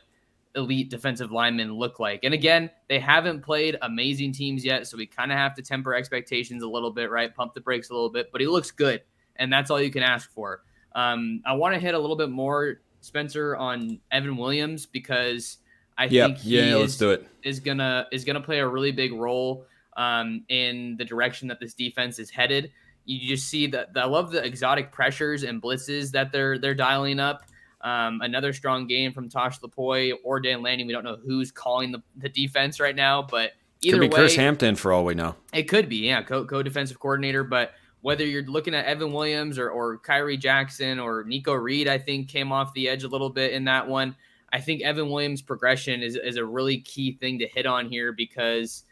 elite 0.56 0.90
defensive 0.90 1.32
linemen 1.32 1.74
look 1.74 2.00
like. 2.00 2.22
And 2.24 2.34
again, 2.34 2.70
they 2.90 3.00
haven't 3.00 3.42
played 3.42 3.78
amazing 3.82 4.32
teams 4.32 4.64
yet, 4.64 4.88
so 4.88 4.98
we 4.98 5.06
kind 5.06 5.32
of 5.32 5.38
have 5.38 5.56
to 5.56 5.62
temper 5.62 5.94
expectations 5.94 6.64
a 6.64 6.68
little 6.68 6.92
bit, 6.92 7.10
right? 7.10 7.34
Pump 7.34 7.54
the 7.54 7.62
brakes 7.62 7.90
a 7.90 7.94
little 7.94 8.10
bit, 8.10 8.32
but 8.32 8.42
he 8.42 8.48
looks 8.48 8.72
good, 8.72 9.02
and 9.36 9.52
that's 9.52 9.70
all 9.70 9.82
you 9.82 9.92
can 9.92 10.04
ask 10.04 10.32
for. 10.32 10.62
Um, 10.94 11.42
I 11.46 11.54
want 11.54 11.74
to 11.74 11.80
hit 11.80 11.94
a 11.94 12.00
little 12.00 12.16
bit 12.16 12.30
more, 12.30 12.82
Spencer, 13.02 13.56
on 13.56 14.00
Evan 14.12 14.38
Williams 14.38 14.86
because 14.86 15.58
I 15.98 16.06
yep. 16.06 16.28
think 16.28 16.38
he 16.40 16.58
yeah, 16.58 16.76
is, 16.76 16.80
let's 16.80 16.98
do 16.98 17.12
it. 17.12 17.28
is 17.44 17.60
gonna 17.60 18.08
is 18.12 18.26
gonna 18.26 18.42
play 18.42 18.60
a 18.60 18.68
really 18.68 18.92
big 18.92 19.14
role 19.14 19.66
um, 19.98 20.44
in 20.50 20.96
the 20.98 21.06
direction 21.06 21.48
that 21.50 21.60
this 21.60 21.74
defense 21.74 22.20
is 22.20 22.30
headed. 22.30 22.72
You 23.06 23.28
just 23.28 23.50
see 23.50 23.68
that 23.68 23.90
I 23.96 24.06
love 24.06 24.32
the 24.32 24.44
exotic 24.44 24.92
pressures 24.92 25.44
and 25.44 25.62
blitzes 25.62 26.12
that 26.12 26.32
they're 26.32 26.58
they're 26.58 26.74
dialing 26.74 27.20
up. 27.20 27.44
Um, 27.86 28.22
another 28.22 28.52
strong 28.52 28.88
game 28.88 29.14
from 29.14 29.30
Tosh 29.30 29.60
Lupoi 29.60 30.12
or 30.24 30.40
Dan 30.40 30.64
Lanning. 30.64 30.88
We 30.88 30.94
don't 30.94 31.04
know 31.04 31.18
who's 31.24 31.52
calling 31.52 31.92
the, 31.92 32.02
the 32.18 32.30
defense 32.30 32.80
right 32.80 32.96
now, 32.96 33.22
but 33.22 33.52
either 33.84 33.98
could 33.98 34.02
be 34.02 34.08
way, 34.08 34.22
Chris 34.22 34.36
Hampton 34.36 34.76
for 34.76 34.92
all 34.92 35.06
we 35.06 35.14
know. 35.14 35.36
It 35.54 35.64
could 35.64 35.88
be, 35.88 35.98
yeah, 35.98 36.24
co 36.24 36.64
defensive 36.64 37.00
coordinator. 37.00 37.44
But 37.44 37.74
whether 38.02 38.26
you're 38.26 38.42
looking 38.42 38.74
at 38.74 38.86
Evan 38.86 39.14
Williams 39.14 39.60
or, 39.60 39.70
or 39.70 40.00
Khyree 40.00 40.40
Jackson 40.40 41.00
or 41.00 41.26
Nico 41.26 41.54
Reed, 41.54 41.88
I 41.88 42.00
think 42.00 42.28
came 42.28 42.52
off 42.52 42.74
the 42.74 42.90
edge 42.90 43.04
a 43.04 43.08
little 43.08 43.30
bit 43.30 43.54
in 43.54 43.66
that 43.66 43.88
one. 43.88 44.16
I 44.52 44.62
think 44.62 44.82
Evan 44.82 45.12
Williams' 45.12 45.44
progression 45.44 46.02
is, 46.02 46.16
is 46.16 46.38
a 46.38 46.46
really 46.46 46.80
key 46.80 47.14
thing 47.14 47.38
to 47.38 47.48
hit 47.48 47.68
on 47.68 47.88
here 47.88 48.12
because 48.12 48.84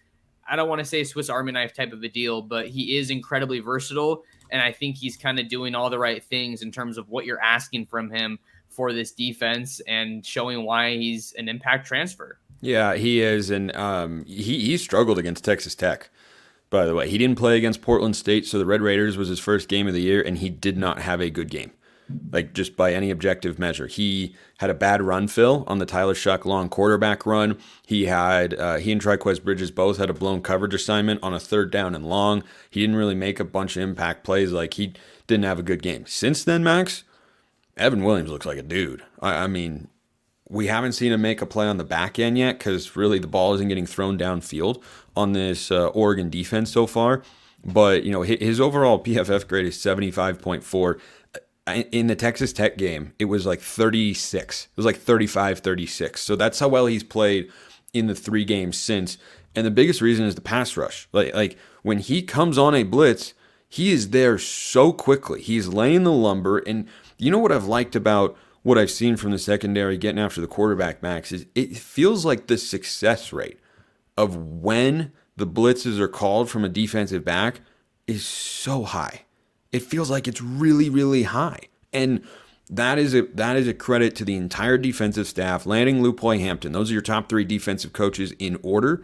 I 0.47 0.55
don't 0.55 0.69
want 0.69 0.79
to 0.79 0.85
say 0.85 1.03
Swiss 1.03 1.31
Army 1.31 1.51
knife 1.51 1.73
type 1.73 1.93
of 1.93 2.03
a 2.03 2.09
deal, 2.09 2.43
but 2.43 2.67
he 2.67 2.95
is 2.97 3.09
incredibly 3.09 3.59
versatile. 3.59 4.23
And 4.51 4.61
I 4.61 4.71
think 4.71 4.97
he's 4.97 5.17
kind 5.17 5.39
of 5.39 5.47
doing 5.47 5.73
all 5.73 5.89
the 5.89 5.97
right 5.97 6.23
things 6.23 6.61
in 6.61 6.71
terms 6.71 6.99
of 6.99 7.09
what 7.09 7.25
you're 7.25 7.41
asking 7.41 7.87
from 7.87 8.11
him 8.11 8.37
for 8.75 8.93
this 8.93 9.11
defense 9.11 9.81
and 9.87 10.25
showing 10.25 10.65
why 10.65 10.97
he's 10.97 11.33
an 11.37 11.47
impact 11.49 11.87
transfer. 11.87 12.39
Yeah, 12.61 12.95
he 12.95 13.21
is. 13.21 13.49
And 13.49 13.75
um, 13.75 14.25
he, 14.25 14.65
he 14.65 14.77
struggled 14.77 15.17
against 15.17 15.43
Texas 15.43 15.75
Tech, 15.75 16.09
by 16.69 16.85
the 16.85 16.95
way. 16.95 17.09
He 17.09 17.17
didn't 17.17 17.37
play 17.37 17.57
against 17.57 17.81
Portland 17.81 18.15
State, 18.15 18.45
so 18.45 18.57
the 18.57 18.65
Red 18.65 18.81
Raiders 18.81 19.17
was 19.17 19.27
his 19.27 19.39
first 19.39 19.67
game 19.67 19.87
of 19.87 19.93
the 19.93 20.01
year, 20.01 20.21
and 20.21 20.37
he 20.37 20.49
did 20.49 20.77
not 20.77 20.99
have 20.99 21.21
a 21.21 21.29
good 21.29 21.49
game 21.49 21.71
like 22.31 22.53
just 22.53 22.75
by 22.75 22.93
any 22.93 23.09
objective 23.09 23.59
measure. 23.59 23.87
He 23.87 24.35
had 24.57 24.69
a 24.69 24.73
bad 24.73 25.01
run 25.01 25.27
fill 25.27 25.63
on 25.67 25.79
the 25.79 25.85
Tyler 25.85 26.13
Shough 26.13 26.45
long 26.45 26.69
quarterback 26.69 27.25
run. 27.25 27.57
He 27.85 28.05
had 28.05 28.53
uh, 28.53 28.77
he 28.77 28.91
and 28.91 29.01
Trikweze 29.01 29.43
Bridges 29.43 29.71
both 29.71 29.97
had 29.97 30.09
a 30.09 30.13
blown 30.13 30.41
coverage 30.41 30.73
assignment 30.73 31.21
on 31.23 31.33
a 31.33 31.39
third 31.39 31.71
down 31.71 31.95
and 31.95 32.05
long. 32.05 32.43
He 32.69 32.81
didn't 32.81 32.95
really 32.95 33.15
make 33.15 33.39
a 33.39 33.45
bunch 33.45 33.75
of 33.75 33.83
impact 33.83 34.23
plays. 34.23 34.51
Like 34.51 34.75
he 34.75 34.93
didn't 35.27 35.45
have 35.45 35.59
a 35.59 35.63
good 35.63 35.81
game. 35.81 36.05
Since 36.07 36.43
then, 36.43 36.63
Max 36.63 37.03
Evan 37.77 38.03
Williams 38.03 38.29
looks 38.29 38.45
like 38.45 38.57
a 38.57 38.63
dude. 38.63 39.03
I, 39.21 39.43
I 39.43 39.47
mean, 39.47 39.87
we 40.49 40.67
haven't 40.67 40.93
seen 40.93 41.11
him 41.11 41.21
make 41.21 41.41
a 41.41 41.45
play 41.45 41.67
on 41.67 41.77
the 41.77 41.83
back 41.83 42.19
end 42.19 42.37
yet 42.37 42.59
because 42.59 42.95
really 42.95 43.19
the 43.19 43.27
ball 43.27 43.53
isn't 43.55 43.67
getting 43.67 43.85
thrown 43.85 44.17
downfield 44.17 44.81
on 45.15 45.33
this 45.33 45.71
uh, 45.71 45.87
Oregon 45.87 46.29
defense 46.29 46.71
so 46.71 46.85
far. 46.85 47.23
But 47.65 48.03
you 48.03 48.11
know 48.11 48.23
his 48.23 48.59
overall 48.59 48.99
PFF 49.03 49.47
grade 49.47 49.65
is 49.65 49.79
seventy 49.79 50.11
five 50.11 50.41
point 50.41 50.63
four 50.63 50.99
in 51.67 52.07
the 52.07 52.15
Texas 52.15 52.51
Tech 52.51 52.77
game, 52.77 53.13
it 53.19 53.25
was 53.25 53.45
like 53.45 53.61
36. 53.61 54.65
It 54.65 54.77
was 54.77 54.85
like 54.85 54.97
35 54.97 55.59
36. 55.59 56.21
So 56.21 56.35
that's 56.35 56.59
how 56.59 56.67
well 56.67 56.87
he's 56.87 57.03
played 57.03 57.49
in 57.93 58.07
the 58.07 58.15
three 58.15 58.43
games 58.43 58.77
since. 58.77 59.17
And 59.55 59.65
the 59.65 59.71
biggest 59.71 60.01
reason 60.01 60.25
is 60.25 60.35
the 60.35 60.41
pass 60.41 60.75
rush. 60.75 61.07
Like, 61.13 61.33
like 61.33 61.57
when 61.83 61.99
he 61.99 62.21
comes 62.21 62.57
on 62.57 62.75
a 62.75 62.83
blitz, 62.83 63.33
he 63.73 63.91
is 63.91 64.09
there 64.09 64.37
so 64.37 64.93
quickly. 64.93 65.41
He's 65.41 65.67
laying 65.67 66.03
the 66.03 66.11
lumber. 66.11 66.59
And 66.59 66.87
you 67.17 67.31
know 67.31 67.39
what 67.39 67.51
I've 67.51 67.65
liked 67.65 67.95
about 67.95 68.37
what 68.61 68.77
I've 68.77 68.91
seen 68.91 69.17
from 69.17 69.31
the 69.31 69.39
secondary 69.39 69.97
getting 69.97 70.19
after 70.19 70.41
the 70.41 70.47
quarterback, 70.47 71.01
Max, 71.01 71.31
is 71.31 71.45
it 71.55 71.75
feels 71.77 72.25
like 72.25 72.47
the 72.47 72.57
success 72.57 73.33
rate 73.33 73.59
of 74.17 74.35
when 74.35 75.11
the 75.35 75.47
blitzes 75.47 75.99
are 75.99 76.07
called 76.07 76.49
from 76.49 76.63
a 76.63 76.69
defensive 76.69 77.25
back 77.25 77.61
is 78.07 78.25
so 78.25 78.83
high 78.83 79.25
it 79.73 79.81
feels 79.81 80.09
like 80.09 80.27
it's 80.27 80.41
really, 80.41 80.89
really 80.89 81.23
high. 81.23 81.59
And 81.91 82.23
that 82.69 82.97
is 82.97 83.13
a 83.13 83.23
that 83.33 83.57
is 83.57 83.67
a 83.67 83.73
credit 83.73 84.15
to 84.15 84.25
the 84.25 84.35
entire 84.35 84.77
defensive 84.77 85.27
staff, 85.27 85.65
Lanning, 85.65 86.01
Lupoi, 86.01 86.39
Hampton. 86.39 86.71
Those 86.71 86.91
are 86.91 86.93
your 86.93 87.01
top 87.01 87.27
three 87.27 87.43
defensive 87.43 87.91
coaches 87.91 88.33
in 88.39 88.57
order, 88.63 89.03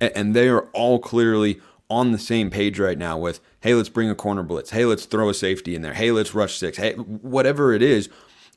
and 0.00 0.36
they 0.36 0.48
are 0.48 0.68
all 0.72 1.00
clearly 1.00 1.60
on 1.92 2.12
the 2.12 2.18
same 2.18 2.50
page 2.50 2.78
right 2.78 2.98
now. 2.98 3.18
With 3.18 3.40
hey, 3.60 3.74
let's 3.74 3.88
bring 3.88 4.10
a 4.10 4.14
corner 4.14 4.42
blitz. 4.42 4.70
Hey, 4.70 4.84
let's 4.84 5.04
throw 5.04 5.28
a 5.28 5.34
safety 5.34 5.74
in 5.74 5.82
there. 5.82 5.94
Hey, 5.94 6.10
let's 6.10 6.34
rush 6.34 6.56
six. 6.56 6.78
Hey, 6.78 6.94
whatever 6.94 7.72
it 7.72 7.82
is, 7.82 8.08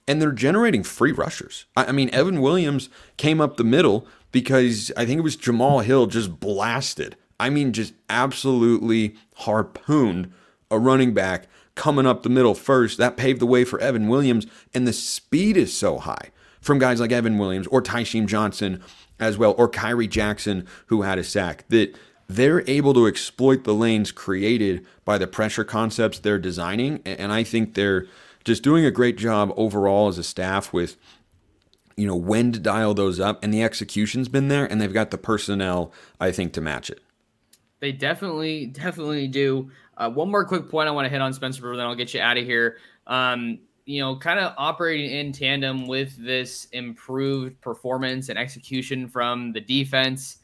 and 0.08 0.22
they're 0.22 0.32
generating 0.32 0.84
free 0.84 1.12
rushers. 1.12 1.66
I 1.76 1.92
mean, 1.92 2.10
Evan 2.12 2.42
Williams 2.42 2.90
came 3.18 3.42
up 3.42 3.58
the 3.58 3.64
middle 3.64 4.08
because 4.32 4.92
I 4.96 5.06
think 5.06 5.20
it 5.20 5.24
was 5.24 5.36
Jamal 5.36 5.80
Hill 5.80 6.08
just 6.08 6.40
blasted. 6.40 7.16
I 7.40 7.50
mean, 7.50 7.74
just 7.74 7.94
absolutely 8.10 9.16
harpooned 9.36 10.32
a 10.72 10.80
running 10.80 11.14
back 11.14 11.48
coming 11.76 12.06
up 12.06 12.24
the 12.24 12.30
middle 12.30 12.56
first. 12.56 12.98
That 12.98 13.18
paved 13.18 13.42
the 13.42 13.46
way 13.46 13.66
for 13.66 13.80
Evan 13.80 14.08
Williams, 14.08 14.48
and 14.74 14.88
the 14.88 14.94
speed 14.94 15.58
is 15.58 15.76
so 15.76 15.98
high 15.98 16.32
from 16.62 16.80
guys 16.80 17.00
like 17.00 17.12
Evan 17.12 17.38
Williams 17.38 17.68
or 17.68 17.82
Tysheem 17.82 18.26
Johnson 18.26 18.82
as 19.20 19.38
well, 19.38 19.54
or 19.58 19.70
Khyree 19.70 20.10
Jackson, 20.10 20.66
who 20.88 21.04
had 21.04 21.18
a 21.18 21.24
sack, 21.24 21.66
that 21.70 21.96
they're 22.28 22.68
able 22.70 22.94
to 22.94 23.08
exploit 23.08 23.64
the 23.64 23.74
lanes 23.74 24.12
created 24.12 24.86
by 25.04 25.18
the 25.18 25.28
pressure 25.28 25.64
concepts 25.64 26.20
they're 26.20 26.40
designing. 26.40 27.02
And 27.06 27.32
I 27.32 27.44
think 27.44 27.74
they're 27.74 28.08
just 28.44 28.64
doing 28.64 28.86
a 28.86 28.92
great 28.92 29.18
job 29.18 29.54
overall 29.56 30.08
as 30.08 30.18
a 30.18 30.24
staff 30.24 30.74
with 30.74 30.98
you 31.98 32.06
know 32.06 32.16
when 32.16 32.52
to 32.52 32.60
dial 32.60 32.94
those 32.94 33.20
up 33.20 33.42
and 33.42 33.54
the 33.54 33.64
execution's 33.64 34.28
been 34.28 34.50
there 34.50 34.66
and 34.66 34.82
they've 34.82 34.92
got 34.92 35.12
the 35.12 35.18
personnel 35.18 35.94
i 36.20 36.30
think 36.30 36.52
to 36.52 36.60
match 36.60 36.90
it 36.90 37.02
they 37.80 37.94
definitely 37.94 38.66
definitely 38.66 39.30
do 39.30 39.72
uh, 39.98 40.10
one 40.10 40.30
more 40.30 40.46
quick 40.46 40.70
point 40.70 40.90
I 40.90 40.92
want 40.92 41.06
to 41.06 41.10
hit 41.10 41.22
on 41.22 41.34
Spencer 41.34 41.62
Brewer, 41.62 41.78
then 41.78 41.86
I'll 41.86 41.96
get 41.96 42.14
you 42.14 42.22
out 42.22 42.38
of 42.38 42.46
here. 42.46 42.78
Um, 43.08 43.60
you 43.86 44.02
know, 44.02 44.16
kind 44.16 44.40
of 44.40 44.54
operating 44.58 45.12
in 45.12 45.32
tandem 45.32 45.88
with 45.88 46.18
this 46.18 46.66
improved 46.72 47.62
performance 47.62 48.30
and 48.30 48.38
execution 48.38 49.08
from 49.08 49.54
the 49.54 49.62
defense 49.62 50.40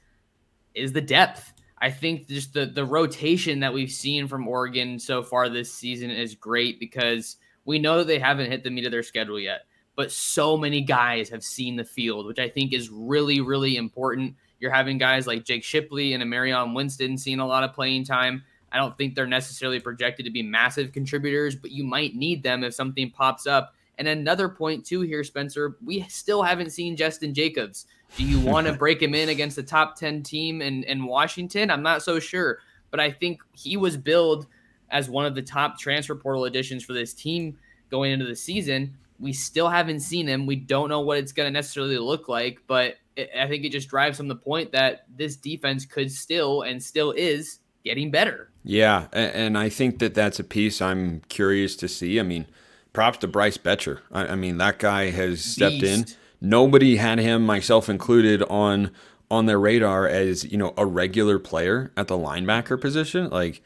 is 0.76 0.94
the 0.94 1.02
depth. 1.02 1.54
I 1.82 1.90
think 1.90 2.28
just 2.28 2.54
the 2.54 2.68
the 2.68 2.86
rotation 2.86 3.62
that 3.62 3.74
we've 3.74 3.92
seen 3.92 4.28
from 4.28 4.48
Oregon 4.48 5.00
so 5.00 5.24
far 5.24 5.50
this 5.50 5.74
season 5.74 6.12
is 6.12 6.36
great 6.36 6.80
because 6.80 7.38
we 7.66 7.80
know 7.80 7.98
that 7.98 8.08
they 8.08 8.20
haven't 8.20 8.52
hit 8.52 8.64
the 8.64 8.70
meat 8.70 8.86
of 8.86 8.92
their 8.92 9.02
schedule 9.02 9.40
yet, 9.40 9.62
but 9.96 10.12
so 10.12 10.56
many 10.56 10.82
guys 10.82 11.30
have 11.30 11.44
seen 11.44 11.76
the 11.76 11.84
field, 11.84 12.28
which 12.28 12.38
I 12.38 12.50
think 12.50 12.72
is 12.72 12.90
really 12.90 13.42
really 13.42 13.78
important. 13.78 14.36
You're 14.60 14.72
having 14.72 15.00
guys 15.00 15.26
like 15.26 15.44
Jake 15.44 15.64
Shipley 15.64 16.14
and 16.14 16.24
Emar'rion 16.24 16.76
Winston 16.76 17.18
seeing 17.18 17.40
a 17.40 17.48
lot 17.48 17.64
of 17.64 17.74
playing 17.74 18.06
time. 18.06 18.44
I 18.72 18.78
don't 18.78 18.96
think 18.96 19.16
they're 19.16 19.26
necessarily 19.26 19.80
projected 19.80 20.26
to 20.26 20.32
be 20.32 20.44
massive 20.44 20.92
contributors, 20.94 21.56
but 21.56 21.72
you 21.72 21.84
might 21.84 22.16
need 22.16 22.44
them 22.44 22.64
if 22.64 22.76
something 22.76 23.10
pops 23.10 23.48
up. 23.48 23.74
And 23.98 24.08
another 24.08 24.50
point, 24.50 24.86
too, 24.86 25.02
here, 25.02 25.24
Spencer, 25.24 25.78
we 25.84 26.02
still 26.04 26.44
haven't 26.44 26.72
seen 26.72 26.98
Jestin 26.98 27.34
Jacobs. 27.34 27.86
Do 28.18 28.24
you 28.24 28.40
want 28.40 28.68
to 28.68 28.74
break 28.78 29.02
him 29.02 29.14
in 29.14 29.30
against 29.30 29.56
the 29.56 29.64
top 29.64 29.96
10 29.96 30.24
team 30.24 30.62
in, 30.62 30.84
in 30.84 31.06
Washington? 31.06 31.70
I'm 31.70 31.84
not 31.84 32.02
so 32.02 32.20
sure. 32.20 32.60
But 32.90 33.00
I 33.00 33.12
think 33.12 33.42
he 33.54 33.78
was 33.78 33.98
billed 33.98 34.48
as 34.90 35.10
one 35.10 35.26
of 35.26 35.36
the 35.36 35.42
top 35.42 35.80
transfer 35.80 36.16
portal 36.16 36.46
additions 36.46 36.84
for 36.84 36.94
this 36.94 37.14
team 37.14 37.58
going 37.90 38.12
into 38.12 38.26
the 38.26 38.36
season. 38.36 38.98
We 39.20 39.34
still 39.34 39.70
haven't 39.70 40.00
seen 40.02 40.28
him. 40.28 40.46
We 40.46 40.56
don't 40.56 40.90
know 40.90 41.02
what 41.02 41.20
it's 41.20 41.32
going 41.32 41.48
to 41.48 41.52
necessarily 41.52 41.98
look 41.98 42.28
like, 42.28 42.60
but 42.68 42.96
I 43.18 43.48
think 43.48 43.66
it 43.66 43.72
just 43.72 43.90
drives 43.90 44.18
home 44.18 44.28
the 44.28 44.36
point 44.36 44.72
that 44.72 45.06
this 45.16 45.36
defense 45.36 45.86
could 45.86 46.12
still 46.12 46.62
and 46.64 46.82
still 46.82 47.12
is 47.12 47.60
getting 47.84 48.12
better. 48.12 48.50
Yeah, 48.64 49.08
and 49.12 49.58
I 49.58 49.70
think 49.70 50.00
that 50.00 50.14
that's 50.14 50.40
a 50.40 50.44
piece 50.44 50.82
I'm 50.82 51.22
curious 51.30 51.76
to 51.78 51.88
see. 51.88 52.20
I 52.20 52.24
mean, 52.24 52.46
props 52.94 53.20
to 53.20 53.28
Bryce 53.28 53.58
Boettcher. 53.58 54.00
I, 54.12 54.36
mean, 54.36 54.58
that 54.58 54.80
guy 54.80 55.10
has 55.12 55.44
stepped 55.44 55.82
Beast. 55.82 56.12
in. 56.12 56.18
Nobody 56.42 56.98
had 56.98 57.20
him, 57.20 57.46
myself 57.46 57.90
included, 57.90 58.44
on 58.44 58.92
on 59.30 59.46
their 59.46 59.60
radar 59.60 60.06
as 60.06 60.44
you 60.44 60.58
know 60.58 60.74
a 60.76 60.86
regular 60.86 61.40
player 61.40 61.92
at 61.96 62.08
the 62.08 62.18
linebacker 62.18 62.80
position. 62.80 63.30
Like 63.30 63.62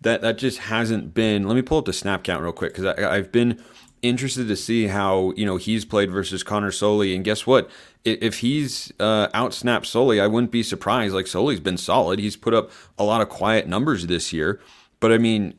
that, 0.00 0.22
that 0.22 0.38
just 0.38 0.58
hasn't 0.58 1.12
been. 1.12 1.46
Let 1.46 1.56
me 1.56 1.62
pull 1.62 1.78
up 1.78 1.84
the 1.84 1.92
snap 1.92 2.24
count 2.24 2.42
real 2.42 2.52
quick 2.52 2.74
because 2.74 2.86
I've 2.86 3.30
been 3.30 3.60
interested 4.02 4.48
to 4.48 4.56
see 4.56 4.86
how 4.86 5.32
you 5.36 5.44
know 5.44 5.56
he's 5.56 5.84
played 5.84 6.10
versus 6.10 6.42
Connor 6.42 6.70
Soelle. 6.70 7.14
And 7.14 7.24
guess 7.24 7.46
what? 7.46 7.68
If 8.04 8.38
he's 8.38 8.92
uh, 8.98 9.28
outsnapped 9.28 9.86
Soelle, 9.86 10.22
I 10.22 10.26
wouldn't 10.26 10.52
be 10.52 10.62
surprised. 10.62 11.14
Like 11.14 11.26
Soelle's 11.26 11.60
been 11.60 11.76
solid. 11.76 12.18
He's 12.18 12.36
put 12.36 12.54
up 12.54 12.70
a 12.98 13.04
lot 13.04 13.20
of 13.20 13.28
quiet 13.28 13.66
numbers 13.68 14.06
this 14.06 14.32
year. 14.32 14.60
But 15.00 15.12
I 15.12 15.18
mean, 15.18 15.54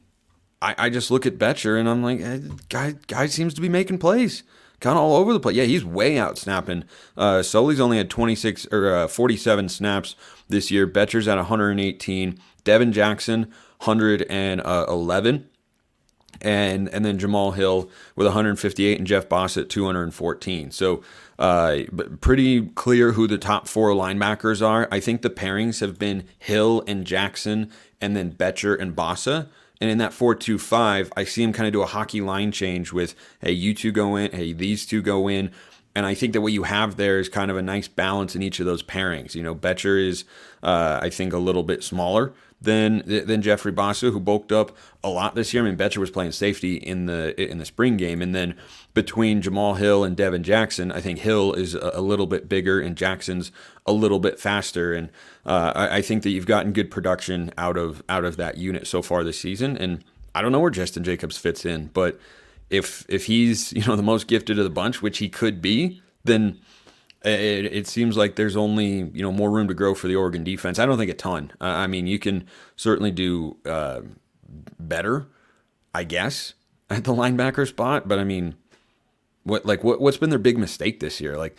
I, 0.62 0.76
I 0.78 0.90
just 0.90 1.12
look 1.12 1.26
at 1.26 1.38
Boettcher 1.38 1.80
and 1.80 1.90
I'm 1.90 2.04
like, 2.04 2.22
eh, 2.22 2.40
guy 2.70 2.96
guy 3.08 3.28
seems 3.28 3.54
to 3.56 3.62
be 3.62 3.70
making 3.70 3.98
plays. 3.98 4.44
Kind 4.80 4.98
of 4.98 5.04
all 5.04 5.16
over 5.16 5.32
the 5.32 5.40
place. 5.40 5.56
Yeah, 5.56 5.66
he's 5.66 5.86
way 5.86 6.18
out 6.18 6.40
snapping. 6.40 6.86
Uh, 7.16 7.44
Soelle's 7.44 7.80
only 7.80 7.98
had 7.98 8.10
26 8.10 8.68
or 8.72 8.92
uh, 8.92 9.08
47 9.08 9.70
snaps 9.70 10.16
this 10.50 10.72
year. 10.72 10.88
Boettcher's 10.88 11.28
at 11.28 11.38
118. 11.38 12.40
Devin 12.64 12.92
Jackson 12.92 13.44
111 13.84 15.50
and 16.42 16.90
and 16.90 17.06
then 17.06 17.20
Jamal 17.20 17.52
Hill 17.52 17.90
with 18.16 18.28
158 18.28 18.98
and 18.98 19.08
Jeff 19.08 19.30
Bassa 19.30 19.62
at 19.62 19.70
214. 19.70 20.72
So 20.72 21.04
uh, 21.38 21.80
pretty 22.20 22.68
clear 22.68 23.14
who 23.14 23.28
the 23.28 23.38
top 23.38 23.68
four 23.68 23.90
linebackers 23.90 24.66
are. 24.66 24.88
I 24.92 25.00
think 25.00 25.22
the 25.22 25.30
pairings 25.30 25.82
have 25.82 25.98
been 26.00 26.26
Hill 26.40 26.84
and 26.88 27.06
Jackson, 27.06 27.72
and 28.00 28.16
then 28.16 28.34
Boettcher 28.34 28.80
and 28.80 28.96
Bassa. 28.96 29.48
And 29.82 29.90
in 29.90 29.98
that 29.98 30.12
4-2-5, 30.12 31.12
I 31.18 31.24
see 31.24 31.44
him 31.44 31.52
kind 31.52 31.68
of 31.68 31.74
do 31.74 31.82
a 31.82 31.88
hockey 31.88 32.22
line 32.22 32.52
change 32.52 32.94
with, 32.94 33.16
hey, 33.42 33.52
you 33.52 33.74
two 33.74 33.92
go 33.92 34.16
in, 34.16 34.32
hey, 34.32 34.54
these 34.54 34.86
two 34.86 35.02
go 35.02 35.28
in. 35.28 35.52
And 35.96 36.06
I 36.06 36.14
think 36.14 36.34
that 36.34 36.42
what 36.42 36.54
you 36.54 36.64
have 36.64 36.96
there 36.96 37.20
is 37.20 37.28
kind 37.28 37.52
of 37.52 37.58
a 37.58 37.62
nice 37.62 37.88
balance 37.88 38.36
in 38.36 38.44
each 38.44 38.60
of 38.60 38.66
those 38.66 38.84
pairings. 38.84 39.36
You 39.36 39.44
know, 39.44 39.56
Boettcher 39.56 40.08
is, 40.08 40.24
uh, 40.64 41.00
I 41.02 41.10
think, 41.10 41.34
a 41.34 41.40
little 41.40 41.64
bit 41.64 41.84
smaller 41.84 42.32
than 42.62 43.04
than 43.06 43.42
Jeffrey 43.42 43.72
Bassa, 43.72 44.12
who 44.12 44.20
bulked 44.20 44.52
up 44.52 44.76
a 45.04 45.10
lot 45.10 45.36
this 45.36 45.54
year. 45.54 45.64
I 45.64 45.70
mean, 45.70 45.78
Boettcher 45.78 45.98
was 45.98 46.12
playing 46.12 46.32
safety 46.32 46.76
in 46.76 47.08
the 47.08 47.40
in 47.42 47.58
the 47.58 47.66
spring 47.66 47.98
game, 47.98 48.22
and 48.22 48.36
then 48.36 48.56
between 48.94 49.42
Jamal 49.42 49.76
Hill 49.76 50.04
and 50.04 50.16
Devin 50.16 50.44
Jackson, 50.44 50.92
I 50.92 51.02
think 51.02 51.20
Hill 51.20 51.54
is 51.54 51.74
a, 51.74 52.02
little 52.02 52.28
bit 52.28 52.50
bigger 52.50 52.80
and 52.80 52.96
Jackson's 52.96 53.52
a 53.86 53.94
little 53.94 54.20
bit 54.20 54.40
faster, 54.40 54.94
and 54.94 55.10
uh, 55.46 55.72
I, 55.76 55.98
I, 55.98 56.02
think 56.02 56.24
that 56.24 56.30
you've 56.32 56.46
gotten 56.46 56.74
good 56.74 56.92
production 56.92 57.52
out 57.58 57.78
of 57.78 58.04
out 58.10 58.26
of 58.26 58.38
that 58.38 58.58
unit 58.58 58.86
so 58.86 59.02
far 59.02 59.24
this 59.24 59.40
season. 59.40 59.78
And 59.78 60.04
I 60.36 60.42
don't 60.42 60.52
know 60.52 60.60
where 60.60 60.72
Jestin 60.72 61.04
Jacobs 61.04 61.38
fits 61.38 61.66
in, 61.66 61.88
but 61.94 62.20
if 62.70 63.06
if 63.10 63.26
he's 63.26 63.74
you 63.74 63.84
know 63.86 63.96
the 63.96 64.04
most 64.04 64.28
gifted 64.28 64.60
of 64.60 64.64
the 64.64 64.70
bunch, 64.70 65.02
which 65.02 65.18
he 65.18 65.30
could 65.30 65.62
be, 65.62 66.02
then 66.24 66.60
it, 67.24 67.66
it, 67.66 67.88
seems 67.88 68.18
like 68.18 68.36
there's 68.36 68.56
only 68.56 69.10
you 69.14 69.22
know 69.22 69.32
more 69.32 69.52
room 69.52 69.68
to 69.68 69.74
grow 69.74 69.94
for 69.94 70.08
the 70.08 70.16
Oregon 70.16 70.44
defense. 70.44 70.80
I 70.80 70.86
don't 70.86 70.98
think 70.98 71.12
a 71.12 71.16
ton. 71.16 71.52
I 71.62 71.88
mean, 71.88 72.08
you 72.08 72.20
can 72.20 72.48
certainly 72.76 73.12
do 73.12 73.58
uh, 73.66 74.02
better, 74.80 75.28
I 75.94 76.04
guess, 76.04 76.54
at 76.90 77.04
the 77.04 77.14
linebacker 77.14 77.68
spot. 77.68 78.08
But 78.08 78.20
I 78.20 78.24
mean, 78.24 78.56
what 79.44 79.66
like 79.66 79.84
what 79.84 80.02
what's 80.02 80.18
been 80.18 80.30
their 80.30 80.40
big 80.40 80.58
mistake 80.58 81.00
this 81.00 81.22
year? 81.22 81.38
Like 81.38 81.56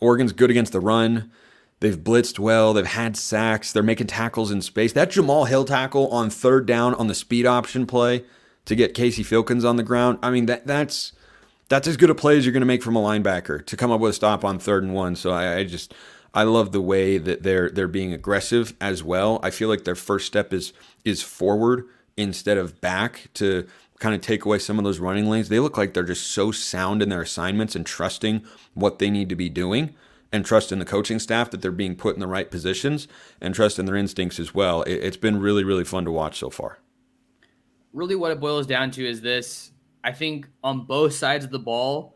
Oregon's 0.00 0.32
good 0.32 0.50
against 0.50 0.72
the 0.72 0.80
run. 0.80 1.30
They've 1.80 1.98
blitzed 1.98 2.38
well. 2.38 2.72
They've 2.72 2.86
had 2.86 3.16
sacks. 3.16 3.72
They're 3.72 3.82
making 3.82 4.06
tackles 4.06 4.50
in 4.50 4.62
space. 4.62 4.92
That 4.92 5.10
Jamal 5.10 5.44
Hill 5.44 5.64
tackle 5.64 6.08
on 6.08 6.30
third 6.30 6.66
down 6.66 6.94
on 6.94 7.08
the 7.08 7.14
speed 7.14 7.46
option 7.46 7.86
play 7.86 8.24
to 8.64 8.74
get 8.74 8.94
Casey 8.94 9.22
Filkins 9.22 9.68
on 9.68 9.76
the 9.76 9.82
ground. 9.82 10.18
I 10.22 10.30
mean 10.30 10.46
that 10.46 10.66
that's 10.66 11.12
that's 11.74 11.88
as 11.88 11.96
good 11.96 12.08
a 12.08 12.14
play 12.14 12.38
as 12.38 12.46
you're 12.46 12.52
going 12.52 12.60
to 12.60 12.66
make 12.66 12.84
from 12.84 12.94
a 12.94 13.00
linebacker 13.00 13.66
to 13.66 13.76
come 13.76 13.90
up 13.90 13.98
with 13.98 14.10
a 14.10 14.14
stop 14.14 14.44
on 14.44 14.60
third 14.60 14.84
and 14.84 14.94
one. 14.94 15.16
So 15.16 15.32
I, 15.32 15.56
I, 15.56 15.64
just 15.64 15.92
I 16.32 16.44
love 16.44 16.70
the 16.70 16.80
way 16.80 17.18
that 17.18 17.42
they're 17.42 17.68
they're 17.68 17.88
being 17.88 18.12
aggressive 18.12 18.74
as 18.80 19.02
well. 19.02 19.40
I 19.42 19.50
feel 19.50 19.68
like 19.68 19.82
their 19.82 19.96
first 19.96 20.28
step 20.28 20.52
is 20.52 20.72
is 21.04 21.20
forward 21.20 21.88
instead 22.16 22.58
of 22.58 22.80
back 22.80 23.28
to 23.34 23.66
kind 23.98 24.14
of 24.14 24.20
take 24.20 24.44
away 24.44 24.60
some 24.60 24.78
of 24.78 24.84
those 24.84 25.00
running 25.00 25.28
lanes. 25.28 25.48
They 25.48 25.58
look 25.58 25.76
like 25.76 25.94
they're 25.94 26.04
just 26.04 26.28
so 26.28 26.52
sound 26.52 27.02
in 27.02 27.08
their 27.08 27.22
assignments 27.22 27.74
and 27.74 27.84
trusting 27.84 28.44
what 28.74 29.00
they 29.00 29.10
need 29.10 29.28
to 29.30 29.36
be 29.36 29.48
doing 29.48 29.96
and 30.32 30.46
trust 30.46 30.70
in 30.70 30.78
the 30.78 30.84
coaching 30.84 31.18
staff 31.18 31.50
that 31.50 31.60
they're 31.60 31.72
being 31.72 31.96
put 31.96 32.14
in 32.14 32.20
the 32.20 32.28
right 32.28 32.52
positions 32.52 33.08
and 33.40 33.52
trust 33.52 33.80
in 33.80 33.86
their 33.86 33.96
instincts 33.96 34.38
as 34.38 34.54
well. 34.54 34.82
It, 34.82 34.94
it's 34.94 35.16
been 35.16 35.40
really 35.40 35.64
really 35.64 35.84
fun 35.84 36.04
to 36.04 36.12
watch 36.12 36.38
so 36.38 36.50
far. 36.50 36.78
Really, 37.92 38.14
what 38.14 38.30
it 38.30 38.38
boils 38.38 38.68
down 38.68 38.92
to 38.92 39.04
is 39.04 39.22
this 39.22 39.72
I 40.04 40.12
think 40.12 40.46
on 40.62 40.84
both 40.84 41.14
sides 41.14 41.44
of 41.44 41.50
the 41.50 41.58
ball, 41.58 42.14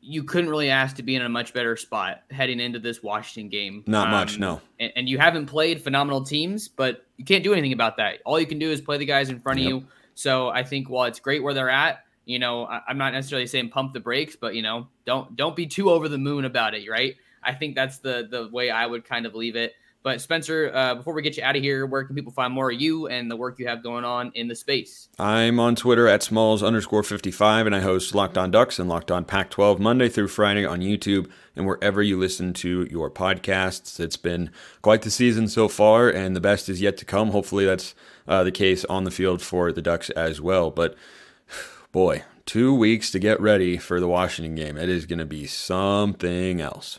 you 0.00 0.24
couldn't 0.24 0.48
really 0.48 0.70
ask 0.70 0.96
to 0.96 1.02
be 1.02 1.14
in 1.14 1.22
a 1.22 1.28
much 1.28 1.52
better 1.52 1.76
spot 1.76 2.22
heading 2.30 2.58
into 2.58 2.78
this 2.78 3.02
Washington 3.02 3.50
game. 3.50 3.84
Not 3.86 4.06
um, 4.06 4.12
much, 4.12 4.38
no. 4.38 4.62
And, 4.80 4.92
and, 4.96 5.08
you 5.08 5.18
haven't 5.18 5.46
played 5.46 5.82
phenomenal 5.82 6.24
teams, 6.24 6.68
but 6.68 7.04
you 7.18 7.26
can't 7.26 7.44
do 7.44 7.52
anything 7.52 7.74
about 7.74 7.98
that. 7.98 8.20
All 8.24 8.40
you 8.40 8.46
can 8.46 8.58
do 8.58 8.70
is 8.70 8.80
play 8.80 8.96
the 8.96 9.04
guys 9.04 9.28
in 9.28 9.40
front 9.40 9.58
yep. 9.58 9.66
of 9.66 9.72
you. 9.82 9.86
So 10.14 10.48
I 10.48 10.62
think 10.62 10.88
while 10.88 11.04
it's 11.04 11.20
great 11.20 11.42
where 11.42 11.52
they're 11.52 11.68
at, 11.68 12.04
you 12.24 12.38
know, 12.38 12.64
I, 12.64 12.80
I'm 12.88 12.96
not 12.96 13.12
necessarily 13.12 13.46
saying 13.46 13.68
pump 13.68 13.92
the 13.92 14.00
brakes, 14.00 14.34
but 14.34 14.54
you 14.54 14.62
know, 14.62 14.88
don't 15.04 15.36
don't 15.36 15.54
be 15.54 15.66
too 15.66 15.90
over 15.90 16.08
the 16.08 16.18
moon 16.18 16.44
about 16.44 16.74
it, 16.74 16.88
right? 16.88 17.16
I 17.42 17.54
think 17.54 17.74
that's 17.74 17.98
the 17.98 18.26
the 18.30 18.48
way 18.52 18.70
I 18.70 18.86
would 18.86 19.04
kind 19.04 19.26
of 19.26 19.34
leave 19.34 19.56
it. 19.56 19.74
But 20.08 20.22
Spencer, 20.22 20.72
uh, 20.74 20.94
before 20.94 21.12
we 21.12 21.20
get 21.20 21.36
you 21.36 21.42
out 21.42 21.54
of 21.54 21.62
here, 21.62 21.84
where 21.84 22.02
can 22.02 22.14
people 22.14 22.32
find 22.32 22.50
more 22.50 22.72
of 22.72 22.80
you 22.80 23.08
and 23.08 23.30
the 23.30 23.36
work 23.36 23.58
you 23.58 23.68
have 23.68 23.82
going 23.82 24.06
on 24.06 24.32
in 24.34 24.48
the 24.48 24.54
space? 24.54 25.10
I'm 25.18 25.60
on 25.60 25.76
Twitter 25.76 26.08
at 26.08 26.22
smalls 26.22 26.62
underscore 26.62 27.02
55, 27.02 27.66
and 27.66 27.76
I 27.76 27.80
host 27.80 28.14
Locked 28.14 28.38
On 28.38 28.50
Ducks 28.50 28.78
and 28.78 28.88
Locked 28.88 29.10
On 29.10 29.26
Pac 29.26 29.50
12 29.50 29.78
Monday 29.78 30.08
through 30.08 30.28
Friday 30.28 30.64
on 30.64 30.80
YouTube 30.80 31.30
and 31.54 31.66
wherever 31.66 32.02
you 32.02 32.18
listen 32.18 32.54
to 32.54 32.88
your 32.90 33.10
podcasts. 33.10 34.00
It's 34.00 34.16
been 34.16 34.48
quite 34.80 35.02
the 35.02 35.10
season 35.10 35.46
so 35.46 35.68
far, 35.68 36.08
and 36.08 36.34
the 36.34 36.40
best 36.40 36.70
is 36.70 36.80
yet 36.80 36.96
to 36.96 37.04
come. 37.04 37.32
Hopefully, 37.32 37.66
that's 37.66 37.94
uh, 38.26 38.42
the 38.44 38.50
case 38.50 38.86
on 38.86 39.04
the 39.04 39.10
field 39.10 39.42
for 39.42 39.72
the 39.72 39.82
Ducks 39.82 40.08
as 40.08 40.40
well. 40.40 40.70
But 40.70 40.96
boy, 41.92 42.22
two 42.46 42.74
weeks 42.74 43.10
to 43.10 43.18
get 43.18 43.38
ready 43.42 43.76
for 43.76 44.00
the 44.00 44.08
Washington 44.08 44.54
game. 44.54 44.78
It 44.78 44.88
is 44.88 45.04
going 45.04 45.18
to 45.18 45.26
be 45.26 45.46
something 45.46 46.62
else. 46.62 46.98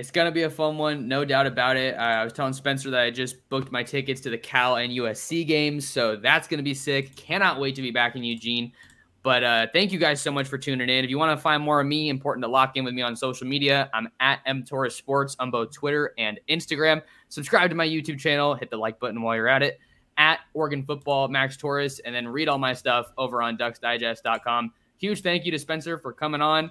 It's 0.00 0.10
gonna 0.10 0.32
be 0.32 0.44
a 0.44 0.50
fun 0.50 0.78
one, 0.78 1.08
no 1.08 1.26
doubt 1.26 1.46
about 1.46 1.76
it. 1.76 1.94
I 1.94 2.24
was 2.24 2.32
telling 2.32 2.54
Spencer 2.54 2.88
that 2.88 3.02
I 3.02 3.10
just 3.10 3.46
booked 3.50 3.70
my 3.70 3.82
tickets 3.82 4.22
to 4.22 4.30
the 4.30 4.38
Cal 4.38 4.76
and 4.76 4.90
USC 4.90 5.46
games, 5.46 5.86
so 5.86 6.16
that's 6.16 6.48
gonna 6.48 6.62
be 6.62 6.72
sick. 6.72 7.14
Cannot 7.16 7.60
wait 7.60 7.74
to 7.74 7.82
be 7.82 7.90
back 7.90 8.16
in 8.16 8.24
Eugene. 8.24 8.72
But 9.22 9.44
uh, 9.44 9.66
thank 9.74 9.92
you 9.92 9.98
guys 9.98 10.18
so 10.22 10.32
much 10.32 10.48
for 10.48 10.56
tuning 10.56 10.88
in. 10.88 11.04
If 11.04 11.10
you 11.10 11.18
want 11.18 11.36
to 11.36 11.42
find 11.42 11.62
more 11.62 11.82
of 11.82 11.86
me, 11.86 12.08
important 12.08 12.42
to 12.44 12.48
lock 12.48 12.78
in 12.78 12.84
with 12.84 12.94
me 12.94 13.02
on 13.02 13.14
social 13.14 13.46
media. 13.46 13.90
I'm 13.92 14.08
at 14.20 14.40
M 14.46 14.64
Torres 14.64 14.94
Sports 14.96 15.36
on 15.38 15.50
both 15.50 15.70
Twitter 15.70 16.14
and 16.16 16.40
Instagram. 16.48 17.02
Subscribe 17.28 17.68
to 17.68 17.76
my 17.76 17.86
YouTube 17.86 18.18
channel. 18.18 18.54
Hit 18.54 18.70
the 18.70 18.78
like 18.78 18.98
button 19.00 19.20
while 19.20 19.36
you're 19.36 19.48
at 19.48 19.62
it. 19.62 19.80
At 20.16 20.38
Oregon 20.54 20.82
Football 20.82 21.28
Max 21.28 21.58
Torres, 21.58 21.98
and 21.98 22.14
then 22.14 22.26
read 22.26 22.48
all 22.48 22.56
my 22.56 22.72
stuff 22.72 23.12
over 23.18 23.42
on 23.42 23.58
DucksDigest.com. 23.58 24.72
Huge 24.96 25.20
thank 25.20 25.44
you 25.44 25.52
to 25.52 25.58
Spencer 25.58 25.98
for 25.98 26.14
coming 26.14 26.40
on. 26.40 26.70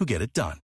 who 0.00 0.06
get 0.06 0.22
it 0.22 0.32
done. 0.32 0.60